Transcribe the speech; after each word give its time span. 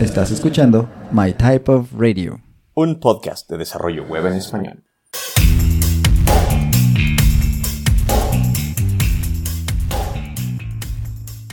Estás 0.00 0.30
escuchando 0.30 0.90
My 1.10 1.32
Type 1.32 1.72
of 1.72 1.90
Radio. 1.94 2.42
Un 2.74 3.00
podcast 3.00 3.48
de 3.48 3.56
desarrollo 3.56 4.04
web 4.04 4.26
en 4.26 4.34
español. 4.34 4.84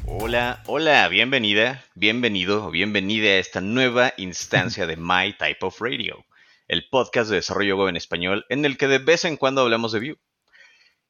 Hola, 0.05 0.61
hola, 0.67 1.07
bienvenida, 1.07 1.85
bienvenido 1.95 2.65
o 2.65 2.69
bienvenida 2.69 3.29
a 3.29 3.37
esta 3.37 3.61
nueva 3.61 4.13
instancia 4.17 4.87
de 4.87 4.97
My 4.97 5.33
Type 5.39 5.65
of 5.65 5.79
Radio, 5.79 6.25
el 6.67 6.89
podcast 6.89 7.29
de 7.29 7.37
desarrollo 7.37 7.77
web 7.77 7.87
en 7.87 7.95
español 7.95 8.45
en 8.49 8.65
el 8.65 8.77
que 8.77 8.89
de 8.89 8.97
vez 8.97 9.23
en 9.23 9.37
cuando 9.37 9.61
hablamos 9.61 9.93
de 9.93 9.99
Vue. 9.99 10.19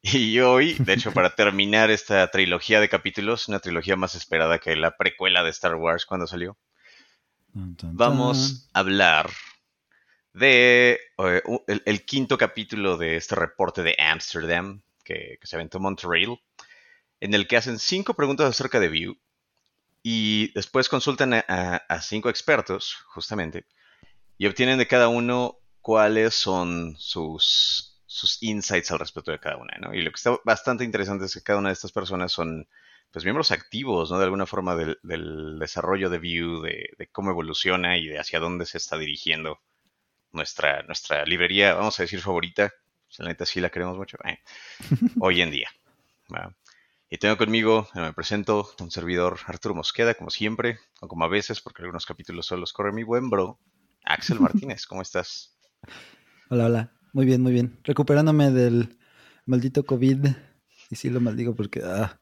Y 0.04 0.39
hoy, 0.39 0.75
de 0.75 0.93
hecho, 0.93 1.11
para 1.14 1.29
terminar 1.36 1.89
esta 1.89 2.29
trilogía 2.29 2.79
de 2.79 2.89
capítulos, 2.89 3.47
una 3.47 3.60
trilogía 3.60 3.96
más 3.96 4.14
esperada 4.14 4.60
que 4.60 4.75
la 4.75 4.97
precuela 4.97 5.43
de 5.43 5.50
Star 5.50 5.75
Wars 5.75 6.06
cuando 6.06 6.28
salió, 6.28 6.60
vamos 7.54 8.70
a 8.74 8.80
hablar 8.80 9.30
de 10.34 11.00
eh, 11.18 11.42
el, 11.86 12.06
quinto 12.06 12.38
capítulo 12.38 12.98
de 12.98 13.16
este 13.18 13.36
reporte 13.36 13.84
de 13.84 13.96
Amsterdam 14.00 14.82
que, 15.04 15.38
se 15.44 15.56
aventó 15.56 15.80
Montreal, 15.80 16.39
en 17.20 17.34
el 17.34 17.47
que 17.47 17.58
hacen 17.58 17.80
cinco 17.80 18.16
preguntas 18.16 18.50
acerca 18.50 18.80
de 18.80 18.89
Vue 18.89 19.18
y 20.02 20.52
después 20.54 20.89
consultan 20.89 21.34
a 21.34 22.02
cinco 22.02 22.30
expertos, 22.30 22.97
justamente, 23.08 23.66
y 24.38 24.47
obtienen 24.47 24.78
de 24.78 24.88
cada 24.88 25.08
uno 25.08 25.60
cuáles 25.82 26.33
son 26.33 26.96
sus 26.97 27.94
sus 28.14 28.44
insights 28.44 28.92
al 28.92 29.00
respecto 29.00 29.32
de 29.32 29.39
cada 29.39 29.58
una, 29.58 29.75
¿no? 29.80 29.92
Y 29.92 30.04
lo 30.04 30.11
que 30.11 30.18
está 30.18 30.38
bastante 30.46 30.83
interesante 30.83 31.25
es 31.25 31.33
que 31.33 31.42
cada 31.42 31.58
una 31.58 31.70
de 31.70 31.74
estas 31.74 31.92
personas 31.92 32.31
son, 32.31 32.67
pues, 33.14 33.26
miembros 33.26 33.52
activos, 33.52 34.09
¿no? 34.09 34.17
De 34.17 34.23
alguna 34.23 34.48
forma 34.48 34.76
del, 34.76 35.59
desarrollo 35.59 36.09
de 36.09 36.17
Vue, 36.17 36.88
de, 36.97 37.08
cómo 37.11 37.30
evoluciona 37.30 37.95
y 37.95 38.08
de 38.08 38.20
hacia 38.20 38.39
dónde 38.39 38.66
se 38.66 38.80
está 38.80 38.97
dirigiendo 38.97 39.59
nuestra, 40.31 40.81
nuestra 40.81 41.23
librería, 41.23 41.75
vamos 41.75 42.00
a 42.00 42.03
decir, 42.03 42.20
favorita. 42.22 42.73
Pues, 43.05 43.20
la 43.20 43.28
neta 43.28 43.45
sí 43.45 43.61
la 43.61 43.70
queremos 43.70 43.97
mucho. 43.97 44.17
Eh, 44.25 44.39
hoy 45.22 45.42
en 45.42 45.52
día. 45.52 45.70
Y 47.08 47.20
tengo 47.20 47.38
conmigo, 47.38 47.88
me 47.94 48.14
presento, 48.14 48.67
un 48.80 48.89
servidor 48.89 49.38
Arturo 49.45 49.75
Mosqueda, 49.75 50.16
como 50.16 50.31
siempre, 50.31 50.80
o 51.00 51.08
como 51.08 51.23
a 51.25 51.30
veces, 51.30 51.61
porque 51.61 51.83
algunos 51.83 52.08
capítulos 52.08 52.48
solo 52.48 52.61
los 52.61 52.73
corre 52.73 52.92
mi 52.94 53.03
buen 53.03 53.30
bro, 53.30 53.59
Axel 54.03 54.39
Martínez. 54.39 54.88
¿Cómo 54.88 55.03
estás? 55.03 55.55
Hola, 56.50 56.66
hola. 56.66 56.94
Muy 57.14 57.27
bien, 57.27 57.44
muy 57.44 57.52
bien. 57.52 57.80
Recuperándome 57.83 58.50
del 58.50 58.98
maldito 59.45 59.86
COVID. 59.86 60.30
Y 60.89 60.95
sí 60.95 61.11
lo 61.11 61.22
maldigo 61.22 61.55
porque, 61.55 61.81
ah, 61.86 62.20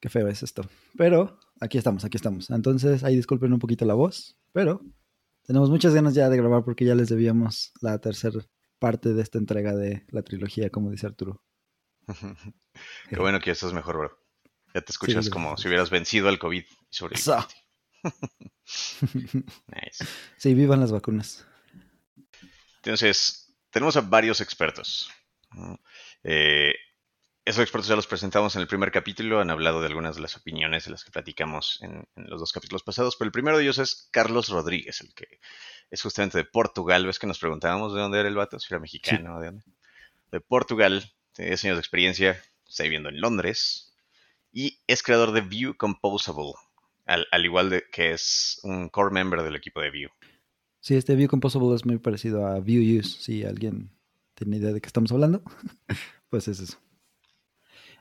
qué 0.00 0.08
feo 0.08 0.28
es 0.28 0.42
esto. 0.42 0.68
Pero 0.96 1.38
aquí 1.60 1.78
estamos, 1.78 2.04
aquí 2.04 2.16
estamos. 2.16 2.50
Entonces, 2.50 3.04
ahí 3.04 3.16
disculpen 3.16 3.52
un 3.52 3.58
poquito 3.58 3.84
la 3.84 3.94
voz, 3.94 4.38
pero 4.52 4.82
tenemos 5.46 5.70
muchas 5.70 5.94
ganas 5.94 6.14
ya 6.14 6.28
de 6.28 6.36
grabar 6.36 6.64
porque 6.64 6.84
ya 6.84 6.94
les 6.94 7.08
debíamos 7.08 7.72
la 7.80 7.98
tercera 7.98 8.40
parte 8.78 9.12
de 9.12 9.22
esta 9.22 9.38
entrega 9.38 9.74
de 9.74 10.06
la 10.10 10.22
trilogía, 10.22 10.70
como 10.70 10.90
dice 10.90 11.06
Arturo. 11.06 11.42
qué 13.08 13.16
bueno 13.16 13.40
que 13.40 13.46
ya 13.46 13.52
estás 13.52 13.72
mejor, 13.72 13.98
bro. 13.98 14.18
Ya 14.74 14.82
te 14.82 14.92
escuchas 14.92 15.30
como 15.30 15.56
si 15.56 15.68
hubieras 15.68 15.90
vencido 15.90 16.28
al 16.28 16.38
COVID 16.38 16.62
y 16.62 16.94
sobreviviste. 16.94 17.32
nice. 19.66 20.04
Sí, 20.36 20.54
vivan 20.54 20.80
las 20.80 20.92
vacunas. 20.92 21.46
Entonces, 22.76 23.56
tenemos 23.70 23.96
a 23.96 24.02
varios 24.02 24.40
expertos. 24.40 25.10
Eh, 26.22 26.74
esos 27.48 27.62
expertos 27.62 27.88
ya 27.88 27.96
los 27.96 28.06
presentamos 28.06 28.54
en 28.56 28.60
el 28.60 28.68
primer 28.68 28.92
capítulo, 28.92 29.40
han 29.40 29.48
hablado 29.48 29.80
de 29.80 29.86
algunas 29.86 30.16
de 30.16 30.20
las 30.20 30.36
opiniones 30.36 30.84
de 30.84 30.90
las 30.90 31.02
que 31.02 31.10
platicamos 31.10 31.80
en, 31.80 32.06
los 32.14 32.40
dos 32.40 32.52
capítulos 32.52 32.82
pasados, 32.82 33.16
pero 33.16 33.26
el 33.26 33.32
primero 33.32 33.56
de 33.56 33.62
ellos 33.62 33.78
es 33.78 34.08
Carlos 34.10 34.50
Rodríguez, 34.50 35.00
el 35.00 35.14
que 35.14 35.40
es 35.90 36.02
justamente 36.02 36.36
de 36.36 36.44
Portugal. 36.44 37.06
¿Ves 37.06 37.18
que 37.18 37.26
nos 37.26 37.38
preguntábamos 37.38 37.94
de 37.94 38.00
dónde 38.00 38.20
era 38.20 38.28
el 38.28 38.34
vato? 38.34 38.60
Si 38.60 38.66
era 38.70 38.78
mexicano, 38.78 39.40
¿de 39.40 39.46
dónde? 39.46 39.64
De 40.30 40.40
Portugal, 40.42 41.10
tiene 41.32 41.52
10 41.52 41.64
años 41.64 41.76
de 41.78 41.80
experiencia, 41.80 42.42
está 42.68 42.82
viviendo 42.82 43.08
en 43.08 43.18
Londres 43.18 43.94
y 44.52 44.80
es 44.86 45.02
creador 45.02 45.32
de 45.32 45.40
Vue 45.40 45.74
Composable, 45.74 46.52
al, 47.06 47.26
al 47.30 47.44
igual 47.46 47.70
de 47.70 47.84
que 47.90 48.12
es 48.12 48.60
un 48.62 48.90
core 48.90 49.14
member 49.14 49.42
del 49.42 49.56
equipo 49.56 49.80
de 49.80 49.90
Vue. 49.90 50.10
Sí, 50.80 50.96
este 50.96 51.14
View 51.16 51.28
Composable 51.28 51.74
es 51.74 51.86
muy 51.86 51.98
parecido 51.98 52.46
a 52.46 52.60
View 52.60 53.00
Use. 53.00 53.18
Si 53.20 53.42
alguien 53.44 53.90
tiene 54.34 54.58
idea 54.58 54.72
de 54.72 54.82
qué 54.82 54.86
estamos 54.86 55.10
hablando, 55.12 55.42
pues 56.28 56.46
es 56.48 56.60
eso. 56.60 56.78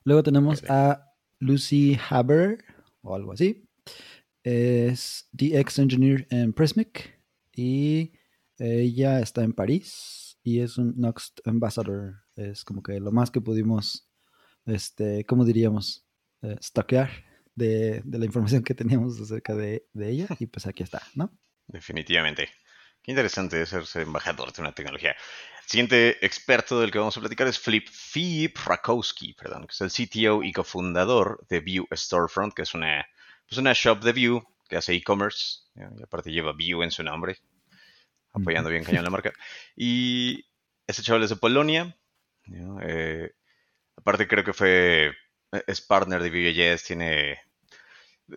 Luego 0.08 0.24
tenemos 0.24 0.64
a 0.70 1.14
Lucy 1.40 2.00
Haber, 2.10 2.64
o 3.02 3.14
algo 3.14 3.34
así. 3.34 3.68
Es 4.42 5.28
DX 5.34 5.80
Engineer 5.80 6.26
en 6.30 6.54
Prismic. 6.54 7.20
Y 7.54 8.14
ella 8.58 9.20
está 9.20 9.44
en 9.44 9.52
París 9.52 10.40
y 10.44 10.62
es 10.62 10.78
un 10.78 10.94
Next 10.96 11.46
Ambassador. 11.46 12.24
Es 12.38 12.64
como 12.64 12.82
que 12.82 13.02
lo 13.02 13.12
más 13.12 13.32
que 13.32 13.42
pudimos, 13.42 14.10
este, 14.66 15.26
¿cómo 15.26 15.44
diríamos? 15.44 16.06
Eh, 16.42 16.56
stockear 16.64 17.10
de, 17.54 18.02
la 18.10 18.24
información 18.24 18.64
que 18.64 18.76
teníamos 18.76 19.20
acerca 19.20 19.56
de, 19.56 19.90
de 19.92 20.10
ella. 20.10 20.28
Y 20.40 20.46
pues 20.46 20.68
aquí 20.68 20.84
está, 20.84 21.02
¿no? 21.16 21.38
Definitivamente. 21.68 22.48
Qué 23.02 23.12
interesante 23.12 23.62
es 23.62 23.70
ser 23.70 24.04
embajador 24.04 24.54
de 24.54 24.62
una 24.62 24.72
tecnología. 24.72 25.18
El 25.68 25.72
siguiente 25.72 26.26
experto 26.26 26.80
del 26.80 26.92
que 26.92 26.98
vamos 26.98 27.18
a 27.18 27.20
platicar 27.20 27.46
es 27.46 27.60
Flip 27.60 27.90
Philip 28.14 28.58
Rakowski, 28.58 29.34
perdón, 29.34 29.68
que 29.68 29.74
es 29.74 29.82
el 29.82 29.92
CTO 29.92 30.42
y 30.42 30.54
cofundador 30.54 31.46
de 31.50 31.60
Vue 31.60 31.86
Storefront, 31.94 32.54
que 32.54 32.62
es 32.62 32.74
una, 32.74 33.06
pues 33.50 33.60
una 33.60 33.74
shop 33.74 34.00
de 34.00 34.14
Vue 34.14 34.44
que 34.70 34.78
hace 34.78 34.94
e-commerce. 34.94 35.64
Y 35.76 36.02
aparte 36.02 36.32
lleva 36.32 36.54
Vue 36.54 36.86
en 36.86 36.92
su 36.92 37.04
nombre, 37.04 37.40
apoyando 38.32 38.70
bien 38.70 38.86
cañón 38.86 39.04
la 39.04 39.10
marca. 39.10 39.34
Y 39.76 40.46
este 40.88 41.02
chaval 41.02 41.24
es 41.24 41.32
de 41.32 41.36
Polonia. 41.36 41.98
Eh, 42.84 43.30
aparte 43.98 44.26
creo 44.26 44.46
que 44.46 44.54
fue, 44.54 45.12
es 45.52 45.82
partner 45.82 46.24
de 46.24 46.30
Vue.js, 46.30 46.82
tiene 46.86 47.32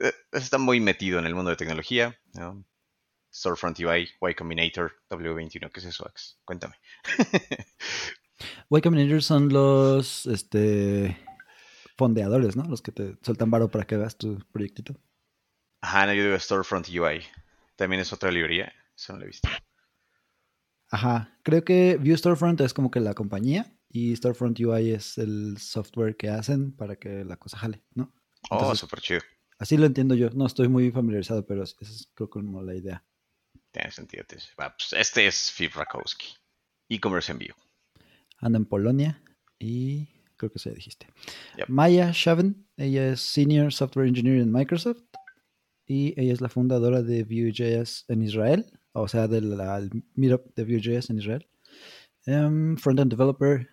eh, 0.00 0.12
está 0.32 0.58
muy 0.58 0.80
metido 0.80 1.20
en 1.20 1.26
el 1.26 1.36
mundo 1.36 1.50
de 1.50 1.56
tecnología. 1.56 2.18
Storefront 3.32 3.78
UI, 3.78 4.08
Y 4.28 4.34
Combinator, 4.34 4.92
W21. 5.10 5.70
¿Qué 5.70 5.80
es 5.80 5.86
eso, 5.86 6.06
Ax? 6.06 6.38
Cuéntame. 6.44 6.74
y 8.70 8.80
Combinator 8.80 9.22
son 9.22 9.48
los 9.48 10.26
este, 10.26 11.16
fondeadores, 11.96 12.56
¿no? 12.56 12.64
Los 12.64 12.82
que 12.82 12.92
te 12.92 13.16
sueltan 13.22 13.50
varo 13.50 13.70
para 13.70 13.84
que 13.86 13.94
hagas 13.94 14.16
tu 14.16 14.38
proyectito. 14.52 14.94
Ajá, 15.80 16.06
no, 16.06 16.14
yo 16.14 16.24
digo 16.24 16.38
Storefront 16.38 16.88
UI. 16.88 17.22
También 17.76 18.02
es 18.02 18.12
otra 18.12 18.30
librería. 18.30 18.72
Eso 18.96 19.12
no 19.12 19.20
lo 19.20 19.24
he 19.24 19.28
visto. 19.28 19.48
Ajá, 20.90 21.38
creo 21.44 21.64
que 21.64 21.96
View 21.98 22.16
Storefront 22.16 22.60
es 22.62 22.74
como 22.74 22.90
que 22.90 23.00
la 23.00 23.14
compañía 23.14 23.72
y 23.88 24.14
Storefront 24.16 24.58
UI 24.58 24.90
es 24.90 25.18
el 25.18 25.56
software 25.58 26.16
que 26.16 26.28
hacen 26.28 26.72
para 26.72 26.96
que 26.96 27.24
la 27.24 27.36
cosa 27.36 27.58
jale, 27.58 27.84
¿no? 27.94 28.12
oh, 28.50 28.74
súper 28.74 29.00
chido. 29.00 29.20
Así 29.58 29.76
lo 29.76 29.86
entiendo 29.86 30.14
yo. 30.14 30.30
No 30.30 30.46
estoy 30.46 30.68
muy 30.68 30.90
familiarizado, 30.90 31.46
pero 31.46 31.62
esa 31.62 31.76
es 31.82 32.10
creo 32.14 32.30
como 32.30 32.62
la 32.62 32.74
idea. 32.74 33.04
Tiene 33.70 33.90
sentido. 33.90 34.24
Pues, 34.26 34.92
este 34.92 35.26
es 35.26 35.52
Phil 35.56 35.70
Rakowski. 35.70 36.34
E-commerce 36.88 37.30
envío. 37.30 37.54
Anda 38.38 38.58
en 38.58 38.66
Polonia 38.66 39.22
y 39.58 40.08
creo 40.36 40.50
que 40.50 40.58
se 40.58 40.72
dijiste. 40.72 41.06
Maya 41.68 42.10
Shaven, 42.12 42.66
ella 42.76 43.12
es 43.12 43.20
Senior 43.20 43.72
Software 43.72 44.08
Engineer 44.08 44.40
en 44.40 44.50
Microsoft 44.50 45.02
y 45.86 46.18
ella 46.20 46.32
es 46.32 46.40
la 46.40 46.48
fundadora 46.48 47.02
de 47.02 47.24
Vue.js 47.24 48.06
en 48.08 48.22
Israel, 48.22 48.66
o 48.92 49.06
sea, 49.06 49.28
del 49.28 49.56
meetup 50.14 50.54
de 50.54 50.64
Vue.js 50.64 51.10
en 51.10 51.18
Israel. 51.18 51.48
Um, 52.26 52.76
Frontend 52.76 53.10
Developer, 53.10 53.68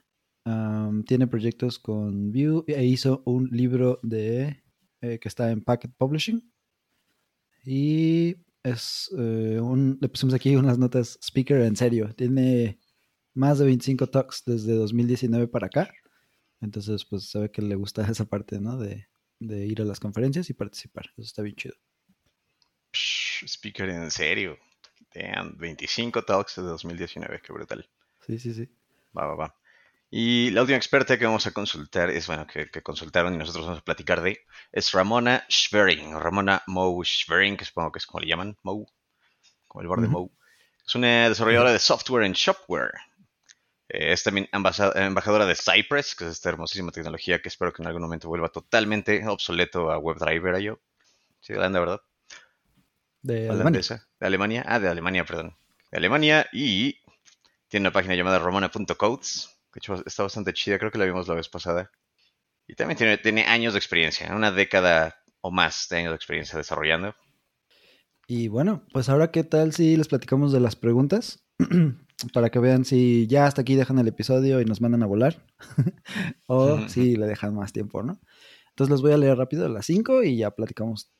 um, 0.45 1.03
tiene 1.03 1.27
proyectos 1.27 1.79
con 1.79 2.31
Vue 2.31 2.63
e 2.67 2.85
hizo 2.85 3.23
un 3.25 3.49
libro 3.51 3.99
de 4.03 4.63
eh, 5.01 5.19
que 5.19 5.27
está 5.27 5.51
en 5.51 5.63
Packet 5.63 5.91
Publishing. 5.97 6.51
Y 7.63 8.35
es 8.71 9.09
eh, 9.17 9.59
un, 9.59 9.97
le 10.01 10.09
pusimos 10.09 10.33
aquí 10.33 10.55
unas 10.55 10.77
notas 10.77 11.17
speaker 11.21 11.61
en 11.61 11.75
serio. 11.75 12.13
Tiene 12.13 12.79
más 13.33 13.59
de 13.59 13.65
25 13.65 14.07
talks 14.07 14.43
desde 14.45 14.73
2019 14.73 15.47
para 15.47 15.67
acá. 15.67 15.93
Entonces, 16.61 17.05
pues 17.05 17.29
se 17.29 17.39
ve 17.39 17.51
que 17.51 17.61
le 17.61 17.75
gusta 17.75 18.01
esa 18.11 18.25
parte, 18.25 18.59
¿no? 18.59 18.77
De, 18.77 19.07
ir 19.39 19.81
a 19.81 19.85
las 19.85 19.99
conferencias 19.99 20.49
y 20.49 20.53
participar. 20.53 21.11
Eso 21.15 21.21
está 21.21 21.41
bien 21.43 21.55
chido. 21.55 21.75
speaker 22.93 23.89
en 23.89 24.11
serio. 24.11 24.57
25 25.57 26.23
talks 26.23 26.57
desde 26.57 26.69
2019, 26.69 27.41
qué 27.41 27.53
brutal. 27.53 27.89
Sí, 28.25 28.37
sí, 28.37 28.53
sí. 28.53 28.69
Va, 29.17 29.25
va, 29.25 29.35
va. 29.35 29.55
Y 30.09 30.51
la 30.51 30.61
última 30.61 30.77
experta 30.77 31.17
que 31.17 31.25
vamos 31.25 31.47
a 31.47 31.51
consultar 31.51 32.09
es, 32.09 32.27
bueno, 32.27 32.47
que, 32.47 32.69
consultaron 32.81 33.33
y 33.33 33.37
nosotros 33.37 33.65
vamos 33.65 33.81
a 33.81 33.83
platicar 33.83 34.21
de, 34.21 34.39
es 34.71 34.93
Ramona 34.93 35.45
Schwering, 35.49 36.17
Ramona 36.17 36.63
Moe 36.67 37.03
Schwering, 37.03 37.57
que 37.57 37.65
supongo 37.65 37.91
que 37.91 37.99
es 37.99 38.05
como 38.05 38.21
le 38.21 38.27
llaman, 38.27 38.57
Moe, 38.63 38.85
como 39.67 39.81
el 39.81 39.87
borde 39.87 40.07
Moe. 40.07 40.29
Es 40.85 40.95
una 40.95 41.27
desarrolladora 41.27 41.73
de 41.73 41.79
software 41.79 42.23
en 42.23 42.31
Shopware. 42.31 42.93
Eh, 43.89 44.13
es 44.13 44.23
también 44.23 44.47
embajadora 44.53 45.45
de 45.45 45.55
Cypress, 45.55 46.15
que 46.15 46.23
es 46.23 46.31
esta 46.31 46.49
hermosísima 46.49 46.91
tecnología 46.91 47.41
que 47.41 47.49
espero 47.49 47.73
que 47.73 47.81
en 47.81 47.87
algún 47.87 48.03
momento 48.03 48.29
vuelva 48.29 48.47
totalmente 48.49 49.27
obsoleto 49.27 49.91
a 49.91 49.97
WebDriver 49.97 50.55
a 50.55 50.59
yo. 50.59 50.79
Sí, 51.41 51.53
grande, 51.53 51.79
¿verdad? 51.79 52.01
De 53.21 53.49
holandesa. 53.49 54.07
de 54.19 54.27
Alemania. 54.27 54.63
Ah, 54.65 54.79
de 54.79 54.87
Alemania, 54.87 55.25
perdón. 55.25 55.57
De 55.91 55.97
Alemania 55.97 56.47
y 56.53 57.01
tiene 57.67 57.83
una 57.83 57.91
página 57.91 58.15
llamada 58.15 58.39
romana.codes. 58.39 59.56
Que 59.77 59.93
hecho 59.93 60.03
está 60.07 60.23
bastante 60.23 60.53
chida, 60.53 60.79
creo 60.79 60.89
que 60.89 60.97
la 60.97 61.05
vimos 61.05 61.27
la 61.27 61.35
vez 61.35 61.49
pasada. 61.49 61.91
Y 62.67 62.73
también 62.73 62.97
tiene, 62.97 63.17
tiene 63.19 63.45
años 63.45 63.73
de 63.73 63.79
experiencia, 63.79 64.35
una 64.35 64.51
década 64.51 65.15
o 65.41 65.51
más 65.51 65.85
de 65.89 65.97
años 65.97 66.09
de 66.09 66.15
experiencia 66.15 66.57
desarrollando. 66.57 67.13
Y 68.25 68.47
bueno, 68.47 68.83
pues 68.91 69.07
ahora 69.07 69.29
qué 69.29 69.43
tal 69.43 69.73
si 69.73 69.95
les 69.95 70.07
platicamos 70.07 70.51
de 70.51 70.61
las 70.61 70.75
preguntas 70.75 71.45
para 72.33 72.49
que 72.49 72.57
vean 72.57 72.85
si 72.85 73.27
ya 73.27 73.45
hasta 73.45 73.61
aquí 73.61 73.75
dejan 73.75 73.99
el 73.99 74.07
episodio 74.07 74.59
y 74.61 74.65
nos 74.65 74.81
mandan 74.81 75.03
a 75.03 75.05
volar 75.05 75.45
o 76.47 76.89
si 76.89 77.15
le 77.15 77.27
dejan 77.27 77.53
más 77.53 77.71
tiempo, 77.71 78.01
¿no? 78.01 78.19
Entonces 78.69 78.91
les 78.91 79.01
voy 79.01 79.11
a 79.11 79.17
leer 79.17 79.37
rápido 79.37 79.69
las 79.69 79.85
cinco 79.85 80.23
y 80.23 80.37
ya 80.37 80.49
platicamos 80.49 81.11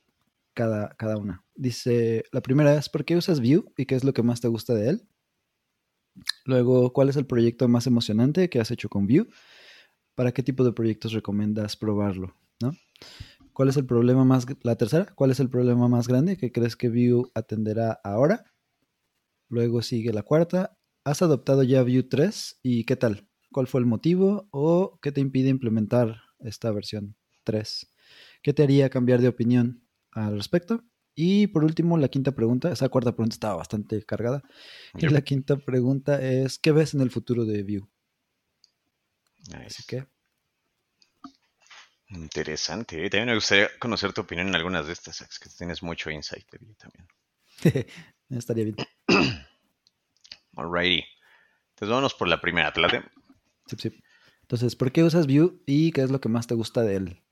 cada, 0.52 0.96
cada 0.96 1.16
una. 1.16 1.44
Dice, 1.54 2.24
la 2.32 2.40
primera 2.40 2.74
es, 2.74 2.88
¿por 2.88 3.04
qué 3.04 3.16
usas 3.16 3.38
Vue 3.38 3.62
y 3.76 3.86
qué 3.86 3.94
es 3.94 4.02
lo 4.02 4.12
que 4.12 4.24
más 4.24 4.40
te 4.40 4.48
gusta 4.48 4.74
de 4.74 4.90
él? 4.90 5.08
Luego, 6.44 6.92
¿cuál 6.92 7.08
es 7.08 7.16
el 7.16 7.26
proyecto 7.26 7.68
más 7.68 7.86
emocionante 7.86 8.48
que 8.48 8.60
has 8.60 8.70
hecho 8.70 8.88
con 8.88 9.06
Vue? 9.06 9.26
¿Para 10.14 10.32
qué 10.32 10.42
tipo 10.42 10.64
de 10.64 10.72
proyectos 10.72 11.12
recomiendas 11.12 11.76
probarlo? 11.76 12.34
¿no? 12.60 12.72
¿Cuál 13.52 13.68
es 13.68 13.76
el 13.76 13.86
problema 13.86 14.24
más, 14.24 14.46
la 14.62 14.76
tercera, 14.76 15.12
cuál 15.14 15.30
es 15.30 15.40
el 15.40 15.50
problema 15.50 15.88
más 15.88 16.08
grande 16.08 16.36
que 16.36 16.52
crees 16.52 16.76
que 16.76 16.88
Vue 16.88 17.30
atenderá 17.34 18.00
ahora? 18.04 18.44
Luego 19.48 19.82
sigue 19.82 20.12
la 20.12 20.22
cuarta, 20.22 20.78
¿has 21.04 21.22
adoptado 21.22 21.62
ya 21.62 21.82
Vue 21.82 22.02
3 22.02 22.60
y 22.62 22.84
qué 22.84 22.96
tal? 22.96 23.28
¿Cuál 23.50 23.66
fue 23.66 23.80
el 23.80 23.86
motivo 23.86 24.48
o 24.50 24.98
qué 25.00 25.10
te 25.10 25.20
impide 25.20 25.48
implementar 25.48 26.20
esta 26.40 26.70
versión 26.70 27.16
3? 27.44 27.90
¿Qué 28.42 28.52
te 28.52 28.62
haría 28.62 28.90
cambiar 28.90 29.20
de 29.20 29.28
opinión 29.28 29.82
al 30.12 30.36
respecto? 30.36 30.84
Y 31.20 31.48
por 31.48 31.64
último, 31.64 31.98
la 31.98 32.06
quinta 32.06 32.30
pregunta, 32.30 32.70
esa 32.70 32.88
cuarta 32.90 33.10
pregunta 33.10 33.34
estaba 33.34 33.56
bastante 33.56 34.04
cargada. 34.04 34.40
Y 34.94 35.08
la 35.08 35.22
quinta 35.22 35.56
pregunta 35.56 36.22
es, 36.22 36.60
¿qué 36.60 36.70
ves 36.70 36.94
en 36.94 37.00
el 37.00 37.10
futuro 37.10 37.44
de 37.44 37.64
Vue? 37.64 37.88
Así 39.66 39.82
que... 39.84 40.06
Interesante. 42.10 43.04
¿eh? 43.04 43.10
También 43.10 43.30
me 43.30 43.34
gustaría 43.34 43.68
conocer 43.80 44.12
tu 44.12 44.20
opinión 44.20 44.46
en 44.46 44.54
algunas 44.54 44.86
de 44.86 44.92
estas, 44.92 45.18
que 45.40 45.48
tienes 45.48 45.82
mucho 45.82 46.08
insight 46.08 46.48
de 46.52 46.58
Vue 46.58 46.76
también. 46.76 47.08
Estaría 48.30 48.66
bien. 48.66 48.76
Alrighty. 50.54 51.04
Entonces 51.70 51.88
vámonos 51.88 52.14
por 52.14 52.28
la 52.28 52.40
primera, 52.40 52.72
¿te 52.72 52.80
Sí, 53.66 53.76
sí. 53.76 54.02
Entonces, 54.42 54.76
¿por 54.76 54.92
qué 54.92 55.02
usas 55.02 55.26
Vue 55.26 55.60
y 55.66 55.90
qué 55.90 56.02
es 56.02 56.12
lo 56.12 56.20
que 56.20 56.28
más 56.28 56.46
te 56.46 56.54
gusta 56.54 56.82
de 56.82 56.94
él? 56.94 57.22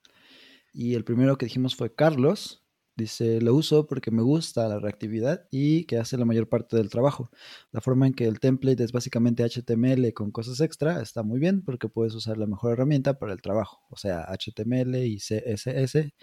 Y 0.73 0.97
el 0.97 1.05
primero 1.05 1.38
que 1.38 1.47
dijimos 1.47 1.77
fue 1.77 1.94
Carlos, 1.94 2.66
Dice, 2.97 3.43
lo 3.43 3.55
uso 3.55 3.87
porque 3.87 4.11
me 4.11 4.23
gusta 4.23 4.67
la 4.69 4.79
reactividad 4.79 5.47
y 5.51 5.85
que 5.85 5.99
hace 5.99 6.17
la 6.17 6.25
mayor 6.25 6.49
parte 6.49 6.77
del 6.79 6.89
trabajo. 6.89 7.31
La 7.71 7.83
forma 7.83 8.07
en 8.07 8.15
que 8.15 8.25
el 8.27 8.41
template 8.41 8.83
es 8.83 8.93
básicamente 8.93 9.45
HTML 9.45 10.15
con 10.15 10.31
cosas 10.31 10.61
extra 10.63 11.03
está 11.03 11.23
muy 11.23 11.39
bien 11.39 11.63
porque 11.63 11.91
puedes 11.91 12.15
usar 12.15 12.39
la 12.39 12.47
mejor 12.47 12.73
herramienta 12.73 13.19
para 13.19 13.35
el 13.35 13.43
trabajo, 13.43 13.83
o 13.91 13.97
sea, 13.99 14.27
HTML 14.33 14.97
y 15.05 15.19
CSS, 15.19 16.15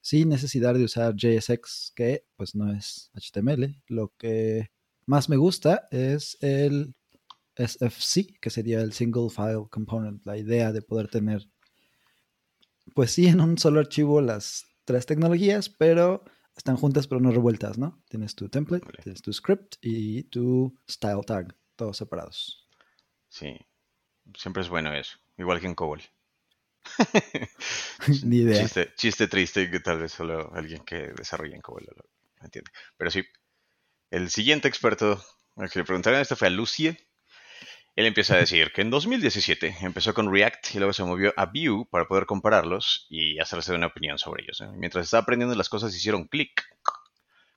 sin 0.00 0.28
necesidad 0.28 0.74
de 0.74 0.84
usar 0.84 1.16
JSX, 1.16 1.92
que 1.96 2.24
pues 2.36 2.54
no 2.54 2.72
es 2.72 3.10
HTML. 3.14 3.82
Lo 3.88 4.14
que 4.16 4.70
más 5.06 5.28
me 5.28 5.36
gusta 5.36 5.88
es 5.90 6.38
el 6.40 6.94
SFC, 7.56 8.38
que 8.40 8.50
sería 8.50 8.80
el 8.80 8.92
Single 8.92 9.28
File 9.28 9.66
Component, 9.70 10.24
la 10.24 10.38
idea 10.38 10.72
de 10.72 10.82
poder 10.82 11.08
tener, 11.08 11.48
pues 12.94 13.10
sí, 13.10 13.26
en 13.26 13.40
un 13.40 13.58
solo 13.58 13.80
archivo 13.80 14.20
las 14.20 14.71
tres 14.84 15.06
tecnologías, 15.06 15.68
pero 15.68 16.24
están 16.56 16.76
juntas 16.76 17.06
pero 17.06 17.20
no 17.20 17.30
revueltas, 17.30 17.78
¿no? 17.78 18.02
Tienes 18.08 18.34
tu 18.34 18.48
template, 18.48 18.86
tienes 19.02 19.22
tu 19.22 19.32
script 19.32 19.76
y 19.80 20.24
tu 20.24 20.78
style 20.88 21.22
tag, 21.26 21.56
todos 21.76 21.96
separados. 21.96 22.68
Sí, 23.28 23.58
siempre 24.36 24.62
es 24.62 24.68
bueno 24.68 24.92
eso, 24.92 25.18
igual 25.38 25.60
que 25.60 25.66
en 25.66 25.74
COBOL. 25.74 26.02
Ni 28.24 28.38
idea. 28.38 28.68
Chiste, 28.96 29.28
triste 29.28 29.70
que 29.70 29.80
tal 29.80 30.00
vez 30.00 30.12
solo 30.12 30.52
alguien 30.54 30.84
que 30.84 31.12
desarrolla 31.12 31.54
en 31.54 31.62
COBOL 31.62 31.86
lo 31.96 32.44
entiende. 32.44 32.70
Pero 32.96 33.10
sí, 33.10 33.24
el 34.10 34.30
siguiente 34.30 34.68
experto 34.68 35.22
al 35.56 35.70
que 35.70 35.78
le 35.78 35.84
preguntaron 35.84 36.20
esto 36.20 36.36
fue 36.36 36.48
a 36.48 36.50
Lucie, 36.50 37.08
él 37.94 38.06
empieza 38.06 38.34
a 38.34 38.38
decir 38.38 38.72
que 38.72 38.80
en 38.80 38.90
2017 38.90 39.76
empezó 39.82 40.14
con 40.14 40.32
React 40.32 40.74
y 40.74 40.78
luego 40.78 40.92
se 40.92 41.04
movió 41.04 41.34
a 41.36 41.46
Vue 41.46 41.86
para 41.90 42.06
poder 42.06 42.24
compararlos 42.24 43.06
y 43.10 43.38
hacerse 43.38 43.74
una 43.74 43.88
opinión 43.88 44.18
sobre 44.18 44.44
ellos. 44.44 44.62
Mientras 44.76 45.04
estaba 45.04 45.22
aprendiendo 45.22 45.54
las 45.54 45.68
cosas 45.68 45.94
hicieron 45.94 46.26
clic. 46.26 46.64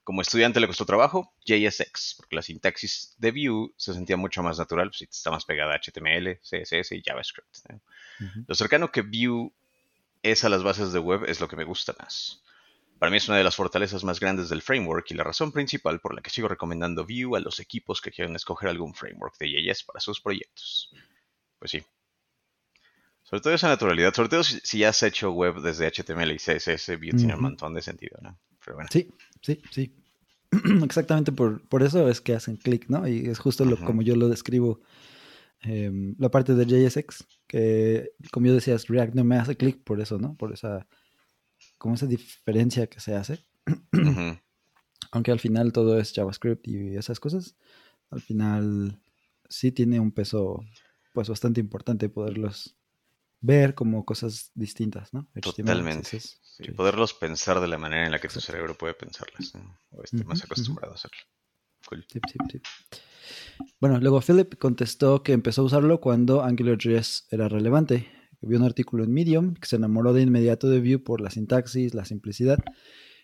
Como 0.04 0.22
estudiante 0.22 0.60
le 0.60 0.68
costó 0.68 0.86
trabajo 0.86 1.34
JSX, 1.46 2.14
porque 2.18 2.36
la 2.36 2.42
sintaxis 2.42 3.16
de 3.18 3.32
Vue 3.32 3.72
se 3.76 3.92
sentía 3.92 4.16
mucho 4.16 4.40
más 4.42 4.56
natural, 4.58 4.90
si 4.92 5.06
pues, 5.06 5.16
está 5.16 5.32
más 5.32 5.44
pegada 5.44 5.74
a 5.74 5.80
HTML, 5.80 6.38
CSS 6.42 6.92
y 6.92 7.02
JavaScript. 7.02 7.56
Lo 8.46 8.54
cercano 8.54 8.92
que 8.92 9.02
Vue 9.02 9.50
es 10.22 10.44
a 10.44 10.48
las 10.48 10.62
bases 10.62 10.92
de 10.92 11.00
web 11.00 11.24
es 11.24 11.40
lo 11.40 11.48
que 11.48 11.56
me 11.56 11.64
gusta 11.64 11.94
más. 11.98 12.42
Para 12.98 13.10
mí 13.10 13.18
es 13.18 13.28
una 13.28 13.36
de 13.36 13.44
las 13.44 13.56
fortalezas 13.56 14.04
más 14.04 14.20
grandes 14.20 14.48
del 14.48 14.62
framework 14.62 15.10
y 15.10 15.14
la 15.14 15.24
razón 15.24 15.52
principal 15.52 16.00
por 16.00 16.14
la 16.14 16.22
que 16.22 16.30
sigo 16.30 16.48
recomendando 16.48 17.04
Vue 17.04 17.36
a 17.36 17.40
los 17.40 17.60
equipos 17.60 18.00
que 18.00 18.10
quieran 18.10 18.34
escoger 18.36 18.70
algún 18.70 18.94
framework 18.94 19.36
de 19.38 19.50
JS 19.50 19.84
para 19.84 20.00
sus 20.00 20.20
proyectos. 20.20 20.90
Pues 21.58 21.70
sí. 21.70 21.82
Sobre 23.22 23.42
todo 23.42 23.54
esa 23.54 23.68
naturalidad, 23.68 24.14
sobre 24.14 24.28
todo 24.28 24.44
si, 24.44 24.78
ya 24.78 24.90
has 24.90 25.02
hecho 25.02 25.32
web 25.32 25.60
desde 25.60 25.90
HTML 25.90 26.32
y 26.32 26.36
CSS, 26.36 26.96
Vue 26.98 27.10
tiene 27.10 27.34
un 27.34 27.42
montón 27.42 27.74
de 27.74 27.82
sentido, 27.82 28.18
¿no? 28.22 28.38
Sí, 28.90 29.10
sí, 29.42 29.60
sí. 29.70 29.94
Exactamente 30.84 31.32
por, 31.32 31.66
por, 31.68 31.82
eso 31.82 32.08
es 32.08 32.20
que 32.20 32.34
hacen 32.34 32.56
clic, 32.56 32.88
¿no? 32.88 33.06
Y 33.06 33.26
es 33.26 33.38
justo 33.38 33.64
lo, 33.64 33.76
como 33.78 34.02
yo 34.02 34.16
lo 34.16 34.28
describo, 34.28 34.80
em, 35.60 36.14
la 36.18 36.30
parte 36.30 36.54
de 36.54 36.64
JSX, 36.64 37.26
que 37.46 38.12
como 38.30 38.46
yo 38.46 38.54
decías, 38.54 38.86
React 38.86 39.14
no 39.14 39.24
me 39.24 39.36
hace 39.36 39.56
clic 39.56 39.82
por 39.82 40.00
eso, 40.00 40.18
¿no? 40.18 40.34
Por 40.36 40.52
esa 40.52 40.86
como 41.78 41.94
esa 41.94 42.06
diferencia 42.06 42.86
que 42.86 43.00
se 43.00 43.14
hace. 43.14 43.44
Aunque 45.12 45.30
al 45.30 45.40
final 45.40 45.72
todo 45.72 45.98
es 45.98 46.12
JavaScript 46.12 46.66
y 46.68 46.96
esas 46.96 47.20
cosas, 47.20 47.56
al 48.10 48.20
final 48.20 49.00
sí 49.48 49.72
tiene 49.72 50.00
un 50.00 50.12
peso 50.12 50.64
pues 51.12 51.28
bastante 51.28 51.60
importante 51.60 52.08
poderlos 52.08 52.76
ver 53.40 53.74
como 53.74 54.04
cosas 54.04 54.50
distintas, 54.54 55.14
¿no? 55.14 55.28
Totalmente. 55.40 56.20
Poderlos 56.74 57.14
pensar 57.14 57.60
de 57.60 57.68
la 57.68 57.78
manera 57.78 58.06
en 58.06 58.12
la 58.12 58.18
que 58.18 58.28
tu 58.28 58.40
cerebro 58.40 58.76
puede 58.76 58.94
pensarlas, 58.94 59.52
o 59.90 60.02
esté 60.02 60.24
más 60.24 60.42
acostumbrado 60.42 60.92
a 60.92 60.94
hacerlo. 60.96 61.18
bueno, 63.80 64.00
luego 64.00 64.20
Philip 64.20 64.58
contestó 64.58 65.22
que 65.22 65.32
empezó 65.32 65.62
a 65.62 65.64
usarlo 65.64 66.00
cuando 66.00 66.42
AngularJS 66.42 67.28
era 67.30 67.48
relevante 67.48 68.15
vio 68.46 68.58
un 68.58 68.64
artículo 68.64 69.04
en 69.04 69.12
Medium 69.12 69.54
que 69.54 69.66
se 69.66 69.76
enamoró 69.76 70.12
de 70.12 70.22
inmediato 70.22 70.68
de 70.68 70.80
Vue 70.80 70.98
por 70.98 71.20
la 71.20 71.30
sintaxis, 71.30 71.94
la 71.94 72.04
simplicidad. 72.04 72.58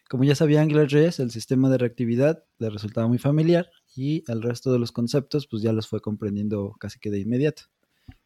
Como 0.09 0.25
ya 0.25 0.35
sabía 0.35 0.61
AngularJS, 0.61 1.21
el 1.21 1.31
sistema 1.31 1.71
de 1.71 1.79
reactividad 1.79 2.45
le 2.59 2.71
resultaba 2.71 3.09
muy 3.09 3.19
familiar 3.19 3.71
y 3.97 4.25
el 4.31 4.43
resto 4.43 4.73
de 4.73 4.79
los 4.79 4.93
conceptos 4.93 5.47
pues 5.47 5.62
ya 5.62 5.73
los 5.73 5.88
fue 5.88 6.00
comprendiendo 6.00 6.75
casi 6.79 6.99
que 6.99 7.11
de 7.11 7.21
inmediato. 7.21 7.64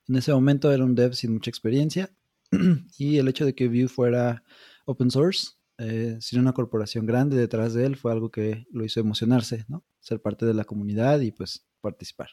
En 0.09 0.17
ese 0.17 0.33
momento 0.33 0.73
era 0.73 0.85
un 0.85 0.95
dev 0.95 1.15
sin 1.15 1.33
mucha 1.33 1.51
experiencia 1.51 2.11
y 2.99 3.19
el 3.19 3.29
hecho 3.29 3.45
de 3.45 3.55
que 3.55 3.69
Vue 3.69 3.89
fuera 3.89 4.43
open 4.85 5.11
source, 5.11 5.53
eh, 5.79 6.17
sin 6.21 6.41
una 6.41 6.53
corporación 6.53 7.07
grande 7.07 7.37
detrás 7.37 7.75
de 7.75 7.85
él, 7.85 7.97
fue 7.97 8.13
algo 8.13 8.31
que 8.31 8.67
lo 8.71 8.85
hizo 8.85 9.01
emocionarse, 9.01 9.65
¿no? 9.69 9.85
Ser 10.01 10.21
parte 10.21 10.47
de 10.47 10.55
la 10.55 10.65
comunidad 10.65 11.21
y 11.21 11.33
pues 11.33 11.67
participar. 11.81 12.31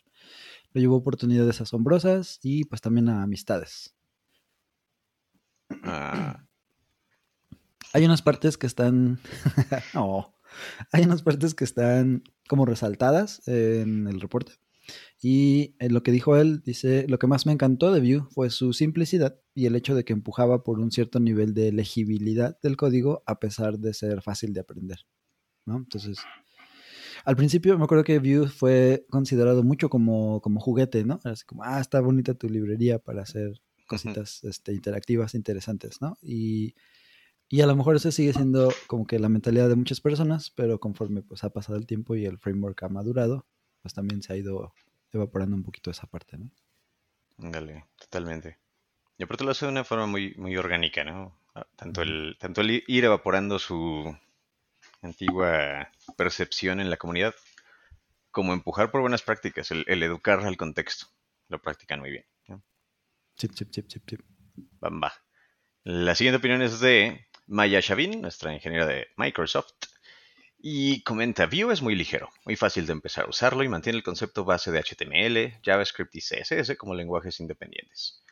Lo 0.72 0.82
llevó 0.82 0.96
oportunidades 0.96 1.62
asombrosas 1.62 2.39
y 2.41 2.63
pues 2.65 2.82
también 2.82 3.10
a 3.10 3.24
amistades. 3.24 3.93
Ah. 5.84 6.46
Hay 7.94 8.06
unas 8.06 8.22
partes 8.22 8.58
que 8.58 8.68
están. 8.68 9.20
no. 9.94 10.36
Hay 10.92 11.03
unas 11.03 11.22
partes 11.22 11.56
que 11.56 11.63
están 11.63 12.24
como 12.48 12.65
resaltadas 12.65 13.48
en 13.48 14.08
el 14.08 14.22
reporte. 14.22 14.53
Y 15.22 15.75
en 15.80 15.94
lo 15.94 16.03
que 16.03 16.12
dijo 16.12 16.36
él, 16.38 16.62
dice: 16.63 17.06
Lo 17.08 17.20
que 17.20 17.27
más 17.27 17.46
me 17.46 17.53
encantó 17.53 17.92
de 17.92 18.01
Vue 18.01 18.27
fue 18.32 18.50
su 18.50 18.74
simplicidad 18.74 19.39
y 19.56 19.65
el 19.65 19.75
hecho 19.75 19.96
de 19.96 20.03
que 20.03 20.13
empujaba 20.13 20.63
por 20.63 20.80
un 20.80 20.92
cierto 20.92 21.20
nivel 21.20 21.53
de 21.53 21.72
legibilidad 21.72 22.60
del 22.62 22.77
código 22.77 23.24
a 23.25 23.39
pesar 23.39 23.80
de 23.80 23.94
ser 23.94 24.22
fácil 24.22 24.53
de 24.53 24.60
aprender. 24.62 25.00
Entonces, 25.65 26.18
al 27.25 27.36
principio 27.36 27.77
me 27.77 27.86
acuerdo 27.86 28.03
que 28.03 28.20
Vue 28.20 28.50
fue 28.50 29.06
considerado 29.10 29.63
mucho 29.63 29.89
como, 29.89 30.42
como 30.42 30.60
juguete, 30.60 31.06
¿no? 31.06 31.20
Así 31.24 31.46
como, 31.46 31.63
ah, 31.63 31.80
está 31.80 32.01
bonita 32.01 32.34
tu 32.34 32.50
librería 32.50 33.00
para 33.00 33.22
hacer 33.22 33.62
cositas 33.94 34.44
este, 34.44 34.74
interactivas 34.74 35.36
interesantes, 35.36 36.02
¿no? 36.02 36.18
Y, 36.22 36.76
a 37.62 37.68
lo 37.68 37.76
mejor 37.76 37.96
eso 37.96 38.12
sigue 38.12 38.34
siendo 38.34 38.74
como 38.88 39.06
que 39.06 39.20
la 39.20 39.30
mentalidad 39.30 39.70
de 39.70 39.76
muchas 39.76 40.02
personas, 40.02 40.50
pero 40.50 40.80
conforme 40.80 41.22
pues 41.22 41.44
ha 41.44 41.52
pasado 41.52 41.78
el 41.78 41.86
tiempo 41.86 42.16
y 42.16 42.26
el 42.26 42.40
framework 42.40 42.82
ha 42.82 42.90
madurado, 42.90 43.46
pues 43.82 43.94
también 43.94 44.24
se 44.24 44.34
ha 44.34 44.38
ido 44.38 44.74
evaporando 45.12 45.56
un 45.56 45.64
poquito 45.64 45.92
esa 45.92 46.08
parte, 46.08 46.38
¿no? 46.38 46.50
Dale, 47.38 47.86
totalmente. 48.00 48.58
Y 49.20 49.24
aparte 49.24 49.44
lo 49.44 49.52
hace 49.52 49.66
de 49.66 49.72
una 49.72 49.84
forma 49.84 50.08
muy, 50.08 50.34
muy 50.38 50.58
orgánica, 50.58 51.04
¿no? 51.04 51.38
Ah, 51.54 51.68
tanto 51.76 52.02
tanto 52.40 52.62
el 52.62 52.84
ir 52.88 53.06
evaporando 53.06 53.60
su 53.60 54.18
antigua 55.04 55.92
percepción 56.18 56.80
en 56.80 56.90
la 56.90 56.98
comunidad, 56.98 57.36
como 58.32 58.54
empujar 58.54 58.90
por 58.90 59.02
buenas 59.02 59.22
prácticas, 59.22 59.70
el, 59.72 59.86
educar 60.04 60.40
al 60.40 60.58
contexto. 60.58 61.08
Lo 61.50 61.62
practican 61.62 62.00
muy 62.00 62.12
bien. 62.12 62.26
Chip, 63.36 63.54
chip, 63.54 63.72
chip, 63.72 63.88
chip, 63.88 64.04
chip. 64.08 64.22
Bamba. 64.80 65.13
La 65.84 66.16
siguiente 66.16 66.38
opinión 66.38 66.62
es 66.62 66.80
de 66.80 67.28
Maya 67.48 67.80
Shavin, 67.82 68.22
nuestra 68.22 68.54
ingeniera 68.54 68.86
de 68.86 69.08
Microsoft. 69.18 69.74
Y 70.60 71.04
comenta, 71.04 71.48
Vue 71.48 71.74
es 71.74 71.82
muy 71.82 71.96
ligero, 71.96 72.30
muy 72.46 72.56
fácil 72.56 72.86
de 72.86 72.94
empezar 72.94 73.25
a 73.25 73.30
usarlo 73.30 73.63
y 73.63 73.70
mantiene 73.70 73.98
el 73.98 74.04
concepto 74.04 74.46
base 74.46 74.72
de 74.72 74.80
HTML, 74.82 75.60
JavaScript 75.62 76.16
y 76.16 76.22
CSS 76.22 76.78
como 76.78 76.96
lenguajes 76.96 77.40
independientes. 77.40 78.24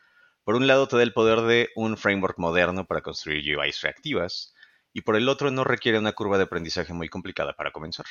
Por 0.43 0.55
un 0.55 0.65
lado 0.65 0.87
te 0.87 0.95
da 0.95 1.03
el 1.03 1.13
poder 1.13 1.41
de 1.41 1.69
un 1.75 1.97
framework 1.97 2.37
moderno 2.37 2.85
para 2.85 3.01
construir 3.01 3.57
UIs 3.57 3.81
reactivas, 3.81 4.53
y 4.93 5.01
por 5.01 5.15
el 5.15 5.27
otro 5.27 5.51
no 5.51 5.63
requiere 5.63 5.99
una 5.99 6.13
curva 6.13 6.37
de 6.37 6.43
aprendizaje 6.43 6.93
muy 6.93 7.09
complicada 7.09 7.53
para 7.53 7.71
comenzar. 7.71 8.05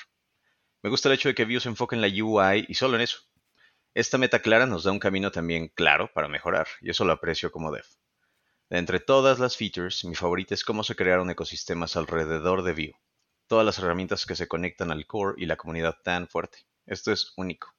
Me 0.83 0.91
gusta 0.91 1.09
el 1.09 1.15
hecho 1.15 1.29
de 1.29 1.35
que 1.35 1.45
Vue 1.45 1.61
se 1.61 1.69
enfoque 1.69 1.97
en 1.97 2.03
la 2.03 2.09
UI 2.09 2.67
y 2.69 2.75
solo 2.75 2.97
en 2.97 3.03
eso. 3.03 3.21
Esta 3.95 4.19
meta 4.19 4.41
clara 4.41 4.67
nos 4.67 4.85
da 4.85 4.93
un 4.93 4.99
camino 4.99 5.31
también 5.31 5.69
claro 5.69 6.11
para 6.13 6.29
mejorar, 6.29 6.69
y 6.81 6.91
eso 6.91 7.05
lo 7.05 7.13
aprecio 7.13 7.51
como 7.51 7.73
dev. 7.73 7.85
De 8.69 8.79
entre 8.79 9.01
todas 9.01 9.39
las 9.39 9.57
features, 9.57 10.05
mi 10.05 10.15
favorita 10.15 10.55
es 10.55 10.65
cómo 10.65 10.85
se 10.85 10.95
crearon 10.95 11.31
ecosistemas 11.31 11.97
alrededor 11.97 12.63
de 12.63 12.73
Vue 12.73 13.01
todas 13.51 13.67
las 13.67 13.81
herramientas 13.81 14.27
que 14.27 14.37
se 14.37 14.47
conectan 14.47 14.93
al 14.93 15.09
core 15.09 15.35
y 15.37 15.47
la 15.47 15.57
comunidad 15.57 15.97
tan 16.05 16.29
fuerte. 16.29 16.59
Esto 16.87 17.11
es 17.11 17.33
único. 17.37 17.75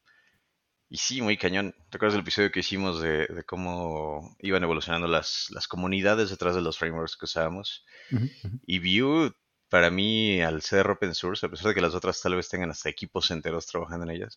Y 0.90 0.98
sí, 0.98 1.22
muy 1.22 1.38
cañón. 1.38 1.74
¿Te 1.90 1.96
acuerdas 1.96 2.16
del 2.16 2.24
episodio 2.24 2.52
que 2.52 2.60
hicimos 2.60 3.00
de, 3.02 3.46
cómo 3.48 4.36
iban 4.40 4.64
evolucionando 4.64 5.08
las, 5.08 5.48
las, 5.52 5.70
comunidades 5.70 6.30
detrás 6.30 6.56
de 6.56 6.62
los 6.62 6.78
frameworks 6.78 7.16
que 7.16 7.24
usábamos? 7.24 7.86
Y 8.68 8.80
Vue, 8.80 9.32
para 9.70 9.90
mí, 9.90 10.42
al 10.42 10.62
ser 10.62 10.90
open 10.90 11.16
source, 11.16 11.46
a 11.46 11.50
pesar 11.50 11.70
de 11.70 11.76
que 11.76 11.82
las 11.82 11.96
otras 11.96 12.22
tal 12.22 12.36
vez 12.36 12.50
tengan 12.50 12.72
hasta 12.72 12.90
equipos 12.90 13.32
enteros 13.32 13.66
trabajando 13.66 14.04
en 14.04 14.12
ellas, 14.12 14.36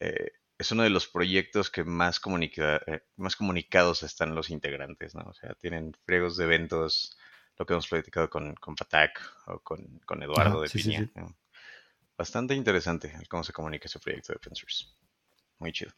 eh, 0.00 0.32
es 0.60 0.70
uno 0.72 0.82
de 0.82 0.90
los 0.90 1.08
proyectos 1.08 1.70
que 1.70 1.84
más, 1.84 2.20
eh, 2.28 3.00
más 3.16 3.34
comunicados 3.34 4.02
están 4.02 4.34
los 4.34 4.50
integrantes, 4.50 5.14
¿no? 5.14 5.22
O 5.22 5.32
sea, 5.32 5.54
tienen 5.54 5.96
friegos 6.04 6.36
de 6.36 6.44
eventos, 6.44 7.16
lo 7.58 7.64
que 7.64 7.72
hemos 7.72 7.88
platicado 7.88 8.28
con, 8.28 8.54
con 8.56 8.74
Patak 8.74 9.22
o 9.46 9.60
con, 9.60 10.22
Eduardo 10.22 10.60
de 10.60 10.68
Piña. 10.68 11.10
Bastante 12.16 12.54
interesante 12.54 13.10
cómo 13.30 13.42
se 13.42 13.54
comunica 13.54 13.86
ese 13.86 14.00
proyecto 14.00 14.34
de 14.34 14.36
open 14.36 14.52
Muy 15.60 15.72
chido. 15.72 15.92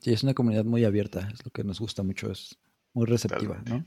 Sí, 0.00 0.14
es 0.14 0.22
una 0.22 0.32
comunidad 0.32 0.64
muy 0.64 0.86
abierta, 0.86 1.28
es 1.30 1.44
lo 1.44 1.50
que 1.50 1.64
nos 1.64 1.80
gusta 1.80 2.02
mucho, 2.02 2.32
es 2.32 2.58
muy 2.94 3.04
receptiva, 3.04 3.62
¿no? 3.66 3.84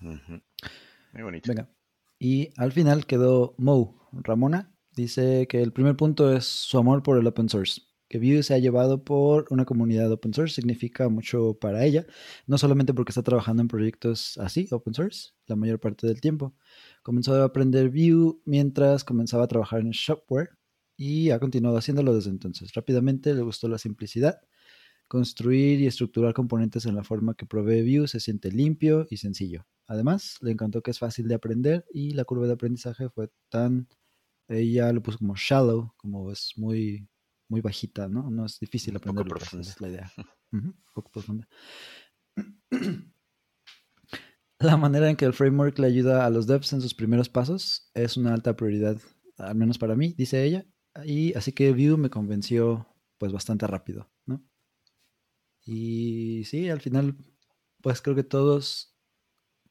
Muy 0.00 1.22
bonito. 1.22 1.48
Venga. 1.48 1.70
Y 2.18 2.50
al 2.58 2.72
final 2.72 3.06
quedó 3.06 3.54
Mo, 3.56 4.10
Ramona, 4.12 4.74
dice 4.92 5.46
que 5.48 5.62
el 5.62 5.72
primer 5.72 5.96
punto 5.96 6.36
es 6.36 6.44
su 6.44 6.76
amor 6.76 7.02
por 7.02 7.16
el 7.16 7.26
open 7.26 7.48
source 7.48 7.87
que 8.08 8.18
Vue 8.18 8.42
se 8.42 8.54
ha 8.54 8.58
llevado 8.58 9.04
por 9.04 9.46
una 9.50 9.64
comunidad 9.64 10.10
open 10.10 10.32
source 10.32 10.54
significa 10.54 11.08
mucho 11.08 11.58
para 11.60 11.84
ella, 11.84 12.06
no 12.46 12.58
solamente 12.58 12.94
porque 12.94 13.10
está 13.10 13.22
trabajando 13.22 13.62
en 13.62 13.68
proyectos 13.68 14.38
así, 14.38 14.66
open 14.70 14.94
source, 14.94 15.32
la 15.46 15.56
mayor 15.56 15.78
parte 15.78 16.06
del 16.06 16.20
tiempo. 16.20 16.54
Comenzó 17.02 17.34
a 17.34 17.44
aprender 17.44 17.90
Vue 17.90 18.40
mientras 18.44 19.04
comenzaba 19.04 19.44
a 19.44 19.48
trabajar 19.48 19.80
en 19.80 19.90
Shopware 19.90 20.50
y 20.96 21.30
ha 21.30 21.38
continuado 21.38 21.76
haciéndolo 21.76 22.14
desde 22.14 22.30
entonces. 22.30 22.72
Rápidamente 22.74 23.34
le 23.34 23.42
gustó 23.42 23.68
la 23.68 23.78
simplicidad. 23.78 24.40
Construir 25.06 25.80
y 25.80 25.86
estructurar 25.86 26.34
componentes 26.34 26.84
en 26.86 26.94
la 26.94 27.04
forma 27.04 27.34
que 27.34 27.46
provee 27.46 27.82
Vue 27.82 28.08
se 28.08 28.20
siente 28.20 28.50
limpio 28.50 29.06
y 29.10 29.18
sencillo. 29.18 29.66
Además, 29.86 30.36
le 30.42 30.50
encantó 30.52 30.82
que 30.82 30.90
es 30.90 30.98
fácil 30.98 31.28
de 31.28 31.34
aprender 31.34 31.86
y 31.92 32.12
la 32.12 32.24
curva 32.24 32.46
de 32.46 32.52
aprendizaje 32.54 33.08
fue 33.08 33.30
tan, 33.48 33.88
ella 34.48 34.92
lo 34.92 35.02
puso 35.02 35.18
como 35.18 35.34
shallow, 35.36 35.94
como 35.96 36.30
es 36.30 36.52
muy 36.56 37.08
muy 37.48 37.60
bajita, 37.60 38.08
¿no? 38.08 38.30
No 38.30 38.46
es 38.46 38.58
difícil 38.60 38.96
aprender. 38.96 39.24
Poco 39.24 39.38
profunda. 39.38 39.68
Es 39.68 39.80
la 39.80 39.88
idea. 39.88 40.12
poco 40.94 41.10
profunda. 41.10 41.48
La 44.60 44.76
manera 44.76 45.08
en 45.08 45.16
que 45.16 45.24
el 45.24 45.34
framework 45.34 45.78
le 45.78 45.86
ayuda 45.86 46.26
a 46.26 46.30
los 46.30 46.48
devs 46.48 46.72
en 46.72 46.80
sus 46.80 46.92
primeros 46.92 47.28
pasos 47.28 47.92
es 47.94 48.16
una 48.16 48.34
alta 48.34 48.56
prioridad, 48.56 48.98
al 49.36 49.54
menos 49.54 49.78
para 49.78 49.94
mí, 49.94 50.14
dice 50.18 50.42
ella. 50.42 50.66
Y 51.04 51.32
así 51.34 51.52
que 51.52 51.70
Vue 51.72 51.96
me 51.96 52.10
convenció 52.10 52.88
pues 53.18 53.30
bastante 53.30 53.68
rápido, 53.68 54.10
¿no? 54.26 54.44
Y 55.64 56.42
sí, 56.44 56.68
al 56.70 56.80
final, 56.80 57.16
pues 57.82 58.02
creo 58.02 58.16
que 58.16 58.24
todos, 58.24 58.96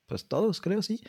pues 0.05 0.29
todos 0.29 0.61
creo, 0.61 0.81
sí, 0.81 1.01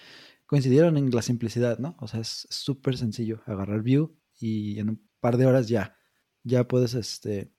coincidieron 0.46 0.96
en 0.96 1.10
la 1.10 1.22
simplicidad, 1.22 1.78
¿no? 1.78 1.96
O 2.00 2.08
sea, 2.08 2.18
es 2.18 2.48
súper 2.50 2.96
sencillo 2.96 3.42
agarrar 3.46 3.82
Vue 3.82 4.10
y 4.40 4.80
en 4.80 4.90
un 4.90 5.08
par 5.20 5.36
de 5.36 5.46
horas 5.46 5.68
ya 5.68 5.97
ya 6.48 6.66
puedes, 6.66 6.94
este, 6.94 7.52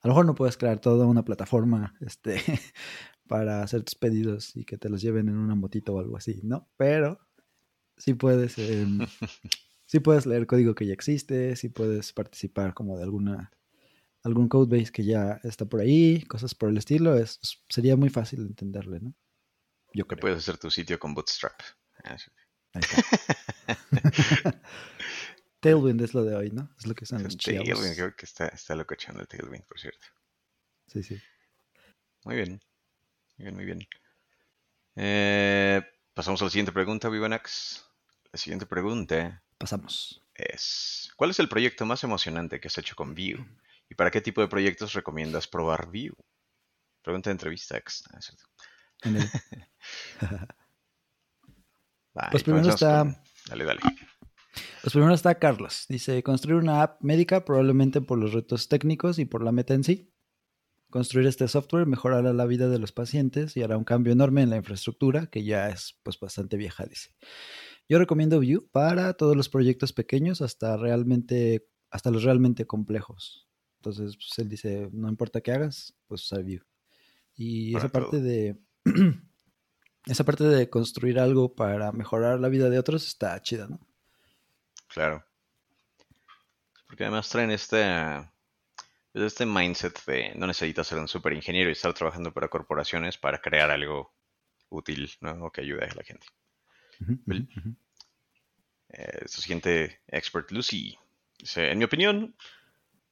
a 0.00 0.08
lo 0.08 0.14
mejor 0.14 0.26
no 0.26 0.34
puedes 0.34 0.56
crear 0.56 0.80
toda 0.80 1.06
una 1.06 1.24
plataforma, 1.24 1.94
este, 2.00 2.36
para 3.28 3.62
hacer 3.62 3.82
tus 3.82 3.94
pedidos 3.94 4.56
y 4.56 4.64
que 4.64 4.76
te 4.76 4.88
los 4.88 5.00
lleven 5.00 5.28
en 5.28 5.38
una 5.38 5.54
motito 5.54 5.94
o 5.94 6.00
algo 6.00 6.16
así, 6.16 6.40
¿no? 6.42 6.68
Pero 6.76 7.18
sí 7.96 8.14
puedes, 8.14 8.58
em, 8.58 8.98
sí 9.86 10.00
puedes 10.00 10.26
leer 10.26 10.46
código 10.46 10.74
que 10.74 10.86
ya 10.86 10.92
existe, 10.92 11.56
sí 11.56 11.68
puedes 11.68 12.12
participar 12.12 12.74
como 12.74 12.98
de 12.98 13.04
alguna, 13.04 13.52
algún 14.22 14.48
codebase 14.48 14.92
que 14.92 15.04
ya 15.04 15.40
está 15.44 15.64
por 15.64 15.80
ahí, 15.80 16.22
cosas 16.24 16.54
por 16.54 16.68
el 16.68 16.76
estilo, 16.76 17.16
es, 17.16 17.40
sería 17.68 17.96
muy 17.96 18.10
fácil 18.10 18.40
entenderle, 18.40 19.00
¿no? 19.00 19.14
Yo 19.94 20.06
creo. 20.06 20.20
Puedes 20.20 20.38
hacer 20.38 20.58
tu 20.58 20.70
sitio 20.70 20.98
con 20.98 21.14
Bootstrap. 21.14 21.58
Ahí 22.04 22.16
Tailwind 25.62 26.00
es 26.00 26.12
lo 26.12 26.24
de 26.24 26.34
hoy, 26.34 26.50
¿no? 26.50 26.68
Es 26.76 26.88
lo 26.88 26.94
que 26.94 27.06
son 27.06 27.22
los 27.22 27.36
Tailwind, 27.36 27.94
creo 27.94 28.16
que 28.16 28.26
está, 28.26 28.48
está 28.48 28.74
locochando 28.74 29.20
el 29.20 29.28
Tailwind, 29.28 29.64
por 29.64 29.78
cierto. 29.78 30.08
Sí, 30.88 31.04
sí. 31.04 31.22
Muy 32.24 32.34
bien. 32.34 32.60
Muy 33.38 33.44
bien, 33.44 33.54
muy 33.54 33.64
bien. 33.64 33.86
Eh, 34.96 35.80
pasamos 36.14 36.42
a 36.42 36.46
la 36.46 36.50
siguiente 36.50 36.72
pregunta, 36.72 37.08
Vivanax. 37.08 37.86
La 38.32 38.40
siguiente 38.40 38.66
pregunta. 38.66 39.40
Pasamos. 39.56 40.20
Es: 40.34 41.12
¿Cuál 41.14 41.30
es 41.30 41.38
el 41.38 41.48
proyecto 41.48 41.86
más 41.86 42.02
emocionante 42.02 42.58
que 42.58 42.66
has 42.66 42.78
hecho 42.78 42.96
con 42.96 43.14
Vue? 43.14 43.46
¿Y 43.88 43.94
para 43.94 44.10
qué 44.10 44.20
tipo 44.20 44.40
de 44.40 44.48
proyectos 44.48 44.94
recomiendas 44.94 45.46
probar 45.46 45.86
Vue? 45.86 46.10
Pregunta 47.02 47.30
de 47.30 47.34
entrevista. 47.34 47.80
Ah, 48.12 48.20
cierto. 48.20 48.46
pues 52.32 52.42
primero 52.42 52.68
está. 52.68 53.04
Dale, 53.46 53.64
dale. 53.64 53.80
Pues 54.82 54.92
primero 54.92 55.14
está 55.14 55.38
Carlos. 55.38 55.86
Dice, 55.88 56.22
construir 56.22 56.56
una 56.56 56.82
app 56.82 57.02
médica 57.02 57.44
probablemente 57.44 58.00
por 58.00 58.18
los 58.18 58.32
retos 58.32 58.68
técnicos 58.68 59.18
y 59.18 59.24
por 59.24 59.42
la 59.42 59.52
meta 59.52 59.74
en 59.74 59.84
sí. 59.84 60.12
Construir 60.90 61.26
este 61.26 61.48
software 61.48 61.86
mejorará 61.86 62.34
la 62.34 62.44
vida 62.44 62.68
de 62.68 62.78
los 62.78 62.92
pacientes 62.92 63.56
y 63.56 63.62
hará 63.62 63.78
un 63.78 63.84
cambio 63.84 64.12
enorme 64.12 64.42
en 64.42 64.50
la 64.50 64.56
infraestructura, 64.56 65.28
que 65.28 65.42
ya 65.42 65.70
es 65.70 65.98
pues 66.02 66.20
bastante 66.20 66.58
vieja, 66.58 66.84
dice. 66.84 67.10
Yo 67.88 67.98
recomiendo 67.98 68.40
Vue 68.40 68.60
para 68.70 69.14
todos 69.14 69.34
los 69.34 69.48
proyectos 69.48 69.92
pequeños 69.92 70.42
hasta 70.42 70.76
realmente, 70.76 71.66
hasta 71.90 72.10
los 72.10 72.24
realmente 72.24 72.66
complejos. 72.66 73.48
Entonces, 73.80 74.16
pues, 74.16 74.38
él 74.38 74.48
dice, 74.50 74.90
no 74.92 75.08
importa 75.08 75.40
qué 75.40 75.52
hagas, 75.52 75.94
pues 76.06 76.24
usar 76.24 76.44
Vue. 76.44 76.62
Y 77.34 77.74
esa 77.74 77.88
parte 77.88 78.20
de 78.20 78.60
esa 80.06 80.24
parte 80.24 80.44
de 80.44 80.68
construir 80.68 81.18
algo 81.18 81.54
para 81.54 81.92
mejorar 81.92 82.38
la 82.38 82.48
vida 82.48 82.68
de 82.68 82.78
otros 82.78 83.06
está 83.06 83.40
chida, 83.40 83.66
¿no? 83.66 83.80
Claro. 84.92 85.24
Porque 86.86 87.04
además 87.04 87.28
traen 87.30 87.50
este, 87.50 87.82
pues, 89.12 89.24
este 89.24 89.46
mindset 89.46 90.04
de 90.04 90.34
no 90.34 90.46
necesitas 90.46 90.86
ser 90.86 90.98
un 90.98 91.08
super 91.08 91.32
ingeniero 91.32 91.70
y 91.70 91.72
estar 91.72 91.94
trabajando 91.94 92.32
para 92.32 92.48
corporaciones 92.48 93.16
para 93.16 93.40
crear 93.40 93.70
algo 93.70 94.14
útil 94.68 95.10
¿no? 95.20 95.46
o 95.46 95.50
que 95.50 95.62
ayude 95.62 95.86
a 95.86 95.94
la 95.94 96.02
gente. 96.02 96.26
Eh, 98.90 99.26
siguiente 99.26 100.02
expert 100.06 100.50
Lucy 100.50 100.98
dice, 101.38 101.70
en 101.70 101.78
mi 101.78 101.84
opinión, 101.84 102.36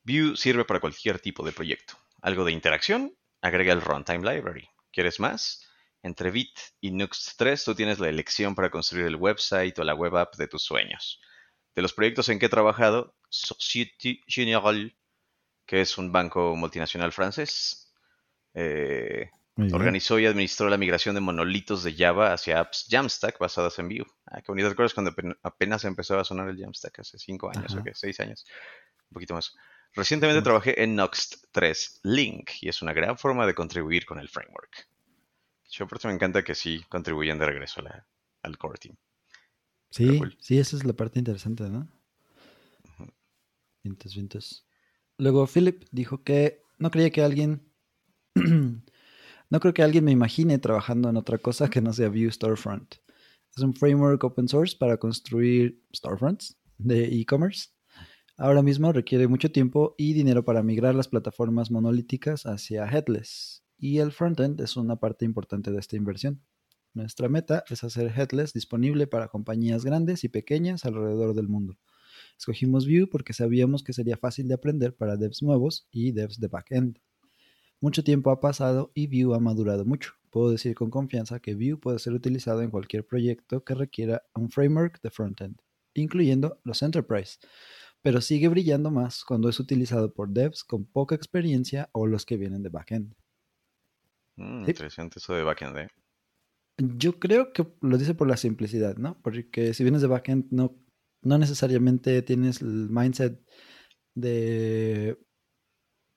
Vue 0.04 0.36
sirve 0.36 0.66
para 0.66 0.80
cualquier 0.80 1.18
tipo 1.18 1.42
de 1.42 1.52
proyecto. 1.52 1.94
Algo 2.20 2.44
de 2.44 2.52
interacción, 2.52 3.16
agrega 3.40 3.72
el 3.72 3.80
runtime 3.80 4.30
library. 4.30 4.68
¿Quieres 4.92 5.18
más? 5.20 5.66
Entre 6.02 6.30
Vite 6.30 6.60
y 6.82 6.90
Nuxt 6.90 7.38
3 7.38 7.64
tú 7.64 7.74
tienes 7.74 7.98
la 7.98 8.10
elección 8.10 8.54
para 8.54 8.70
construir 8.70 9.06
el 9.06 9.16
website 9.16 9.78
o 9.78 9.84
la 9.84 9.94
web 9.94 10.16
app 10.18 10.36
de 10.36 10.48
tus 10.48 10.62
sueños 10.62 11.18
de 11.74 11.82
los 11.82 11.92
proyectos 11.92 12.28
en 12.28 12.38
que 12.38 12.46
he 12.46 12.50
trabajado, 12.50 13.14
Société 13.28 14.20
Générale, 14.26 14.96
que 15.66 15.80
es 15.80 15.98
un 15.98 16.10
banco 16.10 16.56
multinacional 16.56 17.12
francés, 17.12 17.92
eh, 18.54 19.30
organizó 19.72 20.18
y 20.18 20.26
administró 20.26 20.68
la 20.68 20.78
migración 20.78 21.14
de 21.14 21.20
monolitos 21.20 21.84
de 21.84 21.94
Java 21.94 22.32
hacia 22.32 22.60
apps 22.60 22.86
Jamstack 22.90 23.38
basadas 23.38 23.78
en 23.78 23.88
Vue. 23.88 24.06
Ah, 24.26 24.40
qué 24.40 24.46
bonito. 24.48 24.68
¿Te 24.68 24.72
acuerdas 24.72 24.94
cuando 24.94 25.14
apenas 25.42 25.84
empezó 25.84 26.18
a 26.18 26.24
sonar 26.24 26.48
el 26.48 26.58
Jamstack? 26.58 27.00
Hace 27.00 27.18
cinco 27.18 27.50
años 27.54 27.74
o 27.74 27.84
qué, 27.84 27.92
seis 27.94 28.18
años, 28.20 28.46
un 29.10 29.14
poquito 29.14 29.34
más. 29.34 29.54
Recientemente 29.92 30.42
trabajé 30.42 30.82
en 30.82 30.94
Noxt 30.94 31.46
3 31.50 32.00
Link 32.04 32.50
y 32.60 32.68
es 32.68 32.80
una 32.80 32.92
gran 32.92 33.18
forma 33.18 33.46
de 33.46 33.54
contribuir 33.54 34.06
con 34.06 34.20
el 34.20 34.28
framework. 34.28 34.88
Yo 35.70 35.86
por 35.86 35.98
eso 35.98 36.08
me 36.08 36.14
encanta 36.14 36.42
que 36.42 36.54
sí 36.54 36.84
contribuyan 36.88 37.38
de 37.38 37.46
regreso 37.46 37.82
al 38.42 38.58
core 38.58 38.78
team. 38.78 38.96
Sí, 39.90 40.20
sí, 40.38 40.58
esa 40.58 40.76
es 40.76 40.84
la 40.84 40.92
parte 40.92 41.18
interesante, 41.18 41.68
¿no? 41.68 41.88
Vintes, 43.82 44.14
vintes. 44.14 44.64
Luego 45.18 45.46
Philip 45.46 45.84
dijo 45.90 46.22
que 46.22 46.62
no 46.78 46.90
creía 46.90 47.10
que 47.10 47.22
alguien. 47.22 47.62
no 48.34 49.60
creo 49.60 49.74
que 49.74 49.82
alguien 49.82 50.04
me 50.04 50.12
imagine 50.12 50.58
trabajando 50.58 51.08
en 51.08 51.16
otra 51.16 51.38
cosa 51.38 51.68
que 51.68 51.80
no 51.80 51.92
sea 51.92 52.08
Vue 52.08 52.30
Storefront. 52.30 52.96
Es 53.56 53.62
un 53.62 53.74
framework 53.74 54.22
open 54.22 54.48
source 54.48 54.76
para 54.76 54.96
construir 54.96 55.82
storefronts 55.94 56.56
de 56.78 57.04
e-commerce. 57.06 57.70
Ahora 58.36 58.62
mismo 58.62 58.92
requiere 58.92 59.26
mucho 59.28 59.50
tiempo 59.50 59.94
y 59.98 60.14
dinero 60.14 60.44
para 60.44 60.62
migrar 60.62 60.94
las 60.94 61.08
plataformas 61.08 61.70
monolíticas 61.70 62.46
hacia 62.46 62.86
headless. 62.86 63.62
Y 63.76 63.98
el 63.98 64.12
frontend 64.12 64.60
es 64.60 64.76
una 64.76 64.96
parte 64.96 65.24
importante 65.24 65.70
de 65.70 65.78
esta 65.78 65.96
inversión. 65.96 66.40
Nuestra 66.92 67.28
meta 67.28 67.64
es 67.70 67.84
hacer 67.84 68.12
headless 68.16 68.52
disponible 68.52 69.06
para 69.06 69.28
compañías 69.28 69.84
grandes 69.84 70.24
y 70.24 70.28
pequeñas 70.28 70.84
alrededor 70.84 71.34
del 71.34 71.48
mundo. 71.48 71.78
Escogimos 72.36 72.86
Vue 72.86 73.06
porque 73.06 73.32
sabíamos 73.32 73.84
que 73.84 73.92
sería 73.92 74.16
fácil 74.16 74.48
de 74.48 74.54
aprender 74.54 74.96
para 74.96 75.16
devs 75.16 75.42
nuevos 75.42 75.86
y 75.92 76.10
devs 76.12 76.40
de 76.40 76.48
backend. 76.48 76.98
Mucho 77.80 78.02
tiempo 78.02 78.30
ha 78.30 78.40
pasado 78.40 78.90
y 78.92 79.06
Vue 79.06 79.36
ha 79.36 79.38
madurado 79.38 79.84
mucho. 79.84 80.14
Puedo 80.30 80.50
decir 80.50 80.74
con 80.74 80.90
confianza 80.90 81.38
que 81.38 81.54
Vue 81.54 81.76
puede 81.76 81.98
ser 82.00 82.12
utilizado 82.12 82.62
en 82.62 82.70
cualquier 82.70 83.06
proyecto 83.06 83.64
que 83.64 83.74
requiera 83.74 84.22
un 84.34 84.50
framework 84.50 85.00
de 85.00 85.10
frontend, 85.10 85.60
incluyendo 85.94 86.60
los 86.64 86.82
enterprise, 86.82 87.38
pero 88.02 88.20
sigue 88.20 88.48
brillando 88.48 88.90
más 88.90 89.24
cuando 89.24 89.48
es 89.48 89.60
utilizado 89.60 90.12
por 90.12 90.30
devs 90.30 90.64
con 90.64 90.84
poca 90.84 91.14
experiencia 91.14 91.88
o 91.92 92.06
los 92.06 92.26
que 92.26 92.36
vienen 92.36 92.62
de 92.62 92.68
backend. 92.68 93.14
Mm, 94.36 94.68
interesante 94.68 95.18
eso 95.18 95.34
de 95.34 95.42
backend, 95.42 95.78
¿eh? 95.78 95.88
Yo 96.80 97.18
creo 97.18 97.52
que 97.52 97.66
lo 97.82 97.98
dice 97.98 98.14
por 98.14 98.28
la 98.28 98.36
simplicidad, 98.36 98.96
¿no? 98.96 99.20
Porque 99.22 99.74
si 99.74 99.82
vienes 99.82 100.00
de 100.00 100.08
backend, 100.08 100.46
no, 100.50 100.76
no 101.22 101.38
necesariamente 101.38 102.22
tienes 102.22 102.62
el 102.62 102.88
mindset 102.88 103.38
de, 104.14 105.18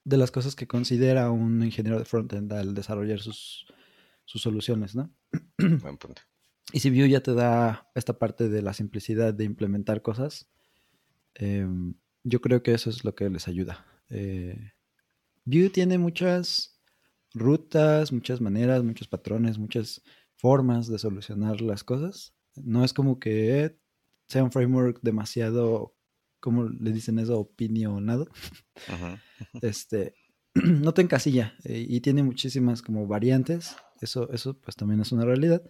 de 0.05 0.17
las 0.17 0.32
cosas 0.32 0.55
que 0.55 0.67
considera 0.67 1.32
un 1.32 1.63
ingeniero 1.63 2.00
de 2.00 2.05
frontend 2.05 2.51
al 2.53 2.74
desarrollar 2.74 3.20
sus, 3.20 3.65
sus 4.25 4.41
soluciones, 4.41 4.96
¿no? 4.96 5.13
Buen 5.82 5.98
punto. 5.98 6.22
Y 6.72 6.79
si 6.79 6.89
Vue 6.89 7.10
ya 7.10 7.22
te 7.22 7.34
da 7.34 7.89
esta 7.93 8.17
parte 8.17 8.48
de 8.48 8.62
la 8.62 8.74
simplicidad 8.74 9.34
de 9.34 9.43
implementar 9.43 10.01
cosas, 10.01 10.50
em, 11.36 11.96
yo 12.24 12.39
creo 12.41 12.63
que 12.63 12.74
eso 12.74 12.89
es 12.89 13.03
lo 13.03 13.15
que 13.15 13.29
les 13.29 13.48
ayuda. 13.48 13.86
Eh, 14.10 14.72
Vue 15.46 15.70
tiene 15.70 15.98
muchas 15.98 16.82
rutas, 17.34 18.12
muchas 18.13 18.39
maneras, 18.39 18.84
muchos 18.84 19.08
patrones, 19.08 19.58
muchas 19.58 20.03
formas 20.43 20.89
de 20.89 21.00
solucionar 21.00 21.62
las 21.62 21.85
cosas. 21.85 22.35
No 22.55 22.83
es 22.83 22.91
como 22.91 23.17
que 23.17 23.77
sea 24.27 24.43
un 24.43 24.51
framework 24.51 25.00
demasiado, 25.01 25.95
como 26.41 26.65
le 26.65 26.91
dicen 26.91 27.17
eso, 27.17 27.39
opinionado. 27.39 28.27
Este, 29.62 30.15
no 30.53 30.93
te 30.93 31.01
encasilla 31.01 31.55
eh, 31.63 31.85
y 31.88 32.01
tiene 32.01 32.23
muchísimas 32.23 32.81
como 32.81 33.07
variantes. 33.07 33.77
Eso, 34.01 34.29
eso 34.33 34.59
pues 34.59 34.75
también 34.75 35.00
es 35.00 35.13
una 35.13 35.23
realidad. 35.23 35.63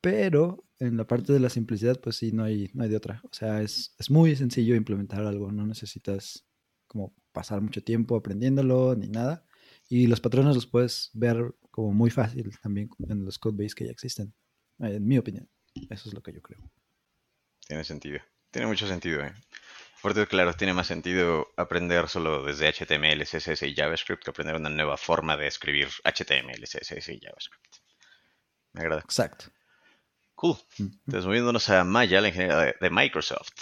Pero 0.00 0.64
en 0.80 0.96
la 0.96 1.06
parte 1.06 1.32
de 1.32 1.38
la 1.38 1.48
simplicidad, 1.48 2.00
pues 2.00 2.16
sí, 2.16 2.32
no 2.32 2.42
hay, 2.42 2.70
no 2.74 2.82
hay 2.82 2.90
de 2.90 2.96
otra. 2.96 3.20
O 3.22 3.32
sea, 3.32 3.62
es, 3.62 3.94
es 4.00 4.10
muy 4.10 4.34
sencillo 4.34 4.74
implementar 4.74 5.24
algo. 5.24 5.52
No 5.52 5.64
necesitas 5.64 6.44
como 6.88 7.14
pasar 7.30 7.60
mucho 7.60 7.84
tiempo 7.84 8.16
aprendiéndolo 8.16 8.96
ni 8.96 9.06
nada. 9.06 9.46
Y 9.88 10.08
los 10.08 10.20
patrones 10.20 10.56
los 10.56 10.66
puedes 10.66 11.10
ver 11.12 11.54
como 11.72 11.92
muy 11.92 12.10
fácil 12.10 12.56
también 12.62 12.88
en 13.08 13.24
los 13.24 13.40
codebase 13.40 13.74
que 13.74 13.86
ya 13.86 13.90
existen. 13.90 14.32
En 14.78 15.04
mi 15.04 15.18
opinión. 15.18 15.48
Eso 15.90 16.08
es 16.08 16.14
lo 16.14 16.22
que 16.22 16.32
yo 16.32 16.40
creo. 16.40 16.60
Tiene 17.66 17.82
sentido. 17.82 18.20
Tiene 18.50 18.68
mucho 18.68 18.86
sentido, 18.86 19.24
¿eh? 19.24 19.32
Fuerte, 19.96 20.26
claro, 20.26 20.52
tiene 20.54 20.74
más 20.74 20.88
sentido 20.88 21.48
aprender 21.56 22.08
solo 22.08 22.44
desde 22.44 22.68
HTML, 22.68 23.24
CSS 23.24 23.62
y 23.62 23.74
JavaScript 23.74 24.24
que 24.24 24.30
aprender 24.30 24.56
una 24.56 24.68
nueva 24.68 24.96
forma 24.96 25.36
de 25.36 25.46
escribir 25.46 25.88
HTML, 26.04 26.62
CSS 26.64 27.08
y 27.08 27.20
JavaScript. 27.20 27.76
Me 28.72 28.82
agrada. 28.82 29.00
Exacto. 29.00 29.46
Cool. 30.34 30.56
Entonces, 30.78 31.24
moviéndonos 31.24 31.70
a 31.70 31.84
Maya, 31.84 32.20
la 32.20 32.28
ingeniera 32.28 32.74
de 32.78 32.90
Microsoft, 32.90 33.52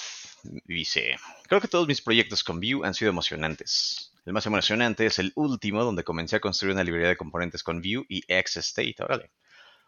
dice: 0.64 1.16
Creo 1.46 1.60
que 1.60 1.68
todos 1.68 1.86
mis 1.86 2.00
proyectos 2.00 2.42
con 2.42 2.58
Vue 2.58 2.86
han 2.86 2.94
sido 2.94 3.10
emocionantes. 3.10 4.09
El 4.26 4.32
más 4.32 4.46
emocionante 4.46 5.06
es 5.06 5.18
el 5.18 5.32
último, 5.34 5.82
donde 5.82 6.04
comencé 6.04 6.36
a 6.36 6.40
construir 6.40 6.74
una 6.74 6.84
librería 6.84 7.08
de 7.08 7.16
componentes 7.16 7.62
con 7.62 7.80
Vue 7.80 8.04
y 8.08 8.22
XState. 8.22 8.96
Órale. 9.00 9.30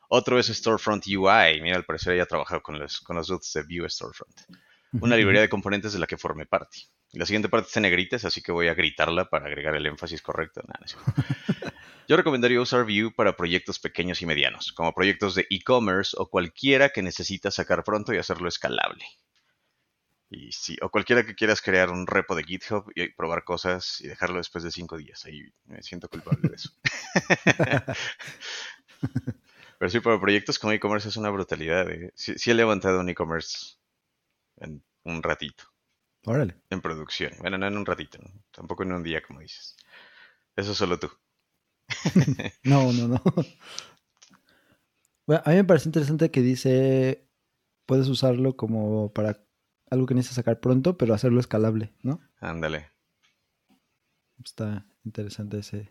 Otro 0.09 0.39
es 0.39 0.47
Storefront 0.47 1.07
UI. 1.07 1.61
Mira, 1.63 1.77
al 1.77 1.85
parecer 1.85 2.15
ella 2.15 2.25
ha 2.25 2.27
trabajado 2.27 2.63
con 2.63 2.79
los, 2.79 3.01
con 3.01 3.17
los 3.17 3.29
dudes 3.29 3.53
de 3.55 3.63
Vue 3.63 3.89
Storefront. 3.89 4.41
Una 5.01 5.17
librería 5.17 5.41
de 5.41 5.49
componentes 5.49 5.95
de 5.95 5.99
la 5.99 6.07
que 6.07 6.19
formé 6.19 6.45
parte. 6.45 6.79
La 7.13 7.25
siguiente 7.25 7.49
parte 7.49 7.69
está 7.69 7.79
en 7.79 7.85
negritas, 7.85 8.25
así 8.25 8.43
que 8.43 8.53
voy 8.53 8.69
a 8.69 8.75
gritarla 8.75 9.29
para 9.31 9.47
agregar 9.47 9.75
el 9.75 9.87
énfasis 9.87 10.21
correcto. 10.21 10.63
Yo 12.09 12.17
recomendaría 12.17 12.61
usar 12.61 12.85
Vue 12.85 13.11
para 13.15 13.37
proyectos 13.37 13.79
pequeños 13.79 14.21
y 14.23 14.27
medianos, 14.27 14.73
como 14.73 14.93
proyectos 14.93 15.35
de 15.35 15.47
e-commerce 15.51 16.15
o 16.19 16.29
cualquiera 16.29 16.91
que 16.91 17.03
necesita 17.03 17.51
sacar 17.51 17.85
pronto 17.85 18.13
y 18.13 18.19
hacerlo 18.19 18.49
escalable. 18.49 19.05
Y 20.35 20.51
sí, 20.51 20.79
o 20.81 20.89
cualquiera 20.89 21.27
que 21.27 21.35
quieras 21.35 21.61
crear 21.61 21.91
un 21.91 22.07
repo 22.07 22.35
de 22.35 22.43
GitHub 22.43 22.91
y 22.95 23.09
probar 23.09 23.45
cosas 23.45 24.01
y 24.01 24.09
dejarlo 24.09 24.39
después 24.39 24.65
de 24.65 24.71
cinco 24.71 24.97
días. 24.97 25.27
Ahí 25.27 25.53
me 25.67 25.83
siento 25.83 26.09
culpable 26.09 26.49
de 26.49 26.55
eso. 26.55 26.71
Pero 29.79 29.91
sí, 29.91 30.01
para 30.01 30.19
proyectos 30.19 30.59
como 30.59 30.73
e-commerce 30.73 31.11
es 31.11 31.19
una 31.19 31.29
brutalidad. 31.29 31.91
¿eh? 31.91 32.13
Sí, 32.15 32.51
he 32.51 32.55
levantado 32.55 33.01
un 33.01 33.11
e-commerce 33.11 33.77
en 34.57 34.83
un 35.05 35.23
ratito. 35.23 35.65
Órale. 36.25 36.57
En 36.71 36.81
producción. 36.81 37.33
Bueno, 37.41 37.59
no 37.59 37.67
en 37.67 37.77
un 37.77 37.85
ratito, 37.85 38.19
tampoco 38.53 38.85
en 38.85 38.93
un 38.93 39.03
día, 39.03 39.23
como 39.23 39.41
dices. 39.41 39.77
Eso 40.57 40.75
solo 40.75 40.99
tú. 40.99 41.11
no, 42.65 42.91
no, 42.91 43.09
no. 43.09 43.23
Bueno, 45.27 45.43
a 45.45 45.51
mí 45.51 45.57
me 45.57 45.65
parece 45.65 45.91
interesante 45.91 46.31
que 46.31 46.41
dice, 46.41 47.29
puedes 47.85 48.09
usarlo 48.09 48.57
como 48.57 49.13
para 49.13 49.45
algo 49.93 50.07
que 50.07 50.15
necesitas 50.15 50.37
sacar 50.37 50.59
pronto, 50.59 50.97
pero 50.97 51.13
hacerlo 51.13 51.39
escalable, 51.39 51.93
¿no? 52.03 52.19
Ándale. 52.41 52.93
Está 54.43 54.87
interesante 55.05 55.59
ese 55.59 55.91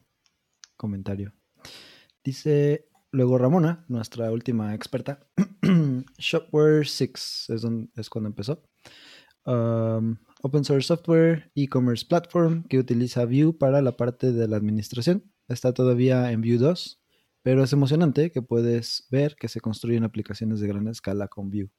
comentario. 0.76 1.36
Dice 2.24 2.90
luego 3.12 3.38
Ramona, 3.38 3.86
nuestra 3.90 4.32
última 4.32 4.74
experta. 4.74 5.28
Shopware 6.18 6.88
6 6.88 7.50
es, 7.50 7.64
es, 7.96 8.10
cuando 8.10 8.30
empezó. 8.30 8.64
Um, 9.46 10.18
open 10.42 10.66
source 10.66 10.88
software, 10.88 11.52
e-commerce 11.54 12.04
platform 12.04 12.64
que 12.64 12.80
utiliza 12.80 13.26
Vue 13.26 13.54
para 13.54 13.84
la 13.84 13.98
parte 13.98 14.32
de 14.32 14.48
la 14.48 14.58
administración. 14.58 15.32
Está 15.48 15.76
todavía 15.76 16.32
en 16.32 16.42
Vue 16.42 16.58
2, 16.58 17.04
pero 17.44 17.64
es 17.64 17.72
emocionante 17.72 18.32
que 18.32 18.42
puedes 18.42 19.08
ver 19.12 19.36
que 19.36 19.48
se 19.48 19.62
construyen 19.62 20.04
aplicaciones 20.04 20.60
de 20.60 20.68
gran 20.68 20.88
escala 20.88 21.28
con 21.28 21.52
Vue. 21.52 21.70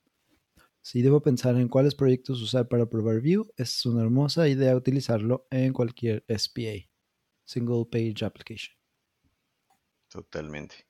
Si 0.83 1.01
debo 1.01 1.23
pensar 1.23 1.55
en 1.57 1.69
cuáles 1.69 1.95
proyectos 1.95 2.43
usar 2.43 2.69
para 2.69 2.87
probar 2.87 3.21
Vue, 3.21 3.47
es 3.57 3.87
una 3.87 4.03
hermosa 4.03 4.49
idea 4.49 4.75
utilizarlo 4.75 5.47
en 5.49 5.73
cualquier 5.73 6.25
SPA, 6.29 6.91
Single 7.45 7.87
Page 7.91 8.25
Application. 8.25 8.77
Totalmente. 10.09 10.85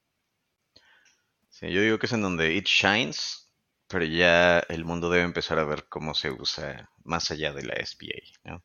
Sí, 1.51 1.71
yo 1.71 1.83
digo 1.83 1.99
que 1.99 2.07
es 2.07 2.13
en 2.15 2.23
donde 2.23 2.55
it 2.55 2.67
shines, 2.67 3.51
pero 3.87 4.07
ya 4.07 4.61
el 4.61 4.87
mundo 4.87 5.11
debe 5.11 5.25
empezar 5.25 5.59
a 5.59 5.65
ver 5.65 5.85
cómo 5.91 6.15
se 6.15 6.31
usa 6.31 6.91
más 7.05 7.31
allá 7.31 7.53
de 7.53 7.65
la 7.65 7.75
SPA, 7.85 8.17
¿no? 8.45 8.65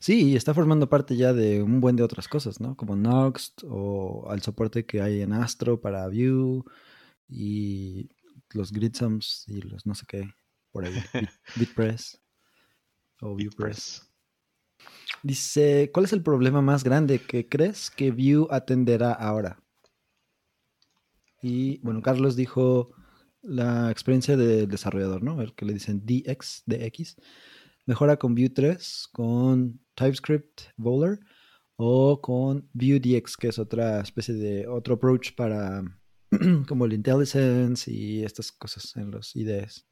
Sí, 0.00 0.30
y 0.30 0.36
está 0.36 0.52
formando 0.52 0.88
parte 0.88 1.16
ya 1.16 1.32
de 1.32 1.62
un 1.62 1.80
buen 1.80 1.94
de 1.94 2.02
otras 2.02 2.26
cosas, 2.26 2.60
¿no? 2.60 2.76
Como 2.76 2.96
Noxt 2.96 3.62
o 3.68 4.28
al 4.28 4.42
soporte 4.42 4.84
que 4.84 5.00
hay 5.00 5.22
en 5.22 5.32
Astro 5.32 5.80
para 5.80 6.08
Vue 6.08 6.64
y 7.28 8.08
los 8.52 8.72
Gridsums 8.72 9.44
y 9.48 9.62
los 9.62 9.86
no 9.86 9.94
sé 9.94 10.04
qué 10.06 10.34
por 10.70 10.84
ahí. 10.84 10.94
Bitpress 11.56 12.20
o 13.20 13.34
Viewpress. 13.34 14.08
Dice, 15.22 15.90
¿cuál 15.92 16.04
es 16.04 16.12
el 16.12 16.22
problema 16.22 16.62
más 16.62 16.84
grande 16.84 17.18
que 17.18 17.48
crees 17.48 17.90
que 17.90 18.12
Vue 18.12 18.46
atenderá 18.50 19.12
ahora? 19.12 19.60
Y 21.42 21.78
bueno, 21.78 22.02
Carlos 22.02 22.36
dijo 22.36 22.90
la 23.42 23.90
experiencia 23.90 24.36
del 24.36 24.68
desarrollador, 24.68 25.22
¿no? 25.22 25.40
El 25.40 25.54
que 25.54 25.64
le 25.64 25.74
dicen 25.74 26.04
DX, 26.04 26.64
DX. 26.66 27.16
Mejora 27.86 28.18
con 28.18 28.34
Vue 28.34 28.50
3, 28.50 29.08
con 29.12 29.80
TypeScript 29.94 30.62
Bowler 30.76 31.18
o 31.76 32.20
con 32.20 32.68
Vue.dx, 32.72 33.36
que 33.36 33.48
es 33.48 33.58
otra 33.58 34.00
especie 34.00 34.34
de 34.34 34.66
otro 34.66 34.94
approach 34.94 35.34
para 35.34 35.82
como 36.68 36.84
el 36.84 36.92
IntelliSense 36.92 37.90
y 37.90 38.24
estas 38.24 38.52
cosas 38.52 38.96
en 38.96 39.10
los 39.10 39.34
IDEs. 39.36 39.86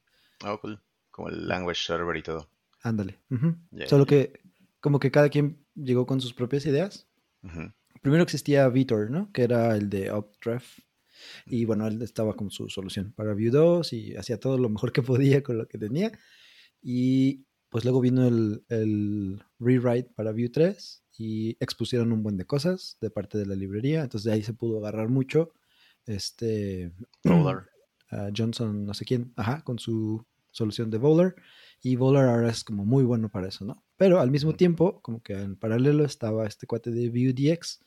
Oh, 0.45 0.59
cool. 0.61 0.81
Como 1.11 1.29
el 1.29 1.49
language 1.49 1.81
server 1.87 2.17
y 2.17 2.23
todo. 2.23 2.49
Ándale. 2.83 3.19
Solo 3.87 4.07
que 4.07 4.41
como 4.81 5.01
que 5.01 5.11
cada 5.11 5.29
quien 5.29 5.67
llegó 5.75 6.07
con 6.07 6.21
sus 6.21 6.35
propias 6.35 6.67
ideas. 6.67 7.09
Primero 8.03 8.23
existía 8.23 8.69
Vitor, 8.69 9.11
¿no? 9.11 9.33
Que 9.33 9.43
era 9.43 9.75
el 9.77 9.89
de 9.91 10.13
Updraft. 10.13 10.79
Y 11.47 11.65
bueno, 11.65 11.87
él 11.87 12.03
estaba 12.03 12.35
con 12.35 12.51
su 12.51 12.69
solución 12.69 13.13
para 13.13 13.33
Vue 13.33 13.51
2 13.51 13.93
y 13.95 14.17
hacía 14.17 14.39
todo 14.39 14.59
lo 14.59 14.69
mejor 14.69 14.93
que 14.93 15.03
podía 15.03 15.43
con 15.43 15.59
lo 15.59 15.67
que 15.67 15.79
tenía. 15.79 16.13
Y 16.83 17.47
pues 17.69 17.85
luego 17.85 18.01
vino 18.01 18.29
el, 18.29 18.65
el 18.69 19.43
rewrite 19.59 20.11
para 20.15 20.33
Vue 20.33 20.51
3 20.51 21.05
y 21.19 21.57
expusieron 21.59 22.13
un 22.13 22.23
buen 22.23 22.37
de 22.37 22.45
cosas 22.45 22.99
de 23.01 23.11
parte 23.11 23.39
de 23.39 23.47
la 23.47 23.55
librería, 23.55 24.03
entonces 24.03 24.25
de 24.25 24.33
ahí 24.33 24.43
se 24.43 24.53
pudo 24.53 24.79
agarrar 24.79 25.09
mucho. 25.09 25.53
Este 26.07 26.93
Johnson, 28.37 28.85
no 28.85 28.95
sé 28.95 29.05
quién, 29.05 29.33
ajá, 29.37 29.63
con 29.63 29.79
su 29.79 30.25
solución 30.51 30.91
de 30.91 30.99
Bowler. 30.99 31.35
Y 31.83 31.97
Bowler 31.97 32.25
ahora 32.25 32.51
es 32.51 32.65
como 32.65 32.85
muy 32.85 33.05
bueno 33.05 33.29
para 33.29 33.49
eso, 33.49 33.65
¿no? 33.65 33.85
Pero 33.97 34.21
al 34.21 34.31
mismo 34.31 34.55
tiempo, 34.55 35.01
como 35.03 35.23
que 35.23 35.35
en 35.35 35.57
paralelo 35.57 36.05
estaba 36.05 36.47
este 36.47 36.67
cuate 36.67 36.91
de 36.91 37.09
Vue.dx 37.09 37.81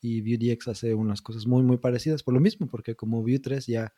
y 0.00 0.20
Vue.dx 0.20 0.68
hace 0.68 0.94
unas 0.94 1.22
cosas 1.22 1.46
muy, 1.46 1.62
muy 1.62 1.78
parecidas 1.78 2.22
por 2.22 2.34
lo 2.34 2.40
mismo, 2.40 2.68
porque 2.68 2.94
como 2.94 3.22
Vue 3.22 3.38
3 3.38 3.66
ya 3.66 3.92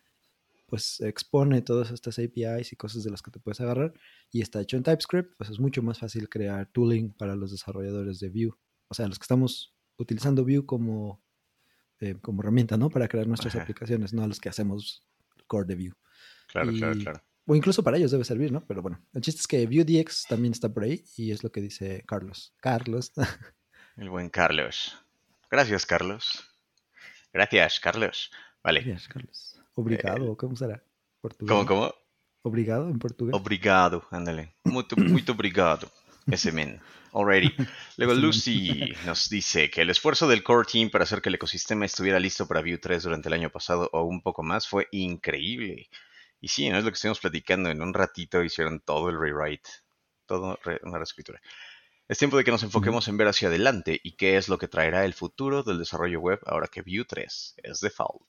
pues 0.66 1.00
expone 1.00 1.62
todas 1.62 1.90
estas 1.90 2.18
APIs 2.20 2.72
y 2.72 2.76
cosas 2.76 3.02
de 3.02 3.10
las 3.10 3.22
que 3.22 3.32
te 3.32 3.40
puedes 3.40 3.60
agarrar 3.60 3.92
y 4.30 4.40
está 4.40 4.60
hecho 4.60 4.76
en 4.76 4.84
TypeScript, 4.84 5.36
pues 5.36 5.50
es 5.50 5.58
mucho 5.58 5.82
más 5.82 5.98
fácil 5.98 6.28
crear 6.28 6.70
tooling 6.70 7.12
para 7.12 7.34
los 7.34 7.50
desarrolladores 7.50 8.20
de 8.20 8.28
Vue. 8.28 8.52
O 8.86 8.94
sea, 8.94 9.08
los 9.08 9.18
que 9.18 9.24
estamos 9.24 9.74
utilizando 9.98 10.44
Vue 10.44 10.64
como, 10.64 11.20
eh, 12.00 12.16
como 12.20 12.42
herramienta, 12.42 12.76
¿no? 12.76 12.90
Para 12.90 13.08
crear 13.08 13.26
nuestras 13.26 13.54
aplicaciones, 13.56 14.12
no 14.12 14.22
a 14.22 14.26
los 14.26 14.40
que 14.40 14.48
hacemos 14.48 15.06
core 15.46 15.66
de 15.66 15.74
Vue. 15.76 15.92
Claro, 16.48 16.72
claro, 16.72 16.98
claro. 16.98 17.22
O 17.46 17.54
incluso 17.54 17.82
para 17.82 17.96
ellos 17.96 18.10
debe 18.10 18.24
servir, 18.24 18.52
¿no? 18.52 18.64
Pero 18.66 18.82
bueno, 18.82 19.04
el 19.12 19.22
chiste 19.22 19.40
es 19.40 19.46
que 19.46 19.66
Vue.dx 19.66 20.26
también 20.28 20.52
está 20.52 20.72
por 20.72 20.84
ahí 20.84 21.04
y 21.16 21.32
es 21.32 21.42
lo 21.42 21.50
que 21.50 21.60
dice 21.60 22.04
Carlos. 22.06 22.54
Carlos. 22.60 23.12
el 23.96 24.08
buen 24.08 24.30
Carlos. 24.30 24.96
Gracias, 25.50 25.84
Carlos. 25.84 26.44
Gracias, 27.32 27.80
Carlos. 27.80 28.30
Vale. 28.62 28.82
Gracias, 28.82 29.08
Carlos. 29.08 29.60
Obrigado, 29.74 30.32
eh, 30.32 30.36
¿cómo 30.36 30.56
será? 30.56 30.82
Portugués. 31.20 31.50
¿Cómo, 31.50 31.66
cómo? 31.66 31.94
Obrigado 32.42 32.88
en 32.88 32.98
portugués. 32.98 33.34
Obrigado, 33.34 34.06
ándale. 34.10 34.54
Muy, 34.64 34.86
muy 34.96 35.24
obrigado. 35.28 35.90
Ese 36.26 36.52
men. 36.52 36.80
Alrighty. 37.12 37.54
Luego 37.96 38.14
Lucy 38.14 38.94
nos 39.04 39.28
dice 39.28 39.70
que 39.70 39.82
el 39.82 39.90
esfuerzo 39.90 40.28
del 40.28 40.42
core 40.42 40.68
team 40.70 40.90
para 40.90 41.04
hacer 41.04 41.20
que 41.20 41.28
el 41.28 41.34
ecosistema 41.34 41.84
estuviera 41.84 42.20
listo 42.20 42.46
para 42.46 42.60
Vue 42.62 42.78
3 42.78 43.02
durante 43.02 43.28
el 43.28 43.34
año 43.34 43.50
pasado 43.50 43.90
o 43.92 44.02
un 44.02 44.22
poco 44.22 44.42
más 44.42 44.68
fue 44.68 44.88
increíble. 44.92 45.88
Y 46.40 46.48
sí, 46.48 46.68
no 46.70 46.78
es 46.78 46.84
lo 46.84 46.90
que 46.90 46.94
estuvimos 46.94 47.20
platicando. 47.20 47.68
En 47.70 47.82
un 47.82 47.92
ratito 47.92 48.42
hicieron 48.42 48.80
todo 48.80 49.10
el 49.10 49.18
rewrite, 49.18 49.68
todo 50.26 50.58
una 50.82 50.98
reescritura. 50.98 51.40
Es 52.08 52.18
tiempo 52.18 52.36
de 52.36 52.44
que 52.44 52.50
nos 52.50 52.62
enfoquemos 52.62 53.06
en 53.08 53.16
ver 53.16 53.28
hacia 53.28 53.48
adelante 53.48 54.00
y 54.02 54.12
qué 54.12 54.36
es 54.36 54.48
lo 54.48 54.58
que 54.58 54.68
traerá 54.68 55.04
el 55.04 55.14
futuro 55.14 55.62
del 55.62 55.78
desarrollo 55.78 56.20
web 56.20 56.40
ahora 56.46 56.68
que 56.68 56.82
Vue 56.82 57.04
3 57.04 57.54
es 57.62 57.80
default. 57.80 58.26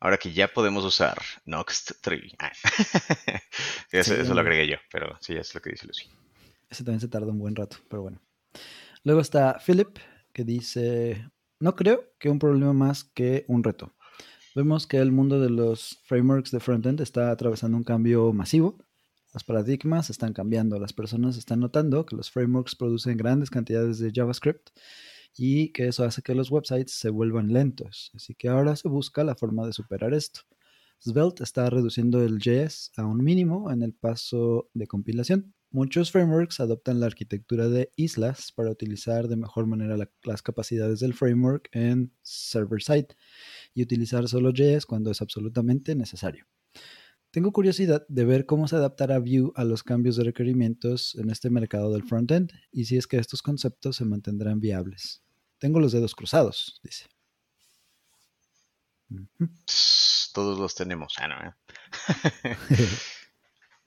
Ahora 0.00 0.18
que 0.18 0.32
ya 0.32 0.48
podemos 0.48 0.84
usar 0.84 1.20
Noxt 1.44 1.92
3. 2.00 2.32
Ah. 2.38 2.52
eso, 3.90 4.14
eso, 4.14 4.34
lo 4.34 4.40
agregué 4.40 4.66
yo, 4.66 4.76
pero 4.90 5.16
sí, 5.20 5.34
es 5.34 5.54
lo 5.54 5.60
que 5.60 5.70
dice 5.70 5.86
Lucy. 5.86 6.10
Ese 6.74 6.82
también 6.82 7.00
se 7.00 7.06
tarda 7.06 7.30
un 7.30 7.38
buen 7.38 7.54
rato, 7.54 7.76
pero 7.88 8.02
bueno. 8.02 8.20
Luego 9.04 9.20
está 9.20 9.60
Philip, 9.64 9.96
que 10.32 10.42
dice, 10.42 11.30
no 11.60 11.76
creo 11.76 12.12
que 12.18 12.28
un 12.30 12.40
problema 12.40 12.72
más 12.72 13.04
que 13.04 13.44
un 13.46 13.62
reto. 13.62 13.94
Vemos 14.56 14.88
que 14.88 14.96
el 14.96 15.12
mundo 15.12 15.38
de 15.40 15.50
los 15.50 16.00
frameworks 16.02 16.50
de 16.50 16.58
frontend 16.58 17.00
está 17.00 17.30
atravesando 17.30 17.76
un 17.76 17.84
cambio 17.84 18.32
masivo. 18.32 18.76
Los 19.32 19.44
paradigmas 19.44 20.10
están 20.10 20.32
cambiando. 20.32 20.80
Las 20.80 20.92
personas 20.92 21.36
están 21.36 21.60
notando 21.60 22.04
que 22.06 22.16
los 22.16 22.32
frameworks 22.32 22.74
producen 22.74 23.16
grandes 23.16 23.50
cantidades 23.50 24.00
de 24.00 24.10
JavaScript 24.12 24.70
y 25.36 25.68
que 25.68 25.86
eso 25.86 26.02
hace 26.02 26.22
que 26.22 26.34
los 26.34 26.50
websites 26.50 26.92
se 26.92 27.10
vuelvan 27.10 27.52
lentos. 27.52 28.10
Así 28.14 28.34
que 28.34 28.48
ahora 28.48 28.74
se 28.74 28.88
busca 28.88 29.22
la 29.22 29.36
forma 29.36 29.64
de 29.64 29.72
superar 29.72 30.12
esto. 30.12 30.40
Svelte 30.98 31.44
está 31.44 31.70
reduciendo 31.70 32.20
el 32.20 32.40
JS 32.40 32.90
a 32.96 33.06
un 33.06 33.22
mínimo 33.22 33.70
en 33.70 33.82
el 33.82 33.92
paso 33.92 34.70
de 34.74 34.88
compilación. 34.88 35.54
Muchos 35.74 36.12
frameworks 36.12 36.60
adoptan 36.60 37.00
la 37.00 37.06
arquitectura 37.06 37.68
de 37.68 37.90
islas 37.96 38.52
para 38.52 38.70
utilizar 38.70 39.26
de 39.26 39.34
mejor 39.34 39.66
manera 39.66 39.96
las 40.22 40.40
capacidades 40.40 41.00
del 41.00 41.14
framework 41.14 41.68
en 41.72 42.12
server-side 42.22 43.08
y 43.74 43.82
utilizar 43.82 44.28
solo 44.28 44.52
JS 44.52 44.86
cuando 44.86 45.10
es 45.10 45.20
absolutamente 45.20 45.96
necesario. 45.96 46.46
Tengo 47.32 47.50
curiosidad 47.50 48.06
de 48.06 48.24
ver 48.24 48.46
cómo 48.46 48.68
se 48.68 48.76
adaptará 48.76 49.18
Vue 49.18 49.50
a 49.56 49.64
los 49.64 49.82
cambios 49.82 50.14
de 50.14 50.22
requerimientos 50.22 51.16
en 51.16 51.28
este 51.28 51.50
mercado 51.50 51.92
del 51.92 52.04
frontend 52.04 52.52
y 52.70 52.84
si 52.84 52.96
es 52.96 53.08
que 53.08 53.16
estos 53.16 53.42
conceptos 53.42 53.96
se 53.96 54.04
mantendrán 54.04 54.60
viables. 54.60 55.24
Tengo 55.58 55.80
los 55.80 55.90
dedos 55.90 56.14
cruzados, 56.14 56.80
dice. 56.84 57.06
Todos 60.32 60.56
los 60.56 60.76
tenemos. 60.76 61.16
Ah, 61.18 61.26
no, 61.26 61.34
¿eh? 61.34 62.56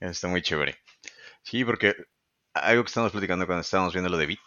Está 0.00 0.28
muy 0.28 0.42
chévere. 0.42 0.76
Sí, 1.48 1.64
porque 1.64 1.96
algo 2.52 2.84
que 2.84 2.88
estamos 2.88 3.10
platicando 3.10 3.46
cuando 3.46 3.62
estábamos 3.62 3.94
viendo 3.94 4.10
lo 4.10 4.18
de 4.18 4.26
Bit, 4.26 4.40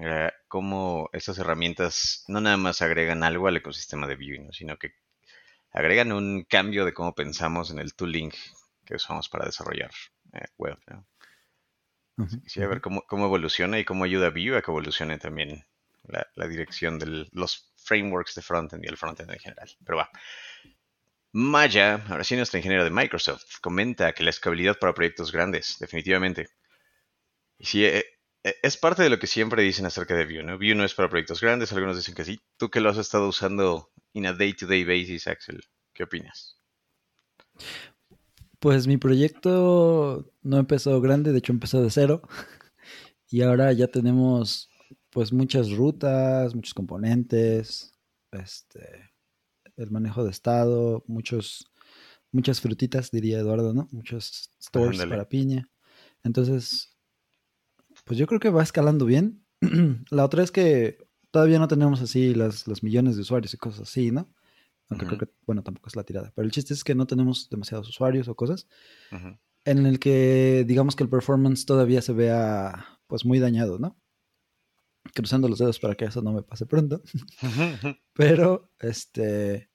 era 0.00 0.32
cómo 0.48 1.10
estas 1.12 1.36
herramientas 1.36 2.24
no 2.28 2.40
nada 2.40 2.56
más 2.56 2.80
agregan 2.80 3.22
algo 3.24 3.46
al 3.46 3.58
ecosistema 3.58 4.06
de 4.06 4.16
Vue, 4.16 4.48
sino 4.52 4.78
que 4.78 4.94
agregan 5.70 6.12
un 6.12 6.44
cambio 6.44 6.86
de 6.86 6.94
cómo 6.94 7.14
pensamos 7.14 7.70
en 7.70 7.78
el 7.78 7.94
tooling 7.94 8.32
que 8.86 8.94
usamos 8.94 9.28
para 9.28 9.44
desarrollar 9.44 9.90
eh, 10.32 10.46
web. 10.56 10.78
a 12.62 12.66
ver 12.66 12.80
cómo, 12.80 13.04
evoluciona 13.10 13.78
y 13.78 13.84
cómo 13.84 14.04
ayuda 14.04 14.28
a 14.28 14.30
Vue 14.30 14.56
a 14.56 14.62
que 14.62 14.70
evolucione 14.70 15.18
también 15.18 15.66
la, 16.04 16.48
dirección 16.48 16.98
de 16.98 17.28
los 17.32 17.70
frameworks 17.76 18.34
de 18.34 18.40
frontend 18.40 18.82
y 18.82 18.88
el 18.88 18.96
frontend 18.96 19.30
en 19.30 19.38
general. 19.40 19.68
Pero 19.84 19.98
va. 19.98 20.10
Maya, 21.32 22.04
ahora 22.08 22.24
sí 22.24 22.36
nuestra 22.36 22.58
ingeniera 22.58 22.84
de 22.84 22.90
Microsoft, 22.90 23.60
comenta 23.60 24.12
que 24.12 24.24
la 24.24 24.30
escalabilidad 24.30 24.78
para 24.78 24.94
proyectos 24.94 25.30
grandes, 25.30 25.76
definitivamente. 25.78 26.48
Y 27.58 27.66
sí, 27.66 27.84
eh, 27.84 28.04
eh, 28.42 28.54
es 28.62 28.76
parte 28.76 29.02
de 29.02 29.10
lo 29.10 29.18
que 29.18 29.26
siempre 29.26 29.62
dicen 29.62 29.86
acerca 29.86 30.14
de 30.16 30.24
Vue, 30.24 30.42
¿no? 30.42 30.58
Vue 30.58 30.74
no 30.74 30.84
es 30.84 30.94
para 30.94 31.08
proyectos 31.08 31.40
grandes, 31.40 31.72
algunos 31.72 31.96
dicen 31.96 32.14
que 32.14 32.24
sí. 32.24 32.40
Tú 32.56 32.70
que 32.70 32.80
lo 32.80 32.90
has 32.90 32.98
estado 32.98 33.28
usando 33.28 33.90
in 34.12 34.26
a 34.26 34.32
day-to-day 34.32 34.84
basis, 34.84 35.26
Axel, 35.28 35.60
¿qué 35.92 36.04
opinas? 36.04 36.58
Pues 38.58 38.86
mi 38.86 38.96
proyecto 38.96 40.32
no 40.42 40.58
empezó 40.58 41.00
grande, 41.00 41.32
de 41.32 41.38
hecho 41.38 41.52
empezó 41.52 41.82
de 41.82 41.90
cero. 41.90 42.22
Y 43.32 43.42
ahora 43.42 43.72
ya 43.72 43.86
tenemos 43.86 44.68
pues 45.10 45.32
muchas 45.32 45.70
rutas, 45.70 46.52
muchos 46.52 46.74
componentes, 46.74 47.92
este, 48.32 49.09
el 49.80 49.90
manejo 49.90 50.24
de 50.24 50.30
estado, 50.30 51.04
muchos, 51.06 51.70
muchas 52.32 52.60
frutitas, 52.60 53.10
diría 53.10 53.38
Eduardo, 53.38 53.74
¿no? 53.74 53.88
Muchos 53.92 54.50
stores 54.60 55.04
para 55.06 55.28
piña. 55.28 55.68
Entonces, 56.22 56.96
pues 58.04 58.18
yo 58.18 58.26
creo 58.26 58.40
que 58.40 58.50
va 58.50 58.62
escalando 58.62 59.06
bien. 59.06 59.44
la 60.10 60.24
otra 60.24 60.42
es 60.42 60.50
que 60.50 60.98
todavía 61.30 61.58
no 61.58 61.68
tenemos 61.68 62.00
así 62.00 62.34
las, 62.34 62.66
los 62.66 62.82
millones 62.82 63.16
de 63.16 63.22
usuarios 63.22 63.54
y 63.54 63.56
cosas 63.56 63.82
así, 63.82 64.10
¿no? 64.10 64.32
Aunque 64.88 65.06
creo 65.06 65.18
que, 65.18 65.28
bueno, 65.46 65.62
tampoco 65.62 65.88
es 65.88 65.94
la 65.94 66.02
tirada. 66.02 66.32
Pero 66.34 66.46
el 66.46 66.52
chiste 66.52 66.74
es 66.74 66.82
que 66.82 66.96
no 66.96 67.06
tenemos 67.06 67.48
demasiados 67.48 67.88
usuarios 67.88 68.26
o 68.26 68.34
cosas 68.34 68.66
en 69.64 69.86
el 69.86 69.98
que 69.98 70.64
digamos 70.66 70.96
que 70.96 71.04
el 71.04 71.10
performance 71.10 71.66
todavía 71.66 72.02
se 72.02 72.12
vea 72.12 72.98
pues 73.06 73.24
muy 73.24 73.38
dañado, 73.38 73.78
¿no? 73.78 73.96
Cruzando 75.14 75.48
los 75.48 75.58
dedos 75.58 75.78
para 75.78 75.94
que 75.94 76.04
eso 76.04 76.22
no 76.22 76.32
me 76.32 76.42
pase 76.42 76.66
pronto. 76.66 77.02
pero, 78.14 78.70
este, 78.78 79.69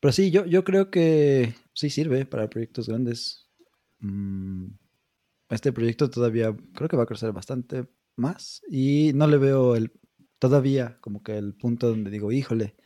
pero 0.00 0.12
sí, 0.12 0.30
yo, 0.30 0.46
yo 0.46 0.64
creo 0.64 0.90
que 0.90 1.54
sí 1.74 1.90
sirve 1.90 2.24
para 2.26 2.48
proyectos 2.48 2.88
grandes. 2.88 3.48
Mm, 4.00 4.68
este 5.50 5.72
proyecto 5.72 6.10
todavía 6.10 6.54
creo 6.74 6.88
que 6.88 6.96
va 6.96 7.04
a 7.04 7.06
crecer 7.06 7.32
bastante 7.32 7.88
más 8.16 8.62
y 8.70 9.12
no 9.14 9.26
le 9.26 9.38
veo 9.38 9.76
el 9.76 9.92
todavía 10.38 10.98
como 11.00 11.22
que 11.22 11.36
el 11.36 11.54
punto 11.54 11.88
donde 11.88 12.10
digo, 12.10 12.32
híjole, 12.32 12.76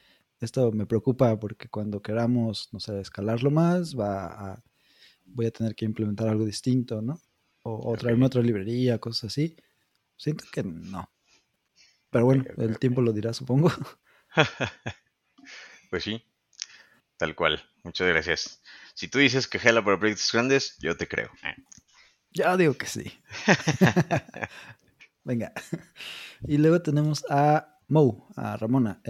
esto 0.41 0.73
me 0.73 0.87
preocupa 0.87 1.39
porque 1.39 1.69
cuando 1.69 2.03
queramos, 2.03 2.69
no 2.73 2.81
sé, 2.81 3.01
escalarlo 3.01 3.51
más, 3.51 3.99
va 3.99 4.53
a, 4.53 4.65
voy 5.25 5.47
a 5.47 5.51
tener 5.51 5.75
que 5.75 5.85
implementar 5.85 6.29
algo 6.29 6.45
distinto, 6.45 7.03
¿no? 7.03 7.21
O, 7.65 7.97
traerme 7.97 8.27
otra 8.27 8.43
librería, 8.43 8.99
cosas 8.99 9.31
así. 9.31 9.57
Siento 10.17 10.45
que 10.53 10.65
no. 10.65 11.09
Pero 12.11 12.25
bueno, 12.25 12.45
el 12.57 12.79
tiempo 12.81 13.03
lo 13.03 13.13
dirá, 13.13 13.33
supongo. 13.33 13.71
pues 15.91 16.03
sí, 16.03 16.25
Tal 17.23 17.37
cual. 17.37 17.63
Muchas 17.85 18.09
gracias. 18.09 18.61
Si 18.95 19.07
tú 19.07 19.21
dices 19.21 19.47
que 19.47 19.61
jala 19.61 19.85
para 19.85 19.97
proyectos 19.97 20.33
grandes, 20.33 20.77
yo 20.81 20.97
te 20.97 21.07
creo. 21.07 21.31
Eh. 21.45 21.55
Ya 22.33 22.57
digo 22.57 22.75
que 22.75 22.87
sí. 22.87 23.13
Venga. 25.23 25.53
Y 26.49 26.59
luego 26.59 26.83
tenemos 26.83 27.25
a 27.31 27.79
Mo, 27.87 28.29
a 28.35 28.57
Ramona. 28.57 29.01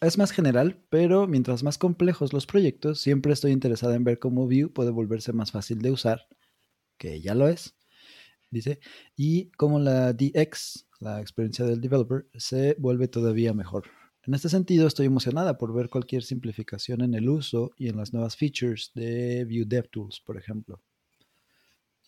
es 0.00 0.16
más 0.16 0.30
general, 0.30 0.80
pero 0.90 1.26
mientras 1.26 1.64
más 1.64 1.76
complejos 1.76 2.32
los 2.32 2.46
proyectos, 2.46 3.00
siempre 3.00 3.32
estoy 3.32 3.50
interesada 3.50 3.96
en 3.96 4.04
ver 4.04 4.20
cómo 4.20 4.46
Vue 4.46 4.68
puede 4.68 4.92
volverse 4.92 5.32
más 5.32 5.50
fácil 5.50 5.82
de 5.82 5.90
usar, 5.90 6.28
que 6.98 7.20
ya 7.20 7.34
lo 7.34 7.48
es, 7.48 7.74
dice, 8.52 8.78
y 9.16 9.50
cómo 9.56 9.80
la 9.80 10.12
DX, 10.12 10.86
la 11.00 11.20
experiencia 11.20 11.64
del 11.64 11.80
developer, 11.80 12.28
se 12.32 12.76
vuelve 12.78 13.08
todavía 13.08 13.52
mejor. 13.54 13.90
En 14.22 14.34
este 14.34 14.50
sentido, 14.50 14.86
estoy 14.86 15.06
emocionada 15.06 15.56
por 15.56 15.72
ver 15.72 15.88
cualquier 15.88 16.22
simplificación 16.22 17.00
en 17.00 17.14
el 17.14 17.28
uso 17.28 17.72
y 17.76 17.88
en 17.88 17.96
las 17.96 18.12
nuevas 18.12 18.36
features 18.36 18.92
de 18.94 19.44
Vue 19.44 19.64
DevTools, 19.66 20.20
por 20.20 20.36
ejemplo. 20.36 20.82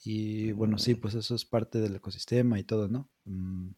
Y 0.05 0.53
bueno, 0.53 0.79
sí, 0.79 0.95
pues 0.95 1.15
eso 1.15 1.35
es 1.35 1.45
parte 1.45 1.81
del 1.81 1.97
ecosistema 1.97 2.59
y 2.59 2.65
todo, 2.65 2.89
¿no? 2.89 3.09
Mm, 3.25 3.71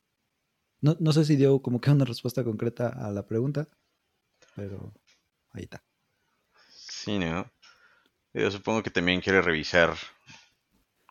no, 0.81 0.97
no 0.99 1.13
sé 1.13 1.25
si 1.25 1.37
dio 1.37 1.63
como 1.63 1.81
que 1.81 1.91
una 1.91 2.05
respuesta 2.05 2.43
concreta 2.43 2.89
a 2.89 3.11
la 3.13 3.27
pregunta, 3.27 3.69
pero 4.57 4.93
ahí 5.53 5.65
está. 5.65 5.85
Sí, 6.71 7.19
¿no? 7.19 7.51
Yo 8.33 8.51
supongo 8.51 8.83
que 8.83 8.91
también 8.91 9.21
quiere 9.21 9.43
revisar 9.43 9.95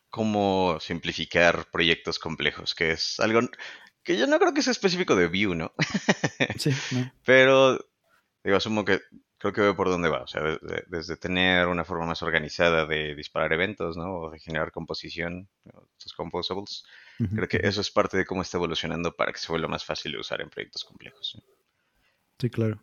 cómo 0.10 0.78
simplificar 0.80 1.66
proyectos 1.72 2.20
complejos, 2.20 2.76
que 2.76 2.92
es 2.92 3.20
algo 3.20 3.40
que 4.04 4.18
yo 4.18 4.28
no 4.28 4.40
creo 4.40 4.54
que 4.54 4.62
sea 4.62 4.72
específico 4.72 5.16
de 5.16 5.28
Vue, 5.28 5.56
¿no? 5.56 5.74
Sí, 6.58 6.72
no. 6.92 7.12
Pero, 7.26 7.80
digo, 8.44 8.58
asumo 8.58 8.86
que 8.86 9.02
creo 9.44 9.52
que 9.52 9.62
veo 9.62 9.76
por 9.76 9.90
dónde 9.90 10.08
va. 10.08 10.22
O 10.22 10.28
sea, 10.28 10.42
desde, 10.42 10.86
desde 10.88 11.18
tener 11.18 11.68
una 11.68 11.84
forma 11.84 12.06
más 12.06 12.22
organizada 12.24 12.86
de 12.86 13.14
disparar 13.14 13.52
eventos, 13.52 13.98
¿no? 13.98 14.16
O 14.16 14.32
de 14.32 14.40
generar 14.40 14.72
composición, 14.72 15.50
estos 15.98 16.14
composables. 16.14 16.86
Creo 17.18 17.48
que 17.48 17.60
eso 17.64 17.82
es 17.82 17.92
parte 17.92 18.18
de 18.18 18.26
cómo 18.26 18.42
está 18.42 18.58
evolucionando 18.58 19.16
para 19.16 19.34
que 19.34 19.40
se 19.40 19.52
vuelva 19.52 19.68
más 19.68 19.84
fácil 19.84 20.14
de 20.14 20.20
usar 20.20 20.40
en 20.40 20.50
proyectos 20.50 20.86
complejos. 20.86 21.42
Sí, 22.40 22.50
claro. 22.50 22.82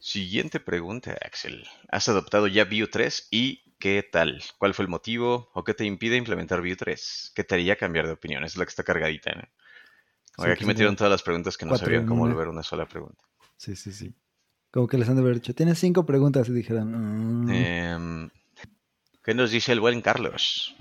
Siguiente 0.00 0.60
pregunta, 0.60 1.16
Axel. 1.24 1.64
¿Has 1.88 2.08
adoptado 2.08 2.46
ya 2.48 2.64
Vue 2.64 2.88
3 2.88 3.28
y 3.30 3.62
qué 3.78 4.02
tal? 4.02 4.42
¿Cuál 4.58 4.74
fue 4.74 4.84
el 4.84 4.88
motivo 4.88 5.50
o 5.54 5.64
qué 5.64 5.74
te 5.74 5.84
impide 5.84 6.16
implementar 6.16 6.60
Vue 6.60 6.76
3? 6.76 7.32
¿Qué 7.36 7.44
te 7.44 7.54
haría 7.54 7.76
cambiar 7.76 8.06
de 8.06 8.12
opinión? 8.12 8.44
Es 8.44 8.56
la 8.56 8.64
que 8.64 8.70
está 8.70 8.82
cargadita, 8.82 9.32
¿no? 9.32 9.42
Sí, 10.38 10.50
aquí 10.50 10.60
que 10.60 10.66
metieron 10.66 10.96
todas 10.96 11.10
las 11.10 11.22
preguntas 11.22 11.56
que 11.56 11.66
no 11.66 11.76
sabían 11.76 12.06
cómo 12.06 12.26
volver 12.26 12.48
una 12.48 12.62
sola 12.62 12.86
pregunta. 12.86 13.24
Sí, 13.56 13.74
sí, 13.76 13.92
sí. 13.92 14.14
Como 14.70 14.86
que 14.86 14.98
les 14.98 15.08
han 15.08 15.16
de 15.16 15.22
haber 15.22 15.34
dicho, 15.34 15.54
tienes 15.54 15.78
cinco 15.78 16.04
preguntas 16.06 16.48
y 16.48 16.52
dijeron, 16.52 17.44
"Mm". 17.46 17.50
Em, 17.50 18.30
¿Qué 19.24 19.34
nos 19.34 19.50
dice 19.50 19.72
el 19.72 19.80
buen 19.80 20.00
Carlos? 20.00 20.74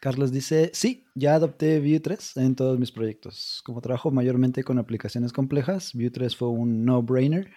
Carlos 0.00 0.30
dice, 0.30 0.70
sí, 0.74 1.06
ya 1.14 1.34
adopté 1.34 1.80
Vue 1.80 1.98
3 2.00 2.36
en 2.36 2.54
todos 2.54 2.78
mis 2.78 2.92
proyectos. 2.92 3.62
Como 3.64 3.80
trabajo 3.80 4.10
mayormente 4.10 4.62
con 4.62 4.78
aplicaciones 4.78 5.32
complejas, 5.32 5.92
Vue 5.94 6.10
3 6.10 6.36
fue 6.36 6.48
un 6.48 6.84
no-brainer. 6.84 7.50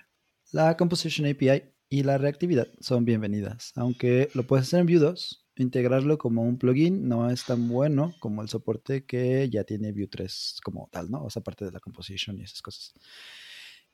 La 0.52 0.76
Composition 0.78 1.28
API 1.28 1.63
y 1.89 2.04
la 2.04 2.18
reactividad 2.18 2.68
son 2.80 3.06
bienvenidas. 3.06 3.72
Aunque 3.76 4.30
lo 4.34 4.44
puedes 4.48 4.65
hacer 4.68 4.80
en 4.80 4.88
Vue 4.88 4.98
2, 5.00 5.48
integrarlo 5.60 6.17
como 6.17 6.43
un 6.43 6.58
plugin 6.58 7.08
no 7.08 7.30
es 7.30 7.45
tan 7.45 7.67
bueno 7.67 8.13
como 8.19 8.41
el 8.41 8.50
soporte 8.50 9.06
que 9.06 9.50
ya 9.50 9.63
tiene 9.63 9.91
Vue 9.91 10.08
3 10.08 10.60
como 10.63 10.89
tal, 10.91 11.12
¿no? 11.12 11.24
O 11.24 11.30
sea, 11.30 11.41
aparte 11.41 11.65
de 11.65 11.72
la 11.72 11.80
Composition 11.80 12.39
y 12.39 12.43
esas 12.43 12.62
cosas. 12.62 12.93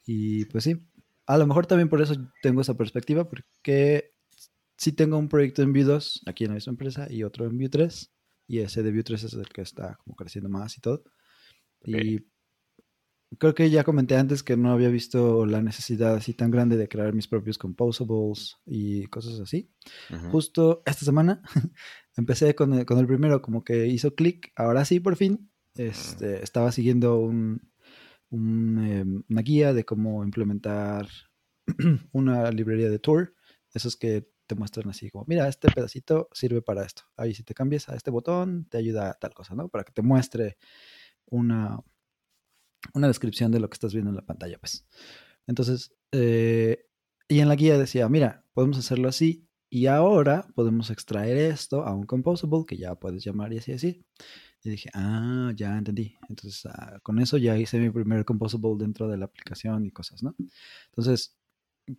Y 0.06 0.46
pues 0.46 0.64
sí, 0.64 0.78
a 1.26 1.38
lo 1.38 1.48
mejor 1.48 1.66
también 1.66 1.90
por 1.90 2.02
eso 2.02 2.16
tengo 2.42 2.62
esa 2.62 2.78
perspectiva, 2.78 3.28
porque 3.28 4.14
sí 4.78 4.92
tengo 4.92 5.18
un 5.18 5.30
proyecto 5.30 5.64
en 5.64 5.74
Vue 5.74 5.84
2 5.84 6.24
aquí 6.28 6.44
en 6.44 6.52
la 6.52 6.56
misma 6.56 6.72
empresa 6.72 7.08
y 7.10 7.24
otro 7.24 7.46
en 7.46 7.58
Vue 7.58 7.70
3 7.70 8.12
y 8.48 8.60
ese 8.60 8.84
de 8.84 8.92
Vue 8.92 9.04
3 9.04 9.24
es 9.24 9.34
el 9.34 9.50
que 9.50 9.62
está 9.62 9.98
como 10.04 10.16
creciendo 10.16 10.50
más 10.50 10.78
y 10.78 10.82
todo. 10.82 11.04
Y 11.84 12.20
creo 13.38 13.54
que 13.54 13.70
ya 13.70 13.84
comenté 13.84 14.16
antes 14.16 14.44
que 14.44 14.58
no 14.58 14.72
había 14.72 14.90
visto 14.90 15.46
la 15.46 15.62
necesidad 15.62 16.16
así 16.16 16.34
tan 16.34 16.52
grande 16.52 16.78
de 16.78 16.88
crear 16.88 17.14
mis 17.14 17.28
propios 17.28 17.58
composables 17.58 18.58
y 18.66 19.06
cosas 19.08 19.40
así. 19.40 19.72
Ujú. 20.12 20.30
Justo 20.32 20.84
esta 20.86 21.06
semana 21.06 21.42
empecé 22.18 22.56
con 22.56 22.74
el, 22.74 22.86
con 22.86 23.00
el 23.00 23.08
primero, 23.08 23.42
como 23.42 23.64
que 23.64 23.88
hizo 23.88 24.16
clic, 24.16 24.52
ahora 24.56 24.86
sí, 24.86 25.00
por 25.00 25.16
fin. 25.16 25.50
Este, 25.76 26.42
estaba 26.42 26.72
siguiendo 26.72 27.20
un, 27.20 27.70
un, 28.30 28.86
eh, 28.86 29.24
una 29.30 29.42
guía 29.42 29.74
de 29.74 29.84
cómo 29.84 30.24
implementar 30.24 31.08
una 32.14 32.50
librería 32.52 32.90
de 32.90 33.00
tour, 33.00 33.34
esos 33.74 33.98
que 33.98 34.30
te 34.48 34.56
muestran 34.56 34.90
así 34.90 35.10
como, 35.10 35.26
mira, 35.28 35.48
este 35.48 35.70
pedacito 35.72 36.30
sirve 36.32 36.62
para 36.62 36.86
esto. 36.86 37.04
Ahí 37.18 37.34
si 37.34 37.44
te 37.44 37.54
cambias 37.54 37.90
a 37.90 37.96
este 37.96 38.12
botón, 38.12 38.68
te 38.70 38.78
ayuda 38.78 39.10
a 39.10 39.14
tal 39.16 39.34
cosa, 39.34 39.56
¿no? 39.56 39.70
Para 39.70 39.84
que 39.84 39.92
te 39.92 40.02
muestre 40.02 40.58
una, 41.26 41.80
una 42.94 43.08
descripción 43.08 43.52
de 43.52 43.60
lo 43.60 43.70
que 43.70 43.76
estás 43.76 43.94
viendo 43.94 44.10
en 44.10 44.16
la 44.16 44.26
pantalla, 44.26 44.58
pues. 44.60 44.88
Entonces, 45.48 45.94
eh, 46.12 46.86
y 47.28 47.40
en 47.40 47.50
la 47.50 47.56
guía 47.56 47.78
decía, 47.78 48.08
mira, 48.10 48.46
podemos 48.54 48.78
hacerlo 48.78 49.10
así 49.10 49.48
y 49.70 49.88
ahora 49.88 50.48
podemos 50.56 50.90
extraer 50.90 51.38
esto 51.38 51.84
a 51.84 51.94
un 51.94 52.06
composable 52.06 52.66
que 52.68 52.78
ya 52.78 52.96
puedes 52.96 53.24
llamar 53.24 53.52
y 53.54 53.58
así, 53.58 53.72
así. 53.74 54.06
Y 54.64 54.70
dije, 54.70 54.90
ah, 54.94 55.52
ya 55.56 55.78
entendí. 55.78 56.16
Entonces, 56.30 56.66
ah, 56.68 57.00
con 57.04 57.20
eso 57.20 57.38
ya 57.38 57.58
hice 57.58 57.80
mi 57.80 57.90
primer 57.90 58.26
composable 58.26 58.76
dentro 58.78 59.08
de 59.08 59.18
la 59.18 59.26
aplicación 59.26 59.86
y 59.86 59.92
cosas, 59.92 60.24
¿no? 60.24 60.36
Entonces, 60.88 61.38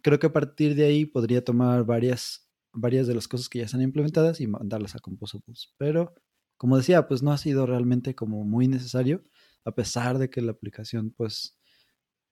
creo 0.03 0.19
que 0.19 0.27
a 0.29 0.33
partir 0.33 0.75
de 0.75 0.85
ahí 0.85 1.05
podría 1.07 1.45
tomar 1.45 1.85
varias, 1.85 2.49
varias 2.73 3.07
de 3.07 3.15
las 3.15 3.29
cosas 3.29 3.49
que 3.49 3.61
ya 3.61 3.67
están 3.67 3.83
implementadas 3.83 4.41
y 4.41 4.47
mandarlas 4.47 4.97
a 4.97 5.01
composables. 5.01 5.75
Pero, 5.79 6.15
como 6.57 6.77
decía, 6.77 7.07
pues 7.09 7.23
no 7.23 7.33
ha 7.33 7.39
sido 7.39 7.67
realmente 7.67 8.15
como 8.15 8.45
muy 8.45 8.69
necesario, 8.69 9.25
a 9.67 9.73
pesar 9.73 10.17
de 10.19 10.31
que 10.31 10.41
la 10.41 10.53
aplicación, 10.53 11.11
pues, 11.11 11.59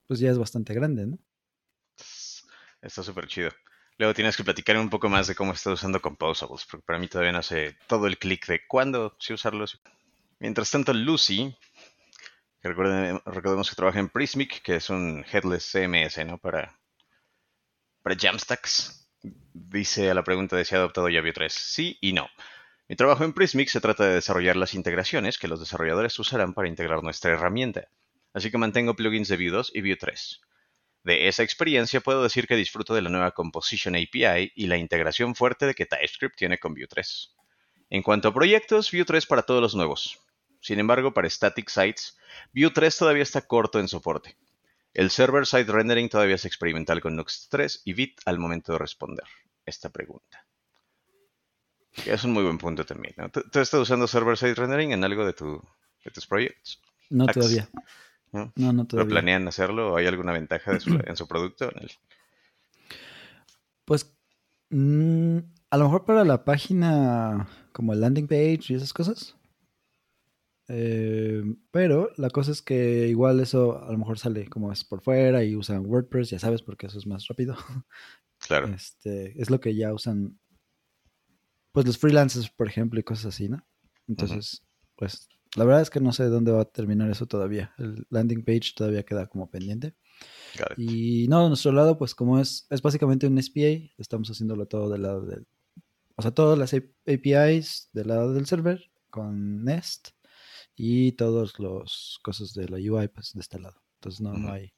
pues 0.06 0.20
ya 0.20 0.30
es 0.30 0.38
bastante 0.38 0.72
grande, 0.72 1.06
¿no? 1.06 1.18
Está 2.80 3.02
súper 3.02 3.26
chido. 3.26 3.50
Luego 3.98 4.14
tienes 4.14 4.36
que 4.36 4.44
platicar 4.44 4.76
un 4.76 4.88
poco 4.88 5.08
más 5.08 5.26
de 5.26 5.34
cómo 5.34 5.52
estás 5.52 5.74
usando 5.74 6.00
Composables, 6.00 6.64
porque 6.70 6.84
para 6.86 6.98
mí 6.98 7.08
todavía 7.08 7.32
no 7.32 7.42
sé 7.42 7.76
todo 7.88 8.06
el 8.06 8.18
clic 8.18 8.46
de 8.46 8.66
cuándo 8.66 9.16
sí 9.18 9.32
usarlos. 9.32 9.80
Mientras 10.38 10.70
tanto, 10.70 10.92
Lucy, 10.92 11.56
que 12.60 12.68
recordemos 12.68 13.68
que 13.68 13.76
trabaja 13.76 13.98
en 13.98 14.08
Prismic, 14.08 14.62
que 14.62 14.76
es 14.76 14.90
un 14.90 15.24
headless 15.30 15.70
CMS, 15.70 16.24
¿no? 16.26 16.38
Para, 16.38 16.78
para 18.02 18.16
Jamstacks. 18.16 19.10
Dice 19.52 20.10
a 20.10 20.14
la 20.14 20.22
pregunta 20.22 20.56
de 20.56 20.64
si 20.64 20.74
ha 20.74 20.78
adoptado 20.78 21.08
ya 21.08 21.20
Vue 21.20 21.32
3. 21.32 21.52
Sí 21.52 21.98
y 22.00 22.12
no. 22.12 22.28
Mi 22.86 22.96
trabajo 22.96 23.24
en 23.24 23.32
Prismic 23.32 23.68
se 23.68 23.80
trata 23.80 24.04
de 24.04 24.14
desarrollar 24.14 24.56
las 24.56 24.74
integraciones 24.74 25.38
que 25.38 25.48
los 25.48 25.58
desarrolladores 25.58 26.18
usarán 26.18 26.52
para 26.52 26.68
integrar 26.68 27.02
nuestra 27.02 27.32
herramienta. 27.32 27.88
Así 28.34 28.50
que 28.50 28.58
mantengo 28.58 28.94
plugins 28.94 29.28
de 29.28 29.38
Vue 29.38 29.48
2 29.48 29.72
y 29.74 29.80
Vue 29.80 29.96
3. 29.96 30.40
De 31.02 31.28
esa 31.28 31.42
experiencia 31.42 32.02
puedo 32.02 32.22
decir 32.22 32.46
que 32.46 32.56
disfruto 32.56 32.94
de 32.94 33.00
la 33.00 33.08
nueva 33.08 33.30
Composition 33.30 33.94
API 33.94 34.52
y 34.54 34.66
la 34.66 34.76
integración 34.76 35.34
fuerte 35.34 35.64
de 35.64 35.74
que 35.74 35.86
TypeScript 35.86 36.36
tiene 36.36 36.58
con 36.58 36.74
Vue 36.74 36.86
3. 36.86 37.34
En 37.88 38.02
cuanto 38.02 38.28
a 38.28 38.34
proyectos, 38.34 38.90
Vue 38.92 39.06
3 39.06 39.24
para 39.24 39.44
todos 39.44 39.62
los 39.62 39.74
nuevos. 39.74 40.20
Sin 40.60 40.78
embargo, 40.78 41.14
para 41.14 41.30
static 41.30 41.70
sites, 41.70 42.18
Vue 42.52 42.70
3 42.70 42.98
todavía 42.98 43.22
está 43.22 43.40
corto 43.42 43.80
en 43.80 43.88
soporte. 43.88 44.36
El 44.92 45.10
server-side 45.10 45.72
rendering 45.72 46.10
todavía 46.10 46.34
es 46.34 46.44
experimental 46.44 47.00
con 47.00 47.16
Nuxt 47.16 47.50
3 47.50 47.82
y 47.86 47.94
Vite 47.94 48.22
al 48.26 48.38
momento 48.38 48.72
de 48.72 48.78
responder 48.78 49.24
esta 49.64 49.88
pregunta. 49.88 50.46
Es 52.06 52.24
un 52.24 52.32
muy 52.32 52.42
buen 52.42 52.58
punto 52.58 52.84
también. 52.84 53.14
¿no? 53.16 53.28
¿Tú, 53.30 53.42
tú 53.50 53.60
estás 53.60 53.80
usando 53.80 54.06
server-side 54.06 54.54
rendering 54.54 54.92
en 54.92 55.04
algo 55.04 55.24
de, 55.24 55.32
tu, 55.32 55.62
de 56.04 56.10
tus 56.10 56.26
proyectos? 56.26 56.80
No 57.10 57.26
todavía. 57.26 57.68
¿no? 58.32 58.52
No, 58.56 58.72
no 58.72 58.82
¿Lo 58.82 58.88
todavía. 58.88 59.10
planean 59.10 59.46
hacerlo 59.48 59.92
o 59.92 59.96
hay 59.96 60.06
alguna 60.06 60.32
ventaja 60.32 60.72
de 60.72 60.80
su- 60.80 60.90
en 61.06 61.16
su 61.16 61.26
producto? 61.28 61.70
En 61.70 61.82
el- 61.82 61.90
Pues 63.84 64.16
mm, 64.70 65.38
a 65.70 65.76
lo 65.78 65.84
mejor 65.84 66.04
para 66.04 66.24
la 66.24 66.44
página 66.44 67.48
como 67.72 67.92
el 67.92 68.00
landing 68.00 68.26
page 68.26 68.60
y 68.68 68.74
esas 68.74 68.92
cosas. 68.92 69.36
Eh, 70.68 71.42
pero 71.70 72.10
la 72.16 72.30
cosa 72.30 72.50
es 72.50 72.62
que 72.62 73.06
igual 73.08 73.38
eso 73.40 73.84
a 73.84 73.92
lo 73.92 73.98
mejor 73.98 74.18
sale 74.18 74.48
como 74.48 74.72
es 74.72 74.82
por 74.82 75.02
fuera 75.02 75.44
y 75.44 75.54
usan 75.56 75.84
WordPress, 75.84 76.30
ya 76.30 76.38
sabes, 76.38 76.62
porque 76.62 76.86
eso 76.86 76.98
es 76.98 77.06
más 77.06 77.26
rápido. 77.28 77.56
Claro. 78.46 78.68
Este, 78.74 79.40
es 79.40 79.50
lo 79.50 79.60
que 79.60 79.74
ya 79.74 79.92
usan 79.92 80.38
pues 81.74 81.86
los 81.86 81.98
freelancers, 81.98 82.48
por 82.50 82.68
ejemplo, 82.68 83.00
y 83.00 83.02
cosas 83.02 83.34
así, 83.34 83.48
¿no? 83.48 83.66
Entonces, 84.06 84.62
pues 84.94 85.28
la 85.56 85.64
verdad 85.64 85.82
es 85.82 85.90
que 85.90 85.98
no 85.98 86.12
sé 86.12 86.26
dónde 86.26 86.52
va 86.52 86.62
a 86.62 86.70
terminar 86.70 87.10
eso 87.10 87.26
todavía. 87.26 87.74
El 87.78 88.06
landing 88.10 88.44
page 88.44 88.74
todavía 88.76 89.02
queda 89.02 89.26
como 89.26 89.50
pendiente. 89.50 89.96
Y 90.76 91.26
no, 91.26 91.42
de 91.42 91.48
nuestro 91.48 91.72
lado, 91.72 91.98
pues 91.98 92.14
como 92.14 92.38
es, 92.38 92.68
es 92.70 92.80
básicamente 92.80 93.26
un 93.26 93.42
SPA, 93.42 93.90
estamos 93.98 94.30
haciéndolo 94.30 94.66
todo 94.66 94.88
del 94.88 95.02
lado 95.02 95.26
del... 95.26 95.48
O 96.14 96.22
sea, 96.22 96.30
todas 96.30 96.56
las 96.56 96.72
APIs 96.72 97.90
del 97.92 98.06
lado 98.06 98.32
del 98.32 98.46
server 98.46 98.88
con 99.10 99.64
Nest 99.64 100.10
y 100.76 101.10
todos 101.12 101.58
los 101.58 102.20
cosas 102.22 102.54
de 102.54 102.68
la 102.68 102.76
UI, 102.76 103.08
pues 103.08 103.32
de 103.34 103.40
este 103.40 103.58
lado. 103.58 103.82
Entonces 103.96 104.20
no, 104.20 104.32
no 104.34 104.52
hay 104.52 104.72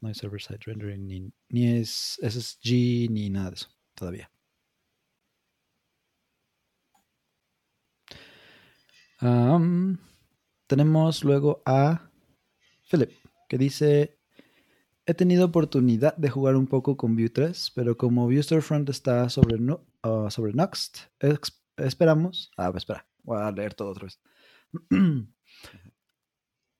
no 0.00 0.08
hay 0.08 0.14
server-side 0.14 0.60
rendering, 0.64 1.06
ni, 1.06 1.32
ni 1.50 1.66
es 1.76 2.18
SSG, 2.22 3.10
ni 3.10 3.28
nada 3.28 3.50
de 3.50 3.56
eso 3.56 3.68
todavía. 3.94 4.30
Am, 9.22 9.98
tenemos 10.66 11.22
luego 11.22 11.62
a 11.64 12.10
Philip, 12.90 13.12
que 13.48 13.56
dice, 13.56 14.18
he 15.06 15.14
tenido 15.14 15.44
oportunidad 15.44 16.16
de 16.16 16.28
jugar 16.28 16.56
un 16.56 16.66
poco 16.66 16.96
con 16.96 17.14
Vue 17.14 17.30
3, 17.30 17.70
pero 17.72 17.96
como 17.96 18.26
Vue 18.26 18.42
Storefront 18.42 18.88
está 18.88 19.28
sobre, 19.28 19.58
ah, 20.02 20.26
sobre 20.28 20.54
Nuxt, 20.54 21.02
esperamos... 21.76 22.50
Ah, 22.56 22.72
espera, 22.74 23.06
voy 23.22 23.38
a 23.40 23.52
leer 23.52 23.74
todo 23.74 23.90
otra 23.90 24.06
vez. 24.06 24.20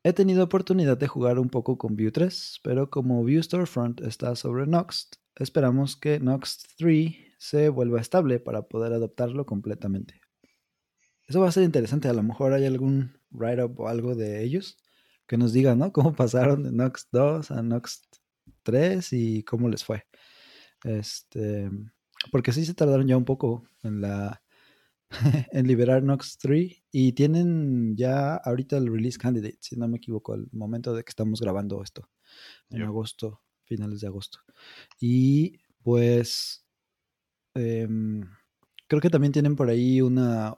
He 0.03 0.13
tenido 0.13 0.43
oportunidad 0.43 0.99
de 0.99 1.07
jugar 1.07 1.39
un 1.39 1.49
poco 1.49 1.79
con 1.79 1.95
Vue 1.95 2.11
3, 2.11 2.59
pero 2.65 2.91
como 2.91 3.23
Vue 3.23 3.41
Storefront 3.41 4.01
está 4.01 4.35
sobre 4.35 4.67
Nuxt, 4.67 5.15
esperamos 5.37 5.95
que 5.95 6.19
Nuxt 6.19 6.73
3 6.77 7.15
se 7.39 7.69
vuelva 7.69 8.01
estable 8.01 8.41
para 8.41 8.63
poder 8.63 8.93
adoptarlo 8.95 9.47
completamente. 9.47 10.22
Eso 11.27 11.41
va 11.41 11.49
a 11.49 11.53
ser 11.53 11.65
interesante. 11.65 12.09
A 12.09 12.13
lo 12.13 12.23
mejor 12.23 12.53
hay 12.53 12.65
algún 12.67 13.13
write-up 13.31 13.79
o 13.81 13.89
algo 13.89 14.15
de 14.15 14.43
ellos 14.43 14.79
que 15.27 15.37
nos 15.37 15.53
digan, 15.53 15.79
¿no? 15.79 15.93
Cómo 15.93 16.15
pasaron 16.15 16.63
de 16.63 16.73
Nox 16.73 17.09
2 17.13 17.51
a 17.51 17.63
Nox 17.63 18.03
3 18.63 19.13
y 19.13 19.43
cómo 19.45 19.69
les 19.69 19.85
fue. 19.85 20.05
Este, 20.85 21.71
porque 22.31 22.53
sí 22.53 22.65
se 22.65 22.75
tardaron 22.75 23.07
ya 23.07 23.17
un 23.17 23.25
poco 23.25 23.65
en 23.83 24.01
la 24.01 24.43
en 25.53 25.67
liberar 25.67 26.03
Nox 26.03 26.39
3 26.39 26.83
y 26.91 27.13
tienen 27.13 27.97
ya 27.97 28.37
ahorita 28.37 28.77
el 28.77 28.93
release 28.93 29.19
candidate, 29.19 29.59
si 29.61 29.77
no 29.77 29.89
me 29.89 29.99
equivoco, 29.99 30.33
al 30.35 30.49
momento 30.53 30.95
de 30.95 31.05
que 31.05 31.11
estamos 31.11 31.41
grabando 31.41 31.83
esto 31.83 32.09
en 32.71 32.83
agosto, 32.83 33.43
finales 33.65 34.01
de 34.01 34.07
agosto. 34.07 34.41
Y 34.99 35.61
pues 35.83 36.65
em, 37.55 38.23
creo 38.89 39.01
que 39.01 39.11
también 39.11 39.33
tienen 39.33 39.57
por 39.57 39.69
ahí 39.69 40.01
una 40.01 40.57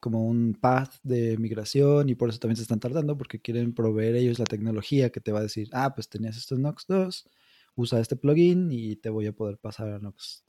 como 0.00 0.26
un 0.26 0.54
path 0.60 0.94
de 1.02 1.36
migración 1.38 2.08
y 2.08 2.14
por 2.14 2.28
eso 2.28 2.38
también 2.38 2.56
se 2.56 2.62
están 2.62 2.80
tardando 2.80 3.16
porque 3.16 3.40
quieren 3.40 3.74
proveer 3.74 4.16
ellos 4.16 4.38
la 4.38 4.46
tecnología 4.46 5.10
que 5.10 5.20
te 5.20 5.32
va 5.32 5.40
a 5.40 5.42
decir, 5.42 5.68
ah, 5.72 5.94
pues 5.94 6.08
tenías 6.08 6.36
estos 6.36 6.58
Nox 6.58 6.86
2, 6.88 7.28
usa 7.74 8.00
este 8.00 8.16
plugin 8.16 8.70
y 8.70 8.96
te 8.96 9.10
voy 9.10 9.26
a 9.26 9.32
poder 9.32 9.58
pasar 9.58 9.88
a 9.88 9.98
Nox 9.98 10.44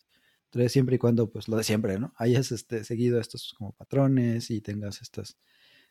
3 0.52 0.72
siempre 0.72 0.96
y 0.96 1.00
cuando, 1.00 1.30
pues 1.32 1.48
lo 1.48 1.58
de 1.58 1.64
siempre, 1.64 2.00
¿no? 2.00 2.14
Hayas 2.18 2.52
este, 2.52 2.84
seguido 2.84 3.20
estos 3.20 3.54
como 3.58 3.74
patrones 3.74 4.52
y 4.52 4.62
tengas 4.62 5.02
estas 5.02 5.38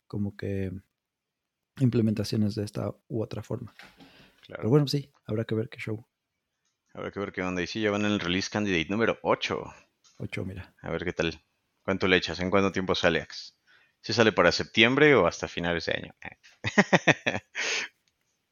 como 0.07 0.35
que 0.35 0.71
implementaciones 1.79 2.55
de 2.55 2.63
esta 2.63 2.93
u 3.07 3.21
otra 3.21 3.43
forma. 3.43 3.73
Claro. 4.45 4.61
Pero 4.61 4.69
bueno, 4.69 4.87
sí, 4.87 5.11
habrá 5.25 5.45
que 5.45 5.55
ver 5.55 5.69
qué 5.69 5.79
show. 5.79 6.05
Habrá 6.93 7.11
que 7.11 7.19
ver 7.19 7.31
qué 7.31 7.41
onda. 7.41 7.61
Y 7.61 7.67
sí, 7.67 7.81
ya 7.81 7.91
van 7.91 8.05
en 8.05 8.11
el 8.11 8.19
release 8.19 8.49
candidate 8.49 8.87
número 8.89 9.17
8. 9.23 9.63
8, 10.17 10.45
mira. 10.45 10.75
A 10.81 10.91
ver 10.91 11.03
qué 11.03 11.13
tal. 11.13 11.41
¿Cuánto 11.83 12.07
le 12.07 12.17
echas? 12.17 12.39
¿En 12.39 12.49
cuánto 12.49 12.71
tiempo 12.71 12.95
sale 12.95 13.21
Axe? 13.21 13.53
¿Si 14.01 14.13
sale 14.13 14.31
para 14.31 14.51
septiembre 14.51 15.15
o 15.15 15.27
hasta 15.27 15.47
finales 15.47 15.85
de 15.85 15.93
año? 15.93 16.15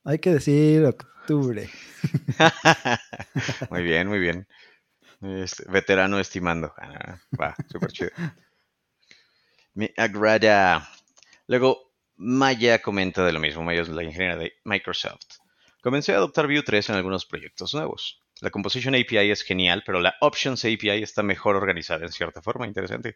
Hay 0.03 0.19
que 0.19 0.33
decir 0.33 0.85
octubre. 0.85 1.69
muy 3.69 3.83
bien, 3.83 4.07
muy 4.07 4.19
bien. 4.19 4.47
Este, 5.21 5.69
veterano 5.69 6.19
estimando. 6.19 6.73
Ah, 6.77 7.19
va, 7.39 7.55
súper 7.69 7.91
chido. 7.91 8.11
Me 9.73 9.93
agrada. 9.95 10.89
Luego, 11.47 11.93
Maya 12.15 12.81
comenta 12.81 13.23
de 13.25 13.33
lo 13.33 13.39
mismo. 13.39 13.63
Maya 13.63 13.81
es 13.81 13.89
la 13.89 14.03
ingeniera 14.03 14.35
de 14.35 14.53
Microsoft. 14.63 15.40
Comencé 15.81 16.13
a 16.13 16.17
adoptar 16.17 16.47
Vue 16.47 16.61
3 16.61 16.89
en 16.91 16.95
algunos 16.95 17.25
proyectos 17.25 17.73
nuevos. 17.73 18.21
La 18.39 18.51
Composition 18.51 18.95
API 18.95 19.31
es 19.31 19.41
genial, 19.41 19.83
pero 19.85 19.99
la 19.99 20.15
Options 20.21 20.63
API 20.63 21.03
está 21.03 21.23
mejor 21.23 21.55
organizada 21.55 22.05
en 22.05 22.11
cierta 22.11 22.41
forma. 22.41 22.67
Interesante. 22.67 23.15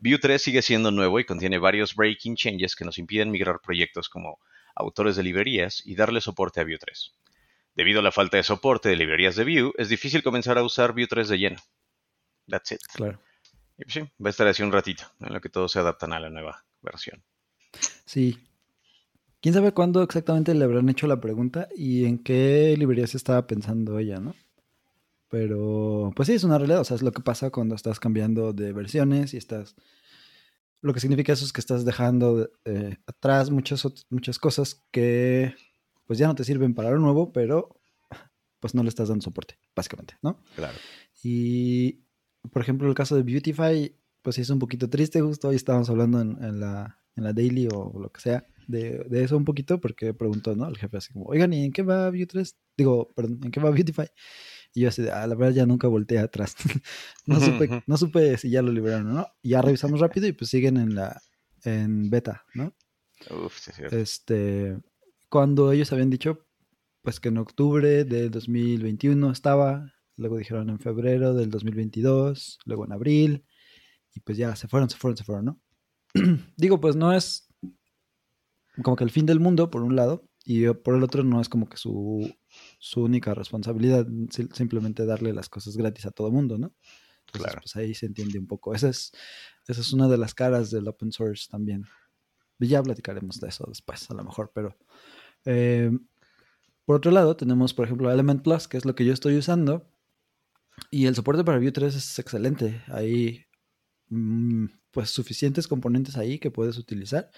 Vue 0.00 0.18
3 0.18 0.40
sigue 0.40 0.62
siendo 0.62 0.90
nuevo 0.90 1.18
y 1.20 1.24
contiene 1.24 1.58
varios 1.58 1.94
breaking 1.94 2.36
changes 2.36 2.76
que 2.76 2.84
nos 2.84 2.98
impiden 2.98 3.30
migrar 3.30 3.60
proyectos 3.60 4.08
como 4.08 4.38
autores 4.74 5.16
de 5.16 5.22
librerías 5.24 5.82
y 5.84 5.96
darle 5.96 6.20
soporte 6.20 6.60
a 6.60 6.64
Vue 6.64 6.78
3. 6.78 7.12
Debido 7.74 8.00
a 8.00 8.02
la 8.02 8.12
falta 8.12 8.36
de 8.36 8.42
soporte 8.42 8.88
de 8.88 8.96
librerías 8.96 9.36
de 9.36 9.44
Vue, 9.44 9.72
es 9.76 9.88
difícil 9.88 10.22
comenzar 10.22 10.58
a 10.58 10.62
usar 10.62 10.92
Vue 10.92 11.06
3 11.06 11.28
de 11.28 11.38
lleno. 11.38 11.60
That's 12.48 12.72
it. 12.72 12.80
Claro. 12.94 13.20
Y 13.78 13.84
pues 13.84 13.94
sí, 13.94 14.00
va 14.00 14.28
a 14.28 14.30
estar 14.30 14.46
así 14.46 14.62
un 14.62 14.72
ratito, 14.72 15.04
en 15.20 15.32
lo 15.32 15.40
que 15.40 15.48
todos 15.48 15.72
se 15.72 15.80
adaptan 15.80 16.12
a 16.12 16.20
la 16.20 16.30
nueva 16.30 16.64
versión. 16.80 17.22
Sí. 18.04 18.38
¿Quién 19.46 19.54
sabe 19.54 19.70
cuándo 19.70 20.02
exactamente 20.02 20.52
le 20.56 20.64
habrán 20.64 20.88
hecho 20.88 21.06
la 21.06 21.20
pregunta 21.20 21.68
y 21.76 22.04
en 22.04 22.18
qué 22.18 22.74
librería 22.76 23.06
se 23.06 23.16
estaba 23.16 23.46
pensando 23.46 23.96
ella, 24.00 24.18
no? 24.18 24.34
Pero, 25.30 26.12
pues 26.16 26.26
sí, 26.26 26.32
es 26.32 26.42
una 26.42 26.58
realidad. 26.58 26.80
O 26.80 26.84
sea, 26.84 26.96
es 26.96 27.02
lo 27.02 27.12
que 27.12 27.22
pasa 27.22 27.50
cuando 27.50 27.76
estás 27.76 28.00
cambiando 28.00 28.52
de 28.52 28.72
versiones 28.72 29.34
y 29.34 29.36
estás. 29.36 29.76
Lo 30.80 30.92
que 30.92 30.98
significa 30.98 31.32
eso 31.32 31.44
es 31.44 31.52
que 31.52 31.60
estás 31.60 31.84
dejando 31.84 32.50
eh, 32.64 32.96
atrás 33.06 33.52
muchas, 33.52 33.86
muchas 34.10 34.40
cosas 34.40 34.82
que 34.90 35.54
pues 36.08 36.18
ya 36.18 36.26
no 36.26 36.34
te 36.34 36.42
sirven 36.42 36.74
para 36.74 36.90
lo 36.90 36.98
nuevo, 36.98 37.32
pero 37.32 37.78
pues 38.58 38.74
no 38.74 38.82
le 38.82 38.88
estás 38.88 39.10
dando 39.10 39.22
soporte, 39.22 39.60
básicamente, 39.76 40.14
¿no? 40.22 40.40
Claro. 40.56 40.76
Y, 41.22 42.00
por 42.50 42.62
ejemplo, 42.62 42.88
el 42.88 42.96
caso 42.96 43.14
de 43.14 43.22
Beautify, 43.22 43.94
pues 44.22 44.34
sí 44.34 44.42
es 44.42 44.50
un 44.50 44.58
poquito 44.58 44.90
triste, 44.90 45.20
justo 45.20 45.46
hoy 45.46 45.54
estábamos 45.54 45.88
hablando 45.88 46.20
en, 46.20 46.58
la, 46.58 46.98
en 47.14 47.22
la 47.22 47.32
daily 47.32 47.68
o 47.72 47.96
lo 47.96 48.10
que 48.10 48.20
sea, 48.20 48.44
de, 48.66 49.04
de, 49.08 49.24
eso 49.24 49.36
un 49.36 49.44
poquito, 49.44 49.80
porque 49.80 50.14
preguntó, 50.14 50.54
¿no? 50.54 50.68
El 50.68 50.76
jefe 50.76 50.96
así 50.96 51.12
como, 51.12 51.26
oigan, 51.26 51.52
¿y 51.52 51.64
en 51.64 51.72
qué 51.72 51.82
va 51.82 52.10
Vue 52.10 52.26
3? 52.26 52.56
Digo, 52.76 53.12
perdón, 53.14 53.40
¿en 53.44 53.50
qué 53.50 53.60
va 53.60 53.70
Beautify? 53.70 54.08
Y 54.74 54.82
yo 54.82 54.88
así, 54.88 55.02
de, 55.02 55.10
ah, 55.10 55.26
la 55.26 55.34
verdad 55.34 55.54
ya 55.54 55.66
nunca 55.66 55.88
volteé 55.88 56.18
atrás. 56.18 56.54
no, 57.26 57.40
supe, 57.40 57.82
no 57.86 57.96
supe 57.96 58.36
si 58.36 58.50
ya 58.50 58.62
lo 58.62 58.72
liberaron 58.72 59.10
o 59.10 59.14
no. 59.14 59.26
Y 59.42 59.50
ya 59.50 59.62
revisamos 59.62 60.00
rápido 60.00 60.26
y 60.26 60.32
pues 60.32 60.50
siguen 60.50 60.76
en 60.76 60.94
la 60.94 61.20
en 61.64 62.10
beta, 62.10 62.44
¿no? 62.54 62.74
Uf, 63.30 63.58
sí, 63.58 63.72
Este, 63.90 64.78
cuando 65.28 65.72
ellos 65.72 65.92
habían 65.92 66.10
dicho, 66.10 66.46
pues 67.02 67.20
que 67.20 67.28
en 67.28 67.38
octubre 67.38 68.04
del 68.04 68.30
2021 68.30 69.30
estaba, 69.30 69.92
luego 70.16 70.36
dijeron 70.36 70.70
en 70.70 70.78
febrero 70.78 71.34
del 71.34 71.50
2022, 71.50 72.58
luego 72.64 72.84
en 72.84 72.92
abril, 72.92 73.46
y 74.14 74.20
pues 74.20 74.38
ya 74.38 74.54
se 74.56 74.68
fueron, 74.68 74.90
se 74.90 74.96
fueron, 74.96 75.16
se 75.16 75.24
fueron, 75.24 75.44
¿no? 75.44 75.60
Digo, 76.56 76.80
pues 76.80 76.96
no 76.96 77.12
es 77.12 77.45
como 78.82 78.96
que 78.96 79.04
el 79.04 79.10
fin 79.10 79.26
del 79.26 79.40
mundo, 79.40 79.70
por 79.70 79.82
un 79.82 79.96
lado, 79.96 80.28
y 80.44 80.68
por 80.68 80.94
el 80.94 81.02
otro 81.02 81.24
no 81.24 81.40
es 81.40 81.48
como 81.48 81.68
que 81.68 81.76
su, 81.76 82.32
su 82.78 83.02
única 83.02 83.34
responsabilidad, 83.34 84.06
simplemente 84.52 85.04
darle 85.04 85.32
las 85.32 85.48
cosas 85.48 85.76
gratis 85.76 86.06
a 86.06 86.10
todo 86.10 86.30
mundo, 86.30 86.58
¿no? 86.58 86.72
claro. 87.32 87.58
pues 87.60 87.74
ahí 87.76 87.94
se 87.94 88.06
entiende 88.06 88.38
un 88.38 88.46
poco. 88.46 88.74
Esa 88.74 88.88
es, 88.88 89.12
esa 89.66 89.80
es 89.80 89.92
una 89.92 90.08
de 90.08 90.18
las 90.18 90.34
caras 90.34 90.70
del 90.70 90.88
open 90.88 91.12
source 91.12 91.48
también. 91.50 91.84
Ya 92.58 92.82
platicaremos 92.82 93.40
de 93.40 93.48
eso 93.48 93.64
después, 93.68 94.08
a 94.10 94.14
lo 94.14 94.24
mejor, 94.24 94.50
pero 94.54 94.76
eh, 95.44 95.90
por 96.86 96.96
otro 96.96 97.10
lado, 97.10 97.36
tenemos, 97.36 97.74
por 97.74 97.84
ejemplo, 97.84 98.10
Element 98.10 98.42
Plus, 98.42 98.68
que 98.68 98.76
es 98.76 98.84
lo 98.84 98.94
que 98.94 99.04
yo 99.04 99.12
estoy 99.12 99.36
usando. 99.36 99.90
Y 100.90 101.06
el 101.06 101.14
soporte 101.16 101.42
para 101.42 101.58
Vue 101.58 101.72
3 101.72 101.94
es 101.94 102.18
excelente. 102.18 102.82
Hay 102.86 103.44
mm, 104.08 104.66
pues 104.92 105.10
suficientes 105.10 105.66
componentes 105.66 106.16
ahí 106.16 106.38
que 106.38 106.52
puedes 106.52 106.78
utilizar. 106.78 107.30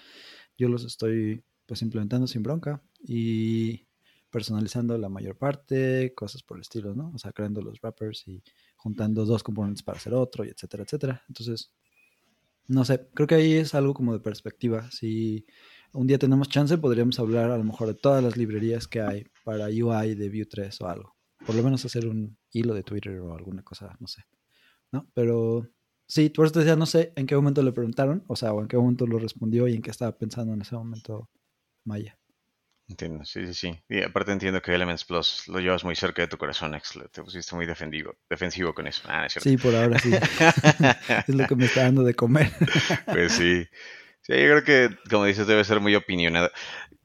Yo 0.59 0.67
los 0.67 0.83
estoy 0.83 1.41
pues 1.65 1.81
implementando 1.81 2.27
sin 2.27 2.43
bronca 2.43 2.83
y 2.99 3.87
personalizando 4.29 4.97
la 4.97 5.07
mayor 5.07 5.37
parte, 5.37 6.13
cosas 6.13 6.43
por 6.43 6.57
el 6.57 6.61
estilo, 6.61 6.93
¿no? 6.93 7.11
O 7.15 7.17
sea, 7.17 7.31
creando 7.31 7.61
los 7.61 7.79
wrappers 7.81 8.27
y 8.27 8.43
juntando 8.75 9.25
dos 9.25 9.41
componentes 9.41 9.83
para 9.83 9.97
hacer 9.97 10.13
otro, 10.13 10.43
y 10.43 10.49
etcétera, 10.49 10.83
etcétera. 10.83 11.23
Entonces, 11.29 11.71
no 12.67 12.83
sé, 12.83 13.07
creo 13.13 13.25
que 13.25 13.35
ahí 13.35 13.53
es 13.53 13.73
algo 13.73 13.93
como 13.93 14.11
de 14.11 14.19
perspectiva. 14.19 14.91
Si 14.91 15.45
un 15.93 16.07
día 16.07 16.19
tenemos 16.19 16.49
chance, 16.49 16.77
podríamos 16.77 17.17
hablar 17.19 17.51
a 17.51 17.57
lo 17.57 17.63
mejor 17.63 17.87
de 17.87 17.95
todas 17.95 18.21
las 18.21 18.35
librerías 18.35 18.87
que 18.87 19.01
hay 19.01 19.25
para 19.45 19.67
UI 19.67 20.15
de 20.15 20.29
Vue 20.29 20.45
3 20.45 20.81
o 20.81 20.87
algo. 20.87 21.15
Por 21.45 21.55
lo 21.55 21.63
menos 21.63 21.85
hacer 21.85 22.05
un 22.05 22.37
hilo 22.51 22.73
de 22.73 22.83
Twitter 22.83 23.17
o 23.21 23.33
alguna 23.33 23.63
cosa, 23.63 23.95
no 23.99 24.07
sé. 24.07 24.25
¿No? 24.91 25.09
Pero 25.13 25.69
sí, 26.09 26.29
tú 26.29 26.45
te 26.49 26.59
decía, 26.59 26.75
no 26.75 26.85
sé 26.85 27.13
en 27.15 27.25
qué 27.25 27.35
momento 27.35 27.63
le 27.63 27.71
preguntaron, 27.71 28.23
o 28.27 28.35
sea, 28.35 28.51
o 28.51 28.61
en 28.61 28.67
qué 28.67 28.75
momento 28.75 29.07
lo 29.07 29.19
respondió 29.19 29.67
y 29.67 29.75
en 29.75 29.81
qué 29.81 29.91
estaba 29.91 30.11
pensando 30.11 30.53
en 30.53 30.61
ese 30.61 30.75
momento 30.75 31.29
Maya. 31.85 32.17
Entiendo, 32.89 33.23
sí, 33.23 33.45
sí, 33.45 33.53
sí. 33.53 33.83
Y 33.87 34.01
aparte 34.01 34.31
entiendo 34.31 34.61
que 34.63 34.73
Elements 34.73 35.05
Plus 35.05 35.47
lo 35.47 35.59
llevas 35.59 35.83
muy 35.83 35.95
cerca 35.95 36.23
de 36.23 36.27
tu 36.27 36.39
corazón, 36.39 36.73
Ex. 36.73 36.97
Te 37.11 37.21
pusiste 37.21 37.55
muy 37.55 37.67
defensivo, 37.67 38.15
defensivo 38.27 38.73
con 38.73 38.87
eso. 38.87 39.03
Ah, 39.07 39.27
sí, 39.29 39.57
por 39.57 39.75
ahora 39.75 39.99
sí. 39.99 40.09
es 41.27 41.35
lo 41.35 41.45
que 41.45 41.55
me 41.55 41.65
está 41.65 41.83
dando 41.83 42.03
de 42.03 42.15
comer. 42.15 42.51
pues 43.05 43.33
sí. 43.33 43.63
Sí, 44.21 44.33
yo 44.33 44.61
creo 44.61 44.63
que, 44.63 44.89
como 45.07 45.25
dices, 45.25 45.45
debe 45.45 45.63
ser 45.63 45.79
muy 45.79 45.93
opinionado. 45.93 46.49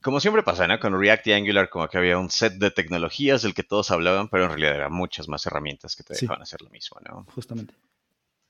Como 0.03 0.21
siempre 0.21 0.43
pasa, 0.43 0.67
¿no? 0.67 0.81
Con 0.81 0.99
React 0.99 1.27
y 1.27 1.33
Angular 1.33 1.69
como 1.69 1.87
que 1.89 1.99
había 1.99 2.19
un 2.19 2.31
set 2.31 2.55
de 2.55 2.71
tecnologías 2.71 3.43
del 3.43 3.53
que 3.53 3.63
todos 3.63 3.91
hablaban, 3.91 4.29
pero 4.29 4.45
en 4.45 4.51
realidad 4.51 4.75
eran 4.75 4.93
muchas 4.93 5.29
más 5.29 5.45
herramientas 5.45 5.97
que 5.97 6.03
te 6.03 6.15
dejaban 6.15 6.43
hacer 6.43 6.63
lo 6.63 6.71
mismo, 6.71 6.99
¿no? 7.07 7.27
Justamente. 7.35 7.75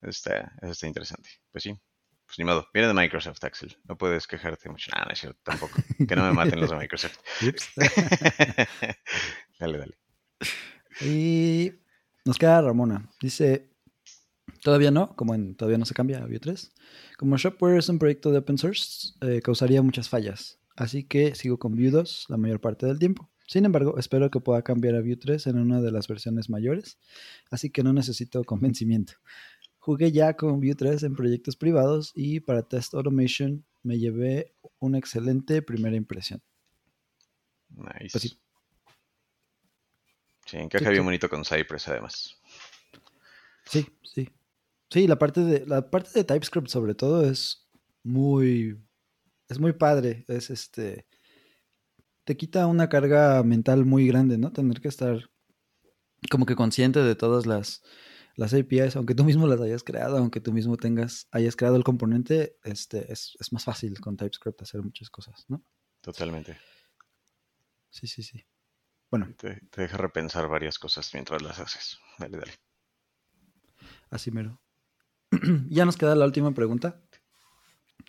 Está, 0.05 0.53
eso 0.63 0.73
está 0.73 0.87
interesante. 0.87 1.31
Pues 1.51 1.65
sí, 1.65 1.73
pues 2.27 2.39
ni 2.39 2.45
modo. 2.45 2.67
Viene 2.73 2.89
de 2.89 2.95
Microsoft, 2.95 3.43
Axel. 3.45 3.77
No 3.85 3.97
puedes 3.97 4.27
quejarte 4.27 4.69
mucho. 4.69 4.91
No, 4.95 5.05
no 5.05 5.11
es 5.11 5.21
cierto, 5.21 5.41
tampoco. 5.43 5.75
Que 6.09 6.17
no 6.17 6.25
me 6.25 6.33
maten 6.33 6.61
los 6.61 6.71
de 6.71 6.77
Microsoft. 6.77 7.19
dale, 9.59 9.79
dale. 9.79 9.99
Y 11.01 11.73
nos 12.25 12.39
queda 12.39 12.63
Ramona. 12.63 13.11
Dice, 13.21 13.75
Todavía 14.65 14.91
no, 14.91 15.15
como 15.15 15.35
en 15.35 15.55
todavía 15.57 15.77
no 15.77 15.85
se 15.85 15.93
cambia 15.93 16.23
a 16.23 16.27
Vue 16.27 16.41
3. 16.41 16.73
Como 17.19 17.37
Shopware 17.37 17.79
es 17.79 17.91
un 17.91 17.99
proyecto 17.99 18.31
de 18.31 18.39
open 18.39 18.57
source, 18.57 19.13
eh, 19.21 19.43
causaría 19.43 19.83
muchas 19.83 20.09
fallas. 20.09 20.59
Así 20.75 21.05
que 21.05 21.35
sigo 21.35 21.59
con 21.59 21.75
Vue 21.75 21.91
2 21.91 22.27
la 22.29 22.39
mayor 22.39 22.63
parte 22.63 22.87
del 22.87 22.99
tiempo. 22.99 23.31
Sin 23.47 23.67
embargo, 23.67 23.99
espero 23.99 24.31
que 24.31 24.41
pueda 24.41 24.63
cambiar 24.63 24.95
a 24.95 25.03
Vue 25.03 25.17
3 25.17 25.49
en 25.49 25.59
una 25.59 25.83
de 25.83 25.93
las 25.93 26.09
versiones 26.09 26.49
mayores, 26.49 26.99
así 27.51 27.69
que 27.69 27.83
no 27.83 27.93
necesito 27.93 28.43
convencimiento. 28.45 29.13
Jugué 29.85 30.13
ya 30.13 30.35
con 30.35 30.61
Vue 30.61 30.75
3 30.75 31.03
en 31.03 31.15
proyectos 31.15 31.57
privados 31.57 32.11
y 32.15 32.41
para 32.41 32.63
Test 32.63 32.95
Automation 32.95 33.63
me 33.83 33.99
llevé 33.99 34.55
una 34.79 34.97
excelente 34.97 35.61
primera 35.61 35.95
impresión. 35.95 36.43
Nice. 37.69 38.09
Pues 38.13 38.23
sí. 38.23 38.41
sí, 40.47 40.57
encaja 40.57 40.89
bien 40.89 41.05
bonito 41.05 41.29
con 41.29 41.45
Cypress 41.45 41.89
además. 41.89 42.35
Sí, 43.67 43.87
sí. 44.03 44.27
Sí, 44.89 45.07
la 45.07 45.19
parte 45.19 45.43
de 45.43 45.67
la 45.67 45.91
parte 45.91 46.09
de 46.15 46.25
TypeScript 46.25 46.69
sobre 46.69 46.95
todo 46.95 47.29
es 47.29 47.69
muy, 48.03 48.83
es 49.51 49.59
muy 49.59 49.75
padre, 49.75 50.25
es 50.29 50.49
este, 50.49 51.07
te 52.25 52.39
quita 52.39 52.67
una 52.69 52.89
carga 52.89 53.43
mental 53.43 53.85
muy 53.85 54.07
grande, 54.07 54.39
¿no? 54.39 54.51
Tener 54.51 54.81
que 54.81 54.89
estar 54.89 55.29
como 56.31 56.47
que 56.47 56.57
consciente 56.57 57.01
de 57.01 57.15
todas 57.15 57.45
las, 57.45 57.83
las 58.37 58.53
APIs, 58.53 58.97
aunque 58.97 59.15
tú 59.15 59.25
mismo 59.25 59.47
las 59.47 59.61
hayas 59.61 59.85
creado, 59.85 60.19
aunque 60.19 60.41
tú 60.41 60.53
mismo 60.53 60.77
tengas, 60.77 61.29
hayas 61.31 61.57
creado 61.57 61.77
el 61.77 61.85
componente, 61.85 62.57
este, 62.65 63.13
es, 63.13 63.37
es 63.39 63.53
más 63.53 63.65
fácil 63.65 64.01
con 64.01 64.17
TypeScript 64.17 64.63
hacer 64.63 64.83
muchas 64.83 65.11
cosas, 65.11 65.45
¿no? 65.49 65.63
Totalmente. 66.01 66.59
Sí, 67.91 68.07
sí, 68.07 68.23
sí. 68.23 68.45
Bueno. 69.11 69.33
Te, 69.37 69.61
deja 69.77 69.97
repensar 69.97 70.49
varias 70.49 70.79
cosas 70.79 71.09
mientras 71.15 71.41
las 71.43 71.61
haces. 71.61 71.99
Dale, 72.19 72.39
dale. 72.39 72.53
Así 74.11 74.31
mero. 74.31 74.61
ya 75.69 75.85
nos 75.85 75.97
queda 75.97 76.15
la 76.17 76.25
última 76.25 76.53
pregunta, 76.53 77.01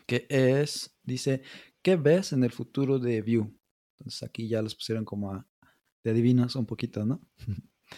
que 0.07 0.25
es, 0.29 0.97
dice, 1.03 1.43
¿qué 1.81 1.95
ves 1.95 2.33
en 2.33 2.43
el 2.43 2.51
futuro 2.51 2.97
de 2.97 3.21
Vue? 3.21 3.51
Entonces 3.99 4.23
aquí 4.23 4.47
ya 4.47 4.61
los 4.61 4.75
pusieron 4.75 5.05
como 5.05 5.31
a, 5.31 5.47
de 6.03 6.11
adivinos 6.11 6.55
un 6.55 6.65
poquito, 6.65 7.05
¿no? 7.05 7.21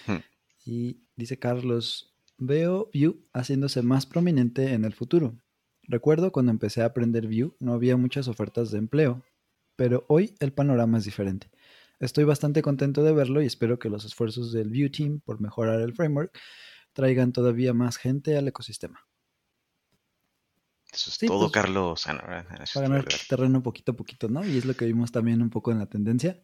Hmm. 0.05 0.19
y 0.65 1.01
dice 1.15 1.39
Carlos, 1.39 2.16
veo 2.37 2.89
Vue 2.93 3.15
haciéndose 3.33 3.81
más 3.81 4.05
prominente 4.05 4.73
en 4.73 4.85
el 4.85 4.93
futuro. 4.93 5.37
Recuerdo 5.83 6.31
cuando 6.31 6.51
empecé 6.51 6.81
a 6.81 6.85
aprender 6.85 7.27
Vue 7.27 7.55
no 7.59 7.73
había 7.73 7.97
muchas 7.97 8.27
ofertas 8.27 8.71
de 8.71 8.77
empleo, 8.77 9.23
pero 9.75 10.05
hoy 10.07 10.35
el 10.39 10.53
panorama 10.53 10.97
es 10.97 11.05
diferente. 11.05 11.49
Estoy 11.99 12.25
bastante 12.25 12.61
contento 12.61 13.03
de 13.03 13.13
verlo 13.13 13.41
y 13.41 13.45
espero 13.45 13.79
que 13.79 13.89
los 13.89 14.05
esfuerzos 14.05 14.51
del 14.51 14.69
Vue 14.69 14.89
Team 14.89 15.21
por 15.21 15.41
mejorar 15.41 15.81
el 15.81 15.95
framework 15.95 16.37
traigan 16.93 17.31
todavía 17.31 17.73
más 17.73 17.97
gente 17.97 18.37
al 18.37 18.47
ecosistema. 18.47 19.07
Eso 20.91 21.09
es 21.09 21.17
todo, 21.17 21.41
pues, 21.41 21.51
Carlos. 21.51 22.05
para 22.05 22.87
ganar 22.87 23.05
terreno 23.27 23.61
poquito 23.61 23.91
a 23.91 23.95
poquito, 23.95 24.29
¿no? 24.29 24.45
Y 24.45 24.57
es 24.57 24.65
lo 24.65 24.75
que 24.75 24.85
vimos 24.85 25.11
también 25.11 25.41
un 25.41 25.49
poco 25.49 25.71
en 25.71 25.79
la 25.79 25.87
tendencia. 25.87 26.43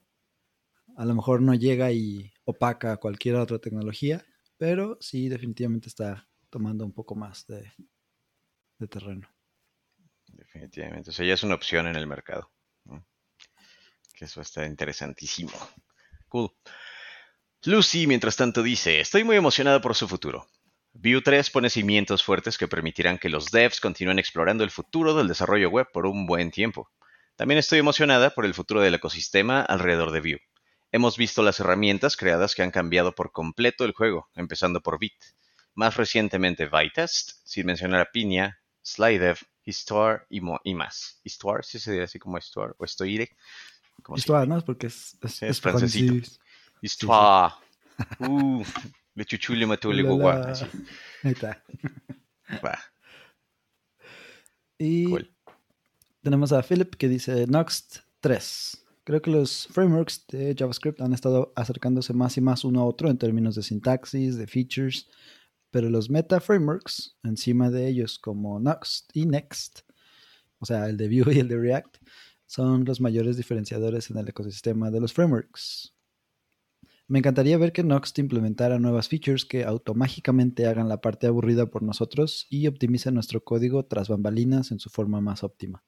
A 0.96 1.06
lo 1.06 1.16
mejor 1.16 1.42
no 1.42 1.54
llega 1.54 1.92
y 1.92 2.34
opaca 2.46 2.98
cualquier 2.98 3.36
otra 3.36 3.60
tecnología, 3.60 4.26
pero 4.58 4.98
sí 5.00 5.30
definitivamente 5.30 5.90
está 5.90 6.28
tomando 6.50 6.86
un 6.86 6.94
poco 6.94 7.16
más 7.16 7.46
de, 7.48 7.72
terreno. 8.90 9.28
Definitivamente. 10.28 11.10
O 11.10 11.14
sea, 11.14 11.26
ya 11.26 11.34
es 11.34 11.44
una 11.44 11.56
opción 11.56 11.88
en 11.88 11.96
el 11.96 12.06
mercado. 12.06 12.52
Que 14.14 14.26
eso 14.26 14.42
está 14.42 14.66
interesantísimo. 14.66 15.54
Cool. 16.28 16.52
Lucy, 17.66 18.08
mientras 18.08 18.36
tanto, 18.36 18.62
dice, 18.62 19.00
estoy 19.00 19.24
muy 19.24 19.38
emocionada 19.38 19.80
por 19.80 19.96
su 19.96 20.08
futuro. 20.08 20.48
Vue 20.92 21.22
3 21.22 21.50
pone 21.50 21.70
cimientos 21.70 22.24
fuertes 22.24 22.58
que 22.58 22.68
permitirán 22.68 23.18
que 23.18 23.30
los 23.30 23.50
devs 23.52 23.80
continúen 23.80 24.20
explorando 24.20 24.64
el 24.64 24.70
futuro 24.70 25.16
del 25.16 25.28
desarrollo 25.28 25.70
web 25.70 25.88
por 25.92 26.06
un 26.06 26.28
buen 26.28 26.52
tiempo. 26.52 26.92
También 27.36 27.58
estoy 27.58 27.80
emocionada 27.80 28.30
por 28.30 28.46
el 28.46 28.54
futuro 28.54 28.82
del 28.82 28.94
ecosistema 28.94 29.62
alrededor 29.62 30.12
de 30.12 30.20
Vue. 30.20 30.42
Hemos 30.96 31.18
visto 31.18 31.42
las 31.42 31.60
herramientas 31.60 32.16
creadas 32.16 32.54
que 32.54 32.62
han 32.62 32.70
cambiado 32.70 33.16
por 33.16 33.32
completo 33.32 33.84
el 33.84 33.94
juego, 33.94 34.30
empezando 34.36 34.80
por 34.80 35.00
Vite. 35.00 35.26
Más 35.74 35.98
recientemente 35.98 36.70
Vitest, 36.70 37.32
sin 37.44 37.66
mencionar 37.66 38.00
a 38.00 38.12
Piña, 38.12 38.60
Slidev, 38.84 39.40
Histoire 39.66 40.28
y, 40.30 40.40
más. 40.40 41.20
Histoire, 41.24 41.64
si 41.64 41.80
se 41.80 41.94
dice 41.94 42.04
así 42.04 42.20
como 42.20 42.38
Histoire, 42.38 42.76
o 42.78 42.86
Histoire. 42.86 43.36
Histoire, 44.16 44.46
¿no? 44.46 44.62
Porque 44.62 44.86
es, 44.86 45.18
es, 45.24 45.42
es, 45.42 45.60
francesito. 45.60 46.30
Histoire. 46.80 47.56
Uh, 48.20 48.64
le 49.16 49.26
chuchu 49.26 49.56
le 49.56 49.66
mató 49.66 49.92
le 49.92 50.04
guagua. 50.04 50.54
Ahí 51.24 51.32
está. 51.32 51.64
Y 54.78 55.08
tenemos 56.22 56.52
a 56.52 56.62
Philip 56.62 56.94
que 56.94 57.08
dice 57.08 57.48
Noxt 57.48 57.98
3. 58.20 58.83
Creo 59.06 59.22
que 59.22 59.32
los 59.32 59.68
frameworks 59.68 60.26
de 60.28 60.56
JavaScript 60.58 61.02
han 61.02 61.14
estado 61.14 61.52
acercándose 61.56 62.14
más 62.14 62.38
y 62.38 62.42
más 62.42 62.64
uno 62.64 62.82
a 62.82 62.86
otro 62.86 63.10
en 63.10 63.18
términos 63.18 63.56
de 63.56 63.64
sintaxis, 63.64 64.38
de 64.38 64.48
features, 64.48 65.10
pero 65.72 65.90
los 65.90 66.10
meta 66.10 66.40
frameworks, 66.40 67.18
encima 67.24 67.70
de 67.70 67.88
ellos 67.88 68.18
como 68.18 68.60
Next 68.62 69.10
y 69.14 69.26
Next, 69.26 69.82
o 70.60 70.66
sea, 70.66 70.88
el 70.88 70.96
de 70.96 71.08
Vue 71.10 71.36
y 71.36 71.40
el 71.40 71.50
de 71.50 71.58
React, 71.58 71.98
son 72.46 72.86
los 72.86 73.02
mayores 73.02 73.36
diferenciadores 73.36 74.10
en 74.10 74.18
el 74.18 74.30
ecosistema 74.30 74.90
de 74.90 75.02
los 75.02 75.12
frameworks. 75.12 75.94
Me 77.08 77.20
encantaría 77.20 77.58
ver 77.58 77.74
que 77.74 77.84
Noxt 77.84 78.18
implementara 78.20 78.80
nuevas 78.80 79.10
features 79.10 79.44
que 79.44 79.66
automágicamente 79.66 80.66
hagan 80.66 80.88
la 80.88 81.02
parte 81.02 81.28
aburrida 81.28 81.66
por 81.66 81.84
nosotros 81.84 82.48
y 82.50 82.68
optimicen 82.68 83.16
nuestro 83.16 83.44
código 83.44 83.84
tras 83.86 84.08
bambalinas 84.08 84.72
en 84.72 84.80
su 84.80 84.90
forma 84.90 85.20
más 85.20 85.44
óptima. 85.44 85.84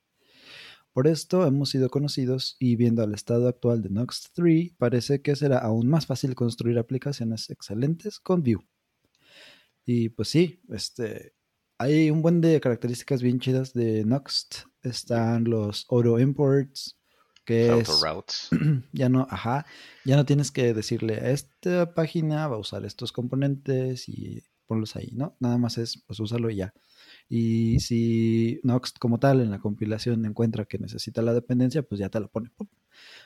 Por 0.95 1.07
esto 1.07 1.45
hemos 1.45 1.71
sido 1.71 1.89
conocidos 1.89 2.55
y 2.57 2.77
viendo 2.77 3.03
el 3.03 3.13
estado 3.13 3.49
actual 3.49 3.81
de 3.81 3.89
Nox 3.89 4.31
3, 4.33 4.75
parece 4.77 5.21
que 5.21 5.35
será 5.35 5.57
aún 5.57 5.89
más 5.89 6.05
fácil 6.05 6.35
construir 6.35 6.79
aplicaciones 6.79 7.49
excelentes 7.49 8.17
con 8.21 8.41
Vue. 8.43 8.65
Y 9.85 10.07
pues 10.07 10.29
sí, 10.29 10.61
este, 10.69 11.33
hay 11.77 12.09
un 12.09 12.21
buen 12.21 12.39
de 12.39 12.61
características 12.61 13.21
bien 13.21 13.41
chidas 13.41 13.73
de 13.73 14.05
Noxt. 14.05 14.67
Están 14.83 15.43
los 15.43 15.85
auto 15.89 16.17
imports, 16.17 16.97
que 17.43 17.77
es 17.77 17.89
routes. 17.99 18.47
ya 18.93 19.09
no, 19.09 19.27
ajá, 19.29 19.65
ya 20.05 20.15
no 20.15 20.25
tienes 20.25 20.49
que 20.49 20.73
decirle 20.73 21.15
a 21.15 21.31
esta 21.31 21.93
página 21.93 22.47
va 22.47 22.55
a 22.55 22.59
usar 22.59 22.85
estos 22.85 23.11
componentes 23.11 24.07
y 24.07 24.41
ponlos 24.65 24.95
ahí, 24.95 25.11
¿no? 25.11 25.35
Nada 25.41 25.57
más 25.57 25.77
es 25.77 26.01
pues 26.07 26.21
úsalo 26.21 26.49
y 26.49 26.55
ya. 26.55 26.73
Y 27.27 27.79
si 27.79 28.59
Nox 28.63 28.93
como 28.93 29.19
tal 29.19 29.41
en 29.41 29.49
la 29.49 29.59
compilación 29.59 30.25
encuentra 30.25 30.65
que 30.65 30.77
necesita 30.77 31.21
la 31.21 31.33
dependencia, 31.33 31.81
pues 31.81 31.99
ya 31.99 32.09
te 32.09 32.19
lo 32.19 32.29
pone. 32.29 32.51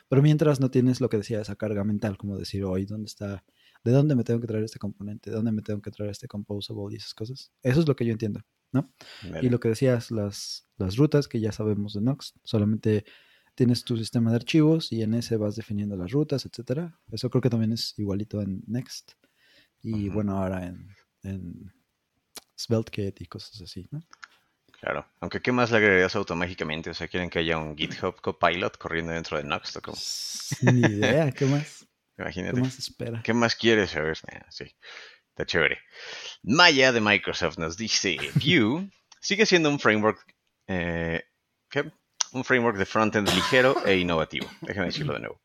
Pero 0.08 0.22
mientras 0.22 0.60
no 0.60 0.70
tienes 0.70 1.00
lo 1.00 1.08
que 1.08 1.18
decía, 1.18 1.40
esa 1.40 1.56
carga 1.56 1.84
mental, 1.84 2.16
como 2.16 2.38
decir, 2.38 2.64
hoy, 2.64 2.86
¿dónde 2.86 3.06
está? 3.06 3.44
¿De 3.84 3.92
dónde 3.92 4.14
me 4.14 4.24
tengo 4.24 4.40
que 4.40 4.46
traer 4.46 4.64
este 4.64 4.78
componente? 4.78 5.30
¿De 5.30 5.36
dónde 5.36 5.52
me 5.52 5.62
tengo 5.62 5.80
que 5.82 5.90
traer 5.90 6.10
este 6.10 6.28
composable 6.28 6.94
y 6.94 6.96
esas 6.96 7.14
cosas? 7.14 7.52
Eso 7.62 7.80
es 7.80 7.88
lo 7.88 7.94
que 7.94 8.06
yo 8.06 8.12
entiendo, 8.12 8.40
¿no? 8.72 8.92
Y 9.42 9.48
lo 9.48 9.60
que 9.60 9.68
decías, 9.68 10.10
las, 10.10 10.66
las 10.76 10.96
rutas 10.96 11.28
que 11.28 11.40
ya 11.40 11.52
sabemos 11.52 11.94
de 11.94 12.00
Nox, 12.00 12.34
solamente 12.42 13.04
tienes 13.54 13.84
tu 13.84 13.96
sistema 13.96 14.30
de 14.30 14.36
archivos 14.36 14.92
y 14.92 15.02
en 15.02 15.14
ese 15.14 15.36
vas 15.36 15.56
definiendo 15.56 15.96
las 15.96 16.10
rutas, 16.10 16.46
etcétera. 16.46 16.98
Eso 17.10 17.28
creo 17.28 17.42
que 17.42 17.50
también 17.50 17.72
es 17.72 17.94
igualito 17.98 18.40
en 18.40 18.62
Next. 18.66 19.12
Y 19.82 20.08
bueno, 20.10 20.36
ahora 20.36 20.66
en 20.66 21.72
SvelteKit 22.60 23.20
y 23.20 23.26
cosas 23.26 23.60
así, 23.60 23.88
¿no? 23.90 24.02
Claro, 24.80 25.06
aunque 25.20 25.42
¿qué 25.42 25.52
más 25.52 25.70
le 25.70 25.76
agregarías 25.76 26.16
automáticamente? 26.16 26.90
O 26.90 26.94
sea, 26.94 27.06
¿quieren 27.06 27.28
que 27.28 27.40
haya 27.40 27.58
un 27.58 27.76
GitHub 27.76 28.18
Copilot 28.20 28.78
corriendo 28.78 29.12
dentro 29.12 29.36
de 29.36 29.44
Nox 29.44 29.76
o 29.76 29.82
cómo? 29.82 29.96
Ni 30.62 30.80
idea, 30.80 31.30
¿qué 31.32 31.44
más? 31.44 31.86
Imagínate. 32.18 32.54
¿Qué 32.54 32.60
más 32.62 32.78
espera? 32.78 33.22
¿Qué 33.22 33.34
más 33.34 33.54
quieres 33.54 33.90
saber? 33.90 34.16
Sí, 34.48 34.74
está 35.28 35.44
chévere. 35.44 35.78
Maya 36.42 36.92
de 36.92 37.00
Microsoft 37.00 37.58
nos 37.58 37.76
dice, 37.76 38.16
Vue 38.34 38.90
sigue 39.20 39.44
siendo 39.44 39.68
un 39.68 39.78
framework, 39.78 40.18
eh, 40.66 41.24
¿qué? 41.68 41.90
Un 42.32 42.44
framework 42.44 42.78
de 42.78 42.86
frontend 42.86 43.28
ligero 43.28 43.84
e 43.84 43.98
innovativo. 43.98 44.48
Déjame 44.62 44.86
decirlo 44.86 45.14
de 45.14 45.20
nuevo. 45.20 45.40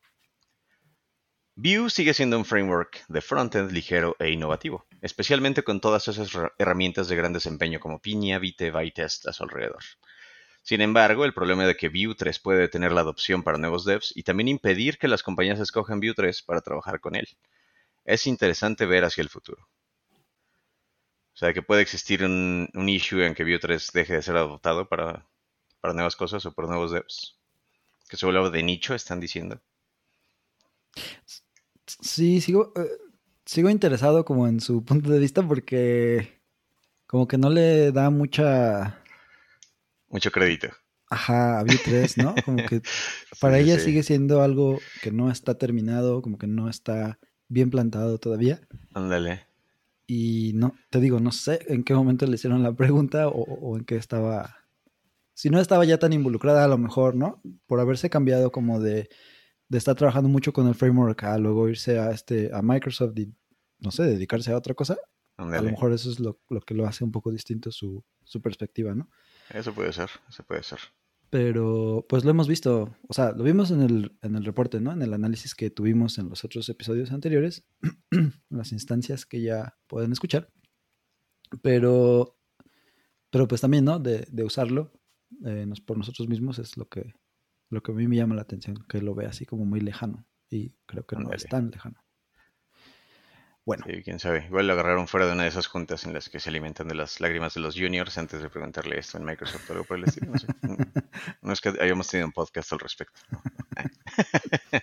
Vue 1.58 1.88
sigue 1.88 2.12
siendo 2.12 2.36
un 2.36 2.44
framework 2.44 3.06
de 3.08 3.22
frontend 3.22 3.72
ligero 3.72 4.14
e 4.18 4.30
innovativo, 4.30 4.84
especialmente 5.00 5.62
con 5.62 5.80
todas 5.80 6.06
esas 6.06 6.30
herramientas 6.58 7.08
de 7.08 7.16
gran 7.16 7.32
desempeño 7.32 7.80
como 7.80 7.98
Piña, 7.98 8.38
Vite, 8.38 8.70
Vitest 8.70 9.26
a 9.26 9.32
su 9.32 9.42
alrededor. 9.42 9.82
Sin 10.62 10.82
embargo, 10.82 11.24
el 11.24 11.32
problema 11.32 11.66
de 11.66 11.74
que 11.74 11.88
Vue 11.88 12.14
3 12.14 12.40
puede 12.40 12.60
detener 12.60 12.92
la 12.92 13.00
adopción 13.00 13.42
para 13.42 13.56
nuevos 13.56 13.86
devs 13.86 14.12
y 14.14 14.22
también 14.22 14.48
impedir 14.48 14.98
que 14.98 15.08
las 15.08 15.22
compañías 15.22 15.58
escojan 15.58 15.98
Vue 15.98 16.12
3 16.12 16.42
para 16.42 16.60
trabajar 16.60 17.00
con 17.00 17.16
él. 17.16 17.26
Es 18.04 18.26
interesante 18.26 18.84
ver 18.84 19.06
hacia 19.06 19.22
el 19.22 19.30
futuro. 19.30 19.66
O 21.32 21.38
sea, 21.38 21.54
que 21.54 21.62
puede 21.62 21.80
existir 21.80 22.22
un, 22.22 22.68
issue 22.86 23.24
en 23.24 23.34
que 23.34 23.44
Vue 23.44 23.58
3 23.58 23.92
deje 23.94 24.12
de 24.12 24.22
ser 24.22 24.36
adoptado 24.36 24.90
para, 24.90 25.26
para 25.80 25.94
nuevas 25.94 26.16
cosas 26.16 26.44
o 26.44 26.52
por 26.52 26.68
nuevos 26.68 26.90
devs. 26.92 27.38
Que 28.10 28.18
se 28.18 28.26
vuelva 28.26 28.50
de 28.50 28.62
nicho, 28.62 28.94
están 28.94 29.20
diciendo. 29.20 29.58
Sí, 31.86 32.40
sigo, 32.40 32.72
eh, 32.76 32.88
sigo 33.44 33.70
interesado 33.70 34.24
como 34.24 34.48
en 34.48 34.60
su 34.60 34.84
punto 34.84 35.10
de 35.10 35.18
vista 35.18 35.46
porque 35.46 36.40
como 37.06 37.28
que 37.28 37.38
no 37.38 37.50
le 37.50 37.92
da 37.92 38.10
mucha... 38.10 39.02
Mucho 40.08 40.30
crédito. 40.30 40.68
Ajá, 41.08 41.60
a 41.60 41.62
Vue 41.64 41.78
3, 41.84 42.18
¿no? 42.18 42.34
Como 42.44 42.64
que 42.66 42.82
para 43.40 43.58
ella 43.58 43.78
sigue 43.78 44.02
siendo 44.02 44.42
algo 44.42 44.80
que 45.02 45.12
no 45.12 45.30
está 45.30 45.56
terminado, 45.56 46.20
como 46.20 46.36
que 46.38 46.46
no 46.46 46.68
está 46.68 47.18
bien 47.48 47.70
plantado 47.70 48.18
todavía. 48.18 48.60
Ándale. 48.92 49.46
Y 50.06 50.52
no, 50.54 50.74
te 50.90 51.00
digo, 51.00 51.20
no 51.20 51.32
sé 51.32 51.60
en 51.68 51.84
qué 51.84 51.94
momento 51.94 52.26
le 52.26 52.34
hicieron 52.34 52.62
la 52.62 52.72
pregunta 52.72 53.28
o, 53.28 53.42
o, 53.42 53.76
en 53.76 53.84
qué 53.84 53.96
estaba. 53.96 54.56
Si 55.34 55.50
no 55.50 55.60
estaba 55.60 55.84
ya 55.84 55.98
tan 55.98 56.12
involucrada, 56.12 56.64
a 56.64 56.68
lo 56.68 56.78
mejor, 56.78 57.14
¿no? 57.14 57.40
Por 57.66 57.80
haberse 57.80 58.10
cambiado 58.10 58.50
como 58.50 58.80
de 58.80 59.08
de 59.68 59.78
estar 59.78 59.94
trabajando 59.94 60.28
mucho 60.28 60.52
con 60.52 60.66
el 60.66 60.74
framework 60.74 61.24
a 61.24 61.38
luego 61.38 61.68
irse 61.68 61.98
a 61.98 62.10
este 62.10 62.50
a 62.52 62.62
Microsoft 62.62 63.18
y 63.18 63.32
no 63.78 63.90
sé, 63.90 64.04
dedicarse 64.04 64.52
a 64.52 64.56
otra 64.56 64.74
cosa, 64.74 64.96
A 65.36 65.44
lo 65.44 65.70
mejor 65.70 65.92
eso 65.92 66.10
es 66.10 66.18
lo, 66.18 66.40
que 66.66 66.74
lo 66.74 66.86
hace 66.86 67.04
un 67.04 67.12
poco 67.12 67.30
distinto 67.30 67.70
su, 67.70 68.02
su 68.24 68.40
perspectiva, 68.40 68.94
¿no? 68.94 69.10
Eso 69.50 69.72
puede 69.74 69.92
ser, 69.92 70.10
eso 70.28 70.42
puede 70.44 70.62
ser. 70.62 70.78
Pero 71.28 72.06
pues 72.08 72.24
lo 72.24 72.30
hemos 72.30 72.48
visto, 72.48 72.96
o 73.08 73.12
sea, 73.12 73.32
lo 73.32 73.44
vimos 73.44 73.70
en 73.70 73.82
el, 73.82 74.16
en 74.22 74.36
el 74.36 74.44
reporte, 74.44 74.80
¿no? 74.80 74.92
En 74.92 75.02
el 75.02 75.12
análisis 75.12 75.54
que 75.54 75.70
tuvimos 75.70 76.18
en 76.18 76.28
los 76.28 76.44
otros 76.44 76.68
episodios 76.68 77.12
anteriores, 77.12 77.66
las 78.48 78.72
instancias 78.72 79.26
que 79.26 79.42
ya 79.42 79.76
pueden 79.86 80.12
escuchar. 80.12 80.50
Pero, 81.62 82.38
pero 83.30 83.46
pues 83.46 83.60
también, 83.60 83.84
¿no? 83.84 83.98
De, 83.98 84.26
de 84.30 84.44
usarlo 84.44 84.92
eh, 85.44 85.66
por 85.84 85.98
nosotros 85.98 86.28
mismos 86.28 86.58
es 86.58 86.76
lo 86.76 86.88
que, 86.88 87.12
lo 87.70 87.82
que 87.82 87.92
a 87.92 87.94
mí 87.94 88.06
me 88.06 88.16
llama 88.16 88.34
la 88.34 88.42
atención, 88.42 88.84
que 88.88 89.00
lo 89.00 89.14
ve 89.14 89.26
así 89.26 89.46
como 89.46 89.64
muy 89.64 89.80
lejano. 89.80 90.26
Y 90.48 90.70
creo 90.86 91.04
que 91.06 91.16
no 91.16 91.32
es 91.32 91.46
tan 91.46 91.70
lejano. 91.70 92.00
Bueno. 93.66 93.84
quién 94.04 94.20
sabe. 94.20 94.46
Igual 94.46 94.68
lo 94.68 94.74
agarraron 94.74 95.08
fuera 95.08 95.26
de 95.26 95.32
una 95.32 95.42
de 95.42 95.48
esas 95.48 95.66
juntas 95.66 96.06
en 96.06 96.14
las 96.14 96.28
que 96.28 96.38
se 96.38 96.50
alimentan 96.50 96.86
de 96.86 96.94
las 96.94 97.20
lágrimas 97.20 97.54
de 97.54 97.60
los 97.60 97.74
juniors 97.74 98.16
antes 98.16 98.40
de 98.40 98.48
preguntarle 98.48 98.96
esto 98.96 99.18
en 99.18 99.24
Microsoft 99.24 99.68
o 99.68 99.72
algo 99.72 99.84
por 99.84 99.98
el 99.98 100.04
estilo. 100.04 100.30
No, 100.30 100.38
sé. 100.38 100.46
no 101.42 101.52
es 101.52 101.60
que 101.60 101.70
hayamos 101.80 102.06
tenido 102.06 102.28
un 102.28 102.32
podcast 102.32 102.72
al 102.72 102.78
respecto. 102.78 103.20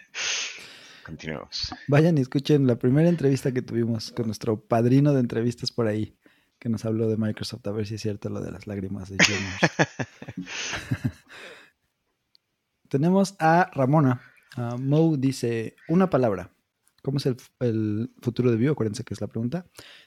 Continuemos. 1.05 1.73
Vayan 1.87 2.17
y 2.17 2.21
escuchen 2.21 2.67
la 2.67 2.77
primera 2.77 3.07
entrevista 3.07 3.53
que 3.53 3.61
tuvimos 3.61 4.11
con 4.11 4.25
nuestro 4.25 4.59
padrino 4.59 5.13
de 5.13 5.21
entrevistas 5.21 5.71
por 5.71 5.87
ahí, 5.87 6.17
que 6.59 6.67
nos 6.67 6.83
habló 6.83 7.07
de 7.07 7.15
Microsoft, 7.15 7.65
a 7.67 7.71
ver 7.71 7.87
si 7.87 7.95
es 7.95 8.01
cierto 8.01 8.29
lo 8.29 8.41
de 8.41 8.51
las 8.51 8.67
lágrimas 8.67 9.09
de 9.09 9.17
juniors. 9.23 9.59
Tenemos 12.93 13.35
a 13.39 13.71
Ramona. 13.73 14.21
Mo 14.77 15.17
dice, 15.17 15.75
una 15.87 16.11
palabra. 16.11 16.55
¿Cómo 17.01 17.17
es 17.17 17.25
el, 17.25 18.11
futuro 18.21 18.51
de 18.51 18.57
Vue? 18.57 18.69
Acuérdense 18.69 19.03
que 19.03 19.15
es 19.15 19.19
la 19.19 19.25
pregunta. 19.25 19.65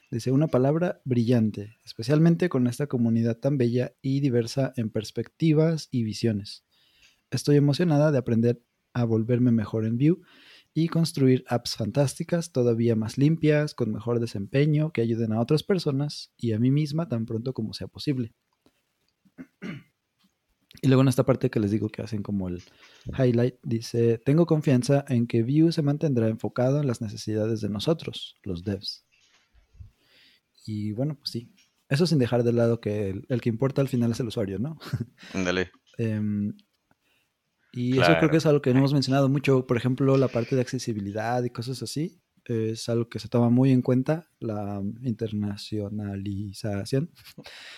Dice 0.09 0.31
una 0.31 0.47
palabra 0.47 1.01
brillante, 1.03 1.75
especialmente 1.83 2.47
con 2.47 2.65
esta 2.65 2.87
comunidad 2.87 3.39
tan 3.39 3.57
bella 3.57 3.91
y 4.01 4.21
diversa 4.21 4.71
en 4.77 4.89
perspectivas 4.89 5.89
y 5.91 6.03
visiones. 6.03 6.63
Estoy 7.29 7.57
emocionada 7.57 8.13
de 8.13 8.19
aprender 8.19 8.63
a 8.93 9.03
volverme 9.03 9.51
mejor 9.51 9.83
en 9.83 9.97
Vue 9.97 10.21
y 10.73 10.87
construir 10.87 11.43
apps 11.49 11.75
fantásticas, 11.75 12.53
todavía 12.53 12.95
más 12.95 13.17
limpias, 13.17 13.75
con 13.75 13.91
mejor 13.91 14.21
desempeño, 14.21 14.93
que 14.93 15.01
ayuden 15.01 15.33
a 15.33 15.41
otras 15.41 15.61
personas 15.61 16.31
y 16.37 16.53
a 16.53 16.59
mí 16.59 16.71
misma 16.71 17.09
tan 17.09 17.25
pronto 17.25 17.51
como 17.51 17.73
sea 17.73 17.89
posible. 17.89 18.33
Y 20.81 20.87
luego 20.87 21.01
en 21.01 21.07
esta 21.07 21.25
parte 21.25 21.49
que 21.49 21.59
les 21.59 21.71
digo 21.71 21.89
que 21.89 22.01
hacen 22.01 22.21
como 22.21 22.47
el 22.47 22.61
highlight, 23.17 23.55
dice, 23.63 24.19
tengo 24.19 24.45
confianza 24.45 25.05
en 25.07 25.27
que 25.27 25.43
Vue 25.43 25.71
se 25.71 25.81
mantendrá 25.81 26.27
enfocado 26.27 26.79
en 26.79 26.87
las 26.87 27.01
necesidades 27.01 27.61
de 27.61 27.69
nosotros, 27.69 28.37
los 28.43 28.63
devs. 28.63 29.05
Y 30.65 30.91
bueno, 30.91 31.15
pues 31.15 31.31
sí. 31.31 31.51
Eso 31.89 32.05
sin 32.05 32.19
dejar 32.19 32.43
de 32.43 32.51
lado 32.51 32.81
que 32.81 33.21
el, 33.27 33.41
que 33.41 33.49
importa 33.49 33.81
al 33.81 33.87
final 33.87 34.11
es 34.11 34.19
el 34.19 34.27
usuario, 34.27 34.59
¿no? 34.59 34.77
Ándale. 35.33 35.71
Em, 35.97 36.53
y 37.71 37.99
eso 37.99 38.17
creo 38.17 38.29
que 38.29 38.37
es 38.37 38.45
algo 38.45 38.61
que 38.61 38.73
no 38.73 38.79
hemos 38.79 38.93
mencionado 38.93 39.29
mucho. 39.29 39.65
Por 39.65 39.77
ejemplo, 39.77 40.17
la 40.17 40.27
parte 40.27 40.55
de 40.55 40.61
accesibilidad 40.61 41.43
y 41.43 41.49
cosas 41.49 41.81
así. 41.81 42.21
Es 42.43 42.87
algo 42.89 43.09
que 43.09 43.19
se 43.19 43.27
toma 43.27 43.49
muy 43.49 43.71
en 43.71 43.81
cuenta, 43.81 44.29
la 44.39 44.81
internacionalización. 45.03 47.11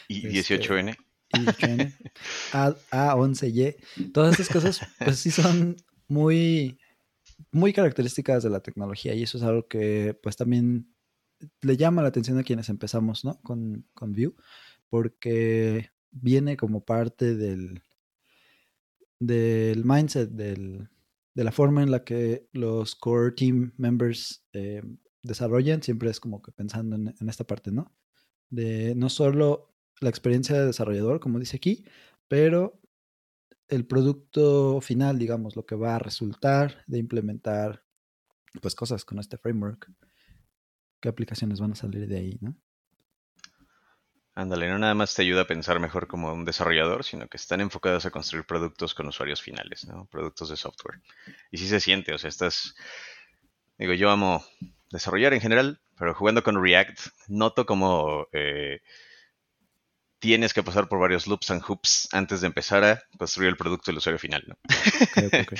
Y 0.07 0.21
18N. 0.21 0.89
Este, 0.89 1.08
a, 2.53 2.73
A11Y, 2.91 4.11
todas 4.11 4.39
esas 4.39 4.49
cosas, 4.49 4.81
pues 5.03 5.19
sí 5.19 5.31
son 5.31 5.77
muy, 6.07 6.79
muy 7.51 7.73
características 7.73 8.43
de 8.43 8.49
la 8.49 8.61
tecnología 8.61 9.13
y 9.13 9.23
eso 9.23 9.37
es 9.37 9.43
algo 9.43 9.67
que 9.67 10.17
pues 10.21 10.35
también 10.35 10.93
le 11.61 11.77
llama 11.77 12.01
la 12.01 12.09
atención 12.09 12.37
a 12.37 12.43
quienes 12.43 12.69
empezamos, 12.69 13.23
¿no? 13.23 13.39
Con, 13.41 13.85
con 13.93 14.13
Vue, 14.13 14.33
porque 14.89 15.91
viene 16.11 16.57
como 16.57 16.83
parte 16.83 17.35
del, 17.35 17.81
del 19.19 19.85
mindset, 19.85 20.29
del, 20.31 20.89
de 21.33 21.43
la 21.43 21.51
forma 21.51 21.83
en 21.83 21.91
la 21.91 22.03
que 22.03 22.47
los 22.51 22.95
core 22.95 23.31
team 23.31 23.73
members 23.77 24.43
eh, 24.53 24.81
desarrollan, 25.21 25.83
siempre 25.83 26.09
es 26.09 26.19
como 26.19 26.41
que 26.41 26.51
pensando 26.51 26.95
en, 26.95 27.15
en, 27.19 27.29
esta 27.29 27.45
parte, 27.45 27.71
¿no? 27.71 27.93
De 28.49 28.95
no 28.95 29.09
solo 29.09 29.68
la 29.99 30.09
experiencia 30.09 30.55
de 30.55 30.65
desarrollador, 30.65 31.19
como 31.19 31.39
dice 31.39 31.57
aquí, 31.57 31.85
pero 32.27 32.79
el 33.67 33.85
producto 33.85 34.81
final, 34.81 35.19
digamos, 35.19 35.55
lo 35.55 35.65
que 35.65 35.75
va 35.75 35.95
a 35.95 35.99
resultar 35.99 36.83
de 36.87 36.97
implementar 36.97 37.83
pues 38.61 38.75
cosas 38.75 39.05
con 39.05 39.19
este 39.19 39.37
framework. 39.37 39.91
¿Qué 40.99 41.09
aplicaciones 41.09 41.59
van 41.59 41.73
a 41.73 41.75
salir 41.75 42.07
de 42.07 42.17
ahí, 42.17 42.37
no? 42.41 42.55
Ándale, 44.33 44.69
no 44.69 44.79
nada 44.79 44.93
más 44.93 45.13
te 45.13 45.21
ayuda 45.21 45.41
a 45.41 45.47
pensar 45.47 45.79
mejor 45.79 46.07
como 46.07 46.33
un 46.33 46.45
desarrollador, 46.45 47.03
sino 47.03 47.27
que 47.27 47.37
están 47.37 47.61
enfocados 47.61 48.05
a 48.05 48.11
construir 48.11 48.45
productos 48.45 48.93
con 48.93 49.07
usuarios 49.07 49.41
finales, 49.41 49.85
¿no? 49.85 50.05
Productos 50.05 50.49
de 50.49 50.55
software. 50.55 51.01
Y 51.51 51.57
sí 51.57 51.67
se 51.67 51.79
siente, 51.79 52.13
o 52.13 52.17
sea, 52.17 52.29
estás, 52.29 52.75
digo, 53.77 53.93
yo 53.93 54.09
amo 54.09 54.43
desarrollar 54.91 55.33
en 55.33 55.41
general, 55.41 55.81
pero 55.97 56.15
jugando 56.15 56.41
con 56.41 56.61
React, 56.61 56.99
noto 57.27 57.65
como 57.65 58.27
eh, 58.31 58.79
tienes 60.19 60.53
que 60.53 60.63
pasar 60.63 60.87
por 60.87 60.99
varios 60.99 61.27
loops 61.27 61.49
and 61.49 61.63
hoops 61.67 62.09
antes 62.11 62.41
de 62.41 62.47
empezar 62.47 62.83
a 62.83 63.01
construir 63.17 63.49
el 63.49 63.57
producto 63.57 63.89
del 63.89 63.97
usuario 63.97 64.19
final, 64.19 64.43
¿no? 64.47 64.57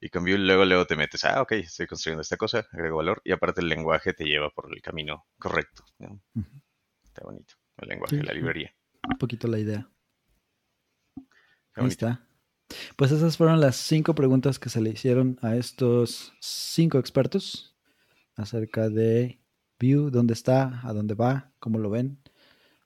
y 0.00 0.08
con 0.08 0.24
Vue 0.24 0.38
luego, 0.38 0.64
luego 0.64 0.86
te 0.86 0.96
metes, 0.96 1.24
ah, 1.24 1.42
ok, 1.42 1.52
estoy 1.52 1.86
construyendo 1.86 2.22
esta 2.22 2.36
cosa, 2.36 2.66
agrego 2.72 2.96
valor, 2.96 3.20
y 3.24 3.32
aparte 3.32 3.60
el 3.60 3.68
lenguaje 3.68 4.12
te 4.12 4.24
lleva 4.24 4.50
por 4.50 4.72
el 4.72 4.80
camino 4.80 5.26
correcto. 5.38 5.84
Está 7.04 7.24
bonito, 7.24 7.54
el 7.78 7.88
lenguaje, 7.88 8.22
la 8.22 8.32
librería. 8.32 8.74
Un 9.08 9.18
poquito 9.18 9.48
la 9.48 9.58
idea. 9.58 9.88
Ahí 11.74 11.88
está. 11.88 12.26
Pues 12.96 13.12
esas 13.12 13.36
fueron 13.36 13.60
las 13.60 13.76
cinco 13.76 14.14
preguntas 14.14 14.58
que 14.58 14.70
se 14.70 14.80
le 14.80 14.90
hicieron 14.90 15.38
a 15.42 15.56
estos 15.56 16.32
cinco 16.40 16.98
expertos 16.98 17.76
acerca 18.34 18.88
de 18.88 19.40
Vue, 19.78 20.10
dónde 20.10 20.32
está, 20.32 20.80
a 20.84 20.92
dónde 20.92 21.14
va, 21.14 21.52
cómo 21.58 21.78
lo 21.78 21.90
ven 21.90 22.18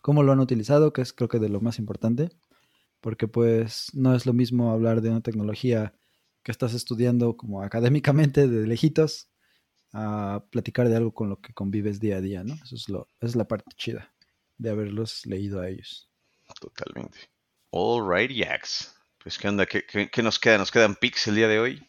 cómo 0.01 0.23
lo 0.23 0.33
han 0.33 0.41
utilizado, 0.41 0.93
que 0.93 1.03
es 1.03 1.13
creo 1.13 1.29
que 1.29 1.39
de 1.39 1.49
lo 1.49 1.61
más 1.61 1.79
importante, 1.79 2.31
porque 3.01 3.29
pues 3.29 3.91
no 3.95 4.15
es 4.15 4.27
lo 4.27 4.33
mismo 4.33 4.71
hablar 4.71 5.01
de 5.01 5.11
una 5.11 5.21
tecnología 5.21 5.95
que 6.43 6.53
estás 6.53 6.75
estudiando 6.75 7.37
como 7.37 7.63
académicamente 7.63 8.49
de 8.49 8.67
lejitos 8.67 9.29
a 9.93 10.45
platicar 10.51 10.89
de 10.89 10.97
algo 10.97 11.13
con 11.13 11.29
lo 11.29 11.41
que 11.41 11.53
convives 11.53 12.01
día 12.01 12.19
a 12.19 12.21
día, 12.21 12.45
¿no? 12.45 12.55
Eso 12.63 12.77
es, 12.77 12.89
lo, 12.89 13.09
es 13.21 13.35
la 13.35 13.49
parte 13.49 13.71
chida 13.77 14.13
de 14.57 14.71
haberlos 14.71 15.27
leído 15.27 15.61
a 15.61 15.69
ellos. 15.69 16.09
Totalmente. 16.61 17.19
All 17.71 18.03
right, 18.09 18.31
Yax. 18.31 18.95
Pues, 19.23 19.39
¿qué 19.39 19.49
onda? 19.49 19.67
¿Qué, 19.67 19.85
qué, 19.85 20.23
nos 20.23 20.39
queda? 20.39 20.59
¿Nos 20.59 20.71
quedan 20.71 20.95
pics 20.95 21.27
el 21.29 21.37
día 21.37 21.49
de 21.49 21.59
hoy? 21.59 21.89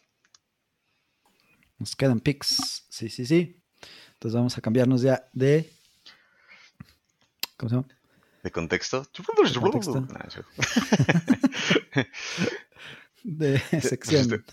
Nos 1.78 1.94
quedan 1.94 2.20
pics. 2.20 2.86
Sí, 2.88 3.08
sí, 3.08 3.24
sí. 3.24 3.62
Entonces 4.14 4.36
vamos 4.36 4.56
a 4.58 4.60
cambiarnos 4.60 5.02
ya 5.02 5.28
de. 5.32 5.70
¿Cómo 7.56 7.70
se 7.70 7.76
llama? 7.76 8.01
¿De 8.42 8.50
contexto? 8.50 9.06
De, 13.22 13.58
sección. 13.80 14.44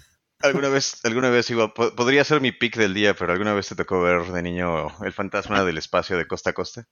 ¿Alguna 0.42 0.70
vez, 0.70 1.04
alguna 1.04 1.30
vez 1.30 1.50
igual, 1.50 1.74
podría 1.74 2.24
ser 2.24 2.40
mi 2.40 2.52
pick 2.52 2.78
del 2.78 2.94
día, 2.94 3.14
pero 3.14 3.34
¿alguna 3.34 3.54
vez 3.54 3.68
te 3.68 3.76
tocó 3.76 4.02
ver 4.02 4.32
de 4.32 4.42
niño 4.42 4.88
El 5.04 5.12
fantasma 5.12 5.66
del 5.66 5.78
espacio 5.78 6.18
de 6.18 6.28
costa 6.28 6.52
a 6.52 6.54
costa? 6.54 6.88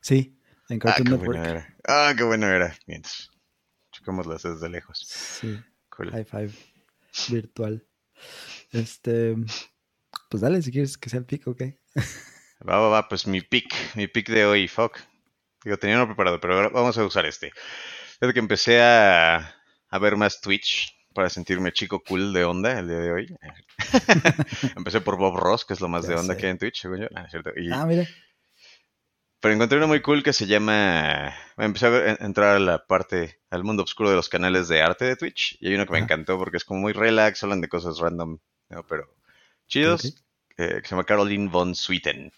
Sí, 0.00 0.36
en 0.68 0.78
ah, 0.78 0.80
Cartoon 0.80 1.06
ah, 1.06 1.10
Network. 1.10 1.26
Bueno 1.26 1.44
era. 1.44 1.76
Ah, 1.86 2.14
qué 2.16 2.24
bueno 2.24 2.48
era. 2.48 2.76
Bien, 2.86 3.02
chocámoslas 3.92 4.42
desde 4.42 4.68
lejos. 4.68 5.06
Sí. 5.06 5.60
High 5.96 6.24
five 6.24 6.52
virtual. 7.28 7.86
Este, 8.72 9.36
pues 10.28 10.40
dale 10.40 10.62
si 10.62 10.72
quieres 10.72 10.96
que 10.96 11.10
sea 11.10 11.18
el 11.18 11.26
pick, 11.26 11.46
ok. 11.46 11.62
Va, 12.68 12.78
va, 12.78 12.88
va, 12.88 13.08
pues 13.08 13.26
mi 13.26 13.40
pick, 13.40 13.74
mi 13.94 14.06
pick 14.06 14.28
de 14.28 14.46
hoy, 14.46 14.68
fuck. 14.68 14.98
Digo, 15.64 15.76
tenía 15.76 15.96
uno 15.96 16.06
preparado, 16.06 16.40
pero 16.40 16.54
ahora 16.54 16.68
vamos 16.68 16.96
a 16.96 17.04
usar 17.04 17.26
este. 17.26 17.52
Desde 18.20 18.32
que 18.32 18.38
empecé 18.38 18.80
a, 18.82 19.54
ver 20.00 20.16
más 20.16 20.40
Twitch 20.40 20.96
para 21.14 21.28
sentirme 21.28 21.72
chico 21.72 22.02
cool 22.02 22.32
de 22.32 22.44
onda 22.44 22.78
el 22.78 22.88
día 22.88 22.98
de 22.98 23.12
hoy. 23.12 23.36
empecé 24.76 25.00
por 25.00 25.16
Bob 25.16 25.36
Ross, 25.36 25.64
que 25.64 25.74
es 25.74 25.80
lo 25.80 25.88
más 25.88 26.06
de 26.06 26.14
onda 26.14 26.36
que 26.36 26.46
hay 26.46 26.52
en 26.52 26.58
Twitch, 26.58 26.80
según 26.80 27.00
yo. 27.00 27.08
Ah, 27.14 27.28
cierto. 27.28 27.50
ah, 27.72 27.84
mire. 27.84 28.08
Pero 29.40 29.54
encontré 29.54 29.78
uno 29.78 29.88
muy 29.88 30.00
cool 30.02 30.22
que 30.22 30.32
se 30.32 30.46
llama. 30.46 31.34
Empecé 31.56 31.86
a, 31.86 32.24
entrar 32.24 32.56
a 32.56 32.60
la 32.60 32.86
parte, 32.86 33.40
al 33.50 33.64
mundo 33.64 33.82
oscuro 33.82 34.10
de 34.10 34.16
los 34.16 34.28
canales 34.28 34.68
de 34.68 34.82
arte 34.82 35.04
de 35.06 35.16
Twitch. 35.16 35.56
Y 35.60 35.68
hay 35.68 35.74
uno 35.74 35.86
que 35.86 35.92
me 35.92 35.98
encantó 35.98 36.38
porque 36.38 36.58
es 36.58 36.64
como 36.64 36.80
muy 36.80 36.92
relax, 36.92 37.42
hablan 37.42 37.60
de 37.60 37.68
cosas 37.68 37.98
random, 37.98 38.38
pero 38.88 39.14
chidos. 39.66 40.04
Eh, 40.56 40.80
que 40.82 40.88
se 40.88 40.90
llama 40.90 41.04
Caroline 41.04 41.48
von 41.48 41.74
Sweeten 41.74 42.30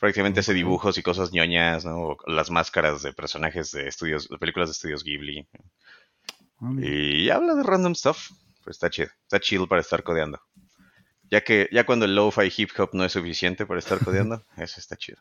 prácticamente 0.00 0.40
hace 0.40 0.54
dibujos 0.54 0.96
y 0.98 1.02
cosas 1.02 1.30
ñoñas, 1.30 1.84
¿no? 1.84 2.16
las 2.26 2.50
máscaras 2.50 3.02
de 3.02 3.12
personajes 3.12 3.70
de 3.70 3.86
estudios, 3.86 4.28
de 4.28 4.38
películas 4.38 4.70
de 4.70 4.72
estudios 4.72 5.04
Ghibli. 5.04 5.46
Y 6.78 7.28
habla 7.28 7.54
de 7.54 7.62
random 7.62 7.94
stuff. 7.94 8.30
Pues 8.64 8.76
está 8.76 8.90
chido. 8.90 9.08
Está 9.22 9.40
chill 9.40 9.68
para 9.68 9.82
estar 9.82 10.02
codeando. 10.02 10.40
Ya 11.30 11.42
que 11.42 11.68
ya 11.70 11.84
cuando 11.84 12.06
el 12.06 12.14
lo-fi 12.14 12.50
hip 12.54 12.70
hop 12.78 12.90
no 12.92 13.04
es 13.04 13.12
suficiente 13.12 13.66
para 13.66 13.78
estar 13.78 14.02
codeando, 14.02 14.44
eso 14.56 14.80
está 14.80 14.96
chido. 14.96 15.18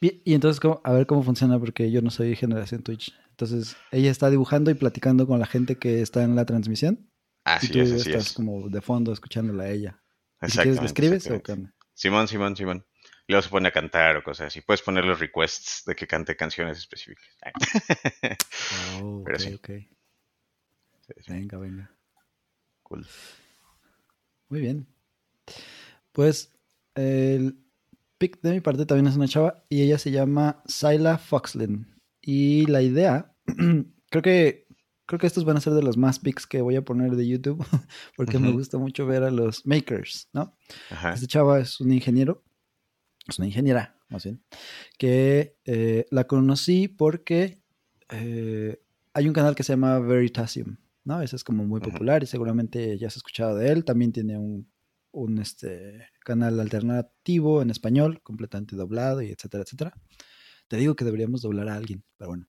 Y, 0.00 0.34
entonces, 0.34 0.60
a 0.84 0.92
ver 0.92 1.06
cómo 1.06 1.22
funciona, 1.22 1.58
porque 1.58 1.90
yo 1.90 2.02
no 2.02 2.10
soy 2.10 2.36
generación 2.36 2.82
Twitch. 2.82 3.14
Entonces, 3.30 3.76
ella 3.90 4.10
está 4.10 4.30
dibujando 4.30 4.70
y 4.70 4.74
platicando 4.74 5.26
con 5.26 5.40
la 5.40 5.46
gente 5.46 5.76
que 5.76 6.02
está 6.02 6.22
en 6.22 6.36
la 6.36 6.44
transmisión. 6.44 7.10
Así 7.44 7.66
y 7.66 7.70
tú 7.70 7.80
es, 7.80 7.92
así 7.92 8.10
estás 8.10 8.32
como 8.32 8.68
de 8.68 8.80
fondo 8.80 9.12
escuchándola 9.12 9.64
a 9.64 9.70
ella. 9.70 10.02
¿Y 10.42 10.50
si 10.50 10.58
quieres, 10.58 10.80
¿le 10.80 10.86
escribes 10.86 11.30
o 11.30 11.42
qué? 11.42 11.56
Simón, 11.94 12.28
Simón, 12.28 12.56
Simón. 12.56 12.84
Luego 13.28 13.42
se 13.42 13.48
pone 13.48 13.68
a 13.68 13.72
cantar 13.72 14.16
o 14.16 14.22
cosas 14.22 14.48
así. 14.48 14.60
Puedes 14.60 14.82
ponerle 14.82 15.14
requests 15.14 15.82
de 15.84 15.94
que 15.94 16.06
cante 16.06 16.36
canciones 16.36 16.78
específicas. 16.78 17.26
oh, 19.02 19.22
Pero 19.26 19.38
sí. 19.38 19.58
Venga, 21.28 21.58
venga. 21.58 21.90
Cool. 22.82 23.06
Muy 24.48 24.60
bien. 24.60 24.86
Pues 26.12 26.52
el 26.94 27.58
pick 28.18 28.40
de 28.42 28.52
mi 28.52 28.60
parte 28.60 28.86
también 28.86 29.08
es 29.08 29.16
una 29.16 29.28
chava 29.28 29.64
y 29.68 29.82
ella 29.82 29.98
se 29.98 30.10
llama 30.10 30.62
Syla 30.66 31.18
Foxlin. 31.18 31.86
Y 32.20 32.66
la 32.66 32.82
idea, 32.82 33.32
creo 34.10 34.22
que 34.22 34.66
creo 35.06 35.20
que 35.20 35.26
estos 35.26 35.44
van 35.44 35.56
a 35.56 35.60
ser 35.60 35.72
de 35.72 35.82
los 35.82 35.96
más 35.96 36.18
picks 36.18 36.46
que 36.46 36.60
voy 36.60 36.76
a 36.76 36.84
poner 36.84 37.12
de 37.12 37.26
YouTube, 37.26 37.64
porque 38.16 38.38
me 38.38 38.50
gusta 38.50 38.76
mucho 38.76 39.06
ver 39.06 39.22
a 39.22 39.30
los 39.30 39.64
makers, 39.64 40.28
¿no? 40.32 40.56
Este 41.12 41.26
chava 41.26 41.60
es 41.60 41.80
un 41.80 41.92
ingeniero, 41.92 42.42
es 43.28 43.38
una 43.38 43.46
ingeniera, 43.46 43.96
más 44.08 44.24
bien, 44.24 44.42
que 44.98 45.56
eh, 45.64 46.06
la 46.10 46.24
conocí 46.24 46.88
porque 46.88 47.60
eh, 48.10 48.80
hay 49.12 49.28
un 49.28 49.34
canal 49.34 49.54
que 49.54 49.62
se 49.62 49.72
llama 49.72 49.98
Veritasium, 49.98 50.76
¿no? 51.04 51.22
Ese 51.22 51.36
es 51.36 51.44
como 51.44 51.64
muy 51.64 51.80
popular 51.80 52.22
y 52.22 52.26
seguramente 52.26 52.98
ya 52.98 53.08
has 53.08 53.16
escuchado 53.16 53.56
de 53.56 53.70
él. 53.70 53.84
También 53.84 54.12
tiene 54.12 54.38
un, 54.38 54.70
un 55.12 55.38
este, 55.38 56.08
canal 56.20 56.60
alternativo 56.60 57.62
en 57.62 57.70
español, 57.70 58.20
completamente 58.22 58.76
doblado 58.76 59.22
y 59.22 59.30
etcétera, 59.30 59.64
etcétera. 59.64 59.94
Te 60.68 60.76
digo 60.76 60.94
que 60.94 61.04
deberíamos 61.04 61.42
doblar 61.42 61.68
a 61.68 61.76
alguien, 61.76 62.04
pero 62.16 62.30
bueno. 62.30 62.48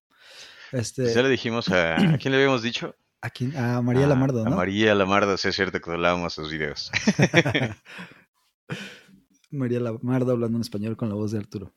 Este, 0.71 1.13
ya 1.13 1.21
le 1.21 1.29
dijimos 1.29 1.69
a... 1.69 1.95
¿A 1.95 2.17
quién 2.17 2.31
le 2.31 2.37
habíamos 2.37 2.61
dicho? 2.61 2.95
¿A, 3.21 3.29
quién? 3.29 3.55
a 3.55 3.81
María 3.81 4.05
Lamardo, 4.05 4.43
¿no? 4.43 4.53
A 4.53 4.57
María 4.57 4.93
Lamardo, 4.93 5.37
sí 5.37 5.47
es 5.47 5.55
cierto 5.55 5.79
que 5.79 5.89
doblábamos 5.89 6.33
sus 6.33 6.51
videos. 6.51 6.91
María 9.49 9.79
Lamardo 9.79 10.31
hablando 10.31 10.57
en 10.57 10.61
español 10.61 10.97
con 10.97 11.09
la 11.09 11.15
voz 11.15 11.31
de 11.31 11.39
Arturo. 11.39 11.73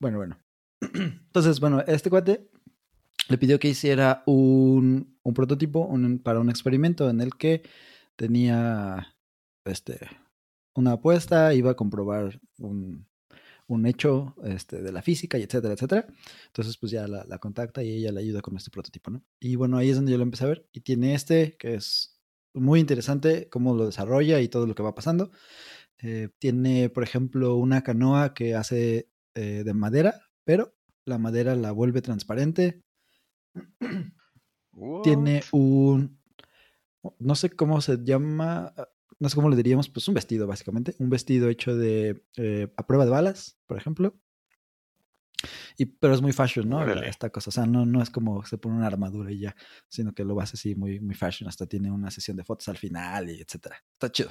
Bueno, 0.00 0.18
bueno. 0.18 0.38
Entonces, 0.80 1.60
bueno, 1.60 1.82
este 1.86 2.10
cuate 2.10 2.50
le 3.28 3.38
pidió 3.38 3.58
que 3.58 3.68
hiciera 3.68 4.22
un, 4.26 5.18
un 5.22 5.34
prototipo 5.34 5.90
para 6.22 6.40
un 6.40 6.50
experimento 6.50 7.08
en 7.08 7.20
el 7.20 7.34
que 7.36 7.62
tenía 8.16 9.16
este, 9.64 9.98
una 10.74 10.92
apuesta, 10.92 11.54
iba 11.54 11.70
a 11.70 11.76
comprobar 11.76 12.40
un, 12.58 13.06
un 13.66 13.86
hecho 13.86 14.34
este, 14.44 14.82
de 14.82 14.92
la 14.92 15.02
física 15.02 15.38
y 15.38 15.42
etcétera, 15.42 15.74
etcétera. 15.74 16.06
Entonces, 16.46 16.76
pues 16.76 16.92
ya 16.92 17.06
la, 17.06 17.38
contacta 17.38 17.82
y 17.82 17.90
ella 17.90 18.12
le 18.12 18.20
ayuda 18.20 18.42
con 18.42 18.56
este 18.56 18.70
prototipo, 18.70 19.10
¿no? 19.10 19.22
Y 19.40 19.56
bueno, 19.56 19.78
ahí 19.78 19.90
es 19.90 19.96
donde 19.96 20.12
yo 20.12 20.18
lo 20.18 20.24
empecé 20.24 20.44
a 20.44 20.48
ver. 20.48 20.68
Y 20.72 20.80
tiene 20.80 21.14
este 21.14 21.56
que 21.56 21.74
es 21.74 22.20
muy 22.52 22.80
interesante, 22.80 23.48
cómo 23.48 23.74
lo 23.74 23.86
desarrolla 23.86 24.40
y 24.40 24.48
todo 24.48 24.66
lo 24.66 24.74
que 24.74 24.82
va 24.82 24.94
pasando. 24.94 25.30
Eh, 26.06 26.28
tiene, 26.38 26.90
por 26.90 27.02
ejemplo, 27.02 27.56
una 27.56 27.82
canoa 27.82 28.34
que 28.34 28.54
hace 28.54 29.08
eh, 29.34 29.62
de 29.64 29.72
madera, 29.72 30.20
pero 30.44 30.76
la 31.06 31.16
madera 31.16 31.56
la 31.56 31.72
vuelve 31.72 32.02
transparente. 32.02 32.82
Tiene 35.02 35.42
un, 35.52 36.20
no 37.18 37.34
sé 37.34 37.50
cómo 37.50 37.80
se 37.80 38.04
llama, 38.04 38.74
no 39.18 39.28
sé 39.30 39.34
cómo 39.34 39.48
le 39.48 39.56
diríamos, 39.56 39.88
pues 39.88 40.06
un 40.08 40.14
vestido 40.14 40.46
básicamente, 40.46 40.94
un 40.98 41.08
vestido 41.08 41.48
hecho 41.48 41.74
de 41.74 42.22
eh, 42.36 42.70
a 42.76 42.86
prueba 42.86 43.06
de 43.06 43.10
balas, 43.10 43.58
por 43.66 43.78
ejemplo. 43.78 44.20
Y, 45.76 45.86
pero 45.86 46.14
es 46.14 46.22
muy 46.22 46.32
fashion, 46.32 46.68
¿no? 46.68 46.84
Esta 47.02 47.30
cosa, 47.30 47.50
o 47.50 47.52
sea, 47.52 47.66
no, 47.66 47.86
no 47.86 48.02
es 48.02 48.10
como 48.10 48.44
se 48.44 48.58
pone 48.58 48.76
una 48.76 48.86
armadura 48.86 49.30
y 49.32 49.40
ya, 49.40 49.56
sino 49.88 50.12
que 50.12 50.24
lo 50.24 50.40
hace 50.40 50.56
así 50.56 50.74
muy, 50.74 51.00
muy 51.00 51.14
fashion, 51.14 51.48
hasta 51.48 51.66
tiene 51.66 51.90
una 51.90 52.10
sesión 52.10 52.36
de 52.36 52.44
fotos 52.44 52.68
al 52.68 52.76
final 52.76 53.30
y 53.30 53.40
etcétera. 53.40 53.76
Está 53.92 54.10
chido. 54.10 54.30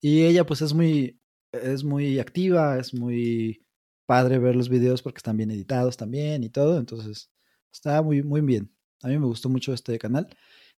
Y 0.00 0.24
ella 0.24 0.44
pues 0.46 0.62
es 0.62 0.74
muy, 0.74 1.20
es 1.52 1.84
muy 1.84 2.18
activa, 2.18 2.78
es 2.78 2.94
muy 2.94 3.64
padre 4.06 4.38
ver 4.38 4.56
los 4.56 4.68
videos 4.68 5.02
porque 5.02 5.18
están 5.18 5.36
bien 5.36 5.50
editados 5.50 5.96
también 5.96 6.44
y 6.44 6.50
todo, 6.50 6.78
entonces 6.78 7.30
está 7.72 8.02
muy, 8.02 8.22
muy 8.22 8.40
bien. 8.40 8.72
A 9.02 9.08
mí 9.08 9.18
me 9.18 9.26
gustó 9.26 9.48
mucho 9.48 9.72
este 9.72 9.98
canal 9.98 10.28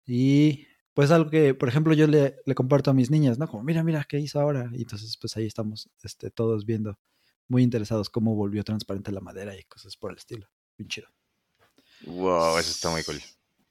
y 0.06 0.66
pues 0.94 1.10
algo 1.10 1.30
que, 1.30 1.54
por 1.54 1.68
ejemplo, 1.68 1.94
yo 1.94 2.06
le, 2.06 2.36
le, 2.44 2.54
comparto 2.54 2.90
a 2.90 2.94
mis 2.94 3.10
niñas, 3.10 3.38
¿no? 3.38 3.48
Como, 3.48 3.62
mira, 3.62 3.82
mira, 3.82 4.04
¿qué 4.08 4.18
hizo 4.18 4.40
ahora? 4.40 4.70
Y 4.72 4.82
entonces, 4.82 5.16
pues 5.16 5.36
ahí 5.36 5.46
estamos 5.46 5.90
este, 6.02 6.30
todos 6.30 6.66
viendo, 6.66 6.98
muy 7.48 7.62
interesados 7.62 8.10
cómo 8.10 8.34
volvió 8.34 8.64
transparente 8.64 9.12
la 9.12 9.20
madera 9.20 9.56
y 9.56 9.64
cosas 9.64 9.96
por 9.96 10.10
el 10.10 10.18
estilo. 10.18 10.48
Bien 10.76 10.88
chido. 10.88 11.08
Wow, 12.06 12.58
eso 12.58 12.70
está 12.70 12.90
muy 12.90 13.04
cool. 13.04 13.20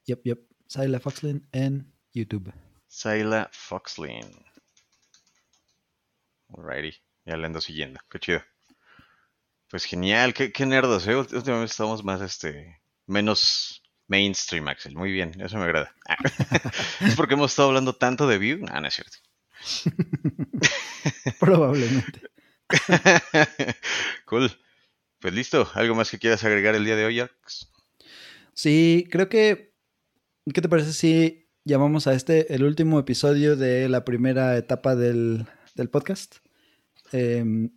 Yep, 0.06 0.24
yep. 0.24 0.40
Saila 0.68 1.00
Foxlin 1.00 1.48
en 1.52 1.92
YouTube. 2.14 2.54
Saila 2.88 3.50
Foxlin. 3.52 4.26
Alrighty. 6.50 6.98
Ya 7.26 7.38
le 7.38 7.46
ando 7.46 7.62
siguiendo. 7.62 8.00
Qué 8.10 8.20
chido. 8.20 8.42
Pues 9.70 9.86
genial, 9.86 10.34
qué, 10.34 10.52
qué 10.52 10.66
nerdos, 10.66 11.08
¿eh? 11.08 11.16
Últimamente 11.16 11.72
estamos 11.72 12.04
más, 12.04 12.22
este, 12.22 12.82
menos 13.06 13.82
Mainstream, 14.08 14.68
Axel. 14.68 14.96
Muy 14.96 15.12
bien, 15.12 15.40
eso 15.40 15.58
me 15.58 15.64
agrada. 15.64 15.96
Ah. 16.08 16.18
¿Es 17.00 17.16
porque 17.16 17.36
hemos 17.36 17.52
estado 17.52 17.70
hablando 17.70 17.96
tanto 17.96 18.28
de 18.28 18.38
View? 18.38 18.66
Ah, 18.70 18.82
no 18.82 18.88
es 18.90 18.94
cierto. 18.94 19.18
Probablemente. 21.40 22.31
cool. 24.26 24.52
Pues 25.20 25.34
listo. 25.34 25.70
¿Algo 25.74 25.96
más 25.96 26.10
que 26.10 26.20
quieras 26.20 26.44
agregar 26.44 26.76
el 26.76 26.86
día 26.86 26.96
de 26.96 27.06
hoy? 27.06 27.22
Sí, 28.54 29.08
creo 29.12 29.30
que. 29.30 29.74
¿Qué 30.54 30.62
te 30.62 30.70
parece 30.70 30.94
si 30.94 31.50
llamamos 31.64 32.08
a 32.08 32.14
este 32.14 32.54
el 32.56 32.64
último 32.64 33.00
episodio 33.00 33.56
de 33.56 33.88
la 33.88 34.04
primera 34.04 34.58
etapa 34.58 34.96
del, 34.96 35.48
podcast? 35.92 36.38
Em, 37.12 37.70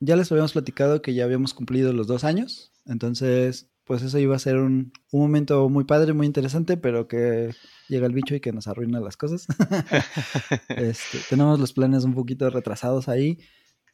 ya 0.00 0.16
les 0.16 0.30
habíamos 0.30 0.52
platicado 0.52 1.00
que 1.00 1.14
ya 1.14 1.24
habíamos 1.24 1.54
cumplido 1.54 1.92
los 1.92 2.06
dos 2.06 2.24
años. 2.24 2.72
Entonces, 2.84 3.70
pues 3.90 4.02
eso 4.02 4.20
iba 4.20 4.36
a 4.36 4.38
ser 4.38 4.56
un, 4.56 4.92
momento 5.10 5.68
muy 5.68 5.82
padre, 5.82 6.12
muy 6.12 6.24
interesante, 6.24 6.76
pero 6.76 7.08
que 7.08 7.54
llega 7.88 8.06
el 8.06 8.12
bicho 8.12 8.36
y 8.36 8.40
que 8.40 8.52
nos 8.52 8.68
arruina 8.68 9.00
las 9.00 9.16
cosas. 9.16 9.48
Este, 10.68 11.18
tenemos 11.28 11.58
los 11.58 11.72
planes 11.72 12.04
un 12.04 12.14
poquito 12.14 12.48
retrasados 12.50 13.08
ahí, 13.08 13.38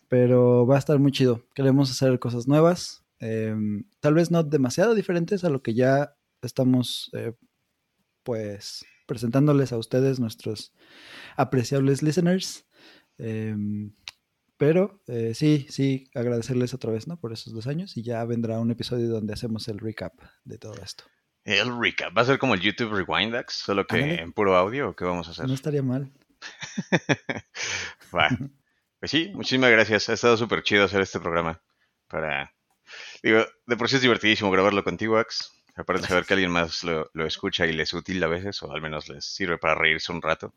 pero 0.09 0.66
va 0.66 0.76
a 0.76 0.78
estar 0.78 0.98
muy 0.98 1.12
chido. 1.12 1.46
Queremos 1.54 1.90
hacer 1.90 2.18
cosas 2.18 2.46
nuevas, 2.48 3.04
em, 3.18 3.84
tal 4.00 4.14
vez 4.14 4.30
no 4.30 4.42
demasiado 4.42 4.94
diferentes 4.94 5.44
a 5.44 5.50
lo 5.50 5.62
que 5.62 5.74
ya 5.74 6.16
estamos, 6.42 7.11
eh, 7.14 7.32
pues, 8.22 8.84
presentándoles 9.07 9.72
a 9.72 9.78
ustedes, 9.78 10.20
nuestros 10.20 10.72
apreciables 11.36 12.02
listeners. 12.02 12.66
Em, 13.18 13.92
pero 14.57 15.02
eh, 15.07 15.34
sí, 15.34 15.66
sí, 15.68 16.11
agradecerles 16.14 16.72
otra 16.74 16.90
vez, 16.90 17.07
¿no? 17.07 17.18
Por 17.18 17.32
esos 17.32 17.52
dos 17.52 17.66
años 17.66 17.96
y 17.96 18.02
ya 18.02 18.24
vendrá 18.24 18.59
un 18.59 18.70
episodio 18.70 19.09
donde 19.09 19.34
hacemos 19.34 19.68
el 19.68 19.78
recap 19.78 20.14
de 20.44 20.59
todo 20.59 20.74
esto. 20.82 21.04
El 21.44 21.78
recap. 21.78 22.16
¿Va 22.16 22.22
a 22.22 22.24
ser 22.24 22.38
como 22.38 22.54
el 22.54 22.61
YouTube 22.61 22.92
Rewindax? 22.92 23.54
¿Solo 23.54 23.86
que 23.86 24.14
en 24.14 24.32
puro 24.32 24.57
audio 24.57 24.90
o 24.90 24.96
qué 24.96 25.04
vamos 25.04 25.28
a 25.28 25.30
hacer? 25.30 25.46
No 25.46 25.54
estaría 25.54 25.82
mal. 25.82 26.12
Pues 29.07 29.12
sí, 29.12 29.30
muchísimas 29.34 29.70
gracias. 29.70 30.09
Ha 30.09 30.14
estado 30.14 30.36
súper 30.36 30.64
chido 30.64 30.82
hacer 30.82 31.00
este 31.00 31.20
programa. 31.20 31.62
Para. 32.09 32.52
Digo, 33.22 33.46
de 33.64 33.76
por 33.76 33.88
sí 33.88 33.94
es 33.94 34.02
divertidísimo 34.02 34.50
grabarlo 34.50 34.82
contigo, 34.82 35.16
Ax. 35.16 35.52
Aparte 35.76 36.02
de 36.02 36.09
saber 36.09 36.24
que 36.24 36.34
alguien 36.34 36.50
más 36.50 36.82
lo, 36.82 37.09
lo 37.12 37.24
escucha 37.24 37.68
y 37.68 37.72
les 37.72 37.90
es 37.90 37.94
útil 37.94 38.20
a 38.24 38.26
veces, 38.26 38.61
o 38.64 38.72
al 38.72 38.82
menos 38.82 39.09
les 39.09 39.24
sirve 39.24 39.59
para 39.59 39.76
reírse 39.76 40.11
un 40.11 40.20
rato. 40.20 40.52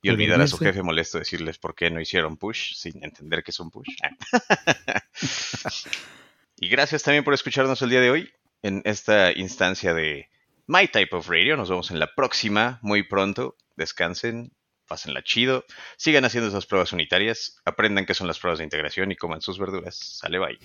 Y 0.00 0.08
olvidar 0.08 0.40
a 0.40 0.46
su 0.46 0.56
jefe 0.56 0.82
molesto 0.82 1.18
decirles 1.18 1.58
por 1.58 1.74
qué 1.74 1.90
no 1.90 2.00
hicieron 2.00 2.38
push 2.38 2.76
sin 2.76 3.04
entender 3.04 3.44
que 3.44 3.50
es 3.50 3.60
un 3.60 3.70
push. 3.70 3.90
y 6.56 6.70
gracias 6.70 7.02
también 7.02 7.24
por 7.24 7.34
escucharnos 7.34 7.82
el 7.82 7.90
día 7.90 8.00
de 8.00 8.10
hoy 8.10 8.32
en 8.62 8.80
esta 8.86 9.32
instancia 9.32 9.92
de 9.92 10.30
My 10.66 10.88
Type 10.88 11.14
of 11.14 11.28
Radio. 11.28 11.58
Nos 11.58 11.68
vemos 11.68 11.90
en 11.90 11.98
la 11.98 12.14
próxima 12.14 12.78
muy 12.80 13.02
pronto. 13.02 13.54
Descansen, 13.76 14.50
pásenla 14.92 15.22
chido. 15.24 15.64
Sigan 15.96 16.26
haciendo 16.26 16.50
esas 16.50 16.66
pruebas 16.66 16.92
unitarias. 16.92 17.56
Aprendan 17.64 18.04
qué 18.04 18.12
son 18.12 18.26
las 18.26 18.38
pruebas 18.38 18.58
de 18.58 18.64
integración 18.64 19.10
y 19.10 19.16
coman 19.16 19.40
sus 19.40 19.58
verduras. 19.58 19.96
Sale, 19.96 20.38
bye. 20.38 20.58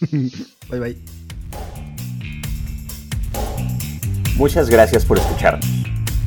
bye, 0.70 0.78
bye. 0.78 0.98
Muchas 4.36 4.70
gracias 4.70 5.04
por 5.04 5.18
escucharnos. 5.18 5.66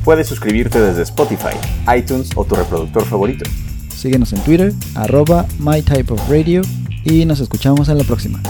Puedes 0.04 0.28
suscribirte 0.28 0.78
desde 0.78 1.02
Spotify, 1.02 1.56
iTunes 1.96 2.30
o 2.36 2.44
tu 2.44 2.56
reproductor 2.56 3.06
favorito. 3.06 3.48
Síguenos 3.88 4.34
en 4.34 4.44
Twitter, 4.44 4.72
arroba 4.94 5.46
mytypeofradio 5.58 6.60
y 7.04 7.24
nos 7.24 7.40
escuchamos 7.40 7.88
en 7.88 7.96
la 7.96 8.04
próxima. 8.04 8.42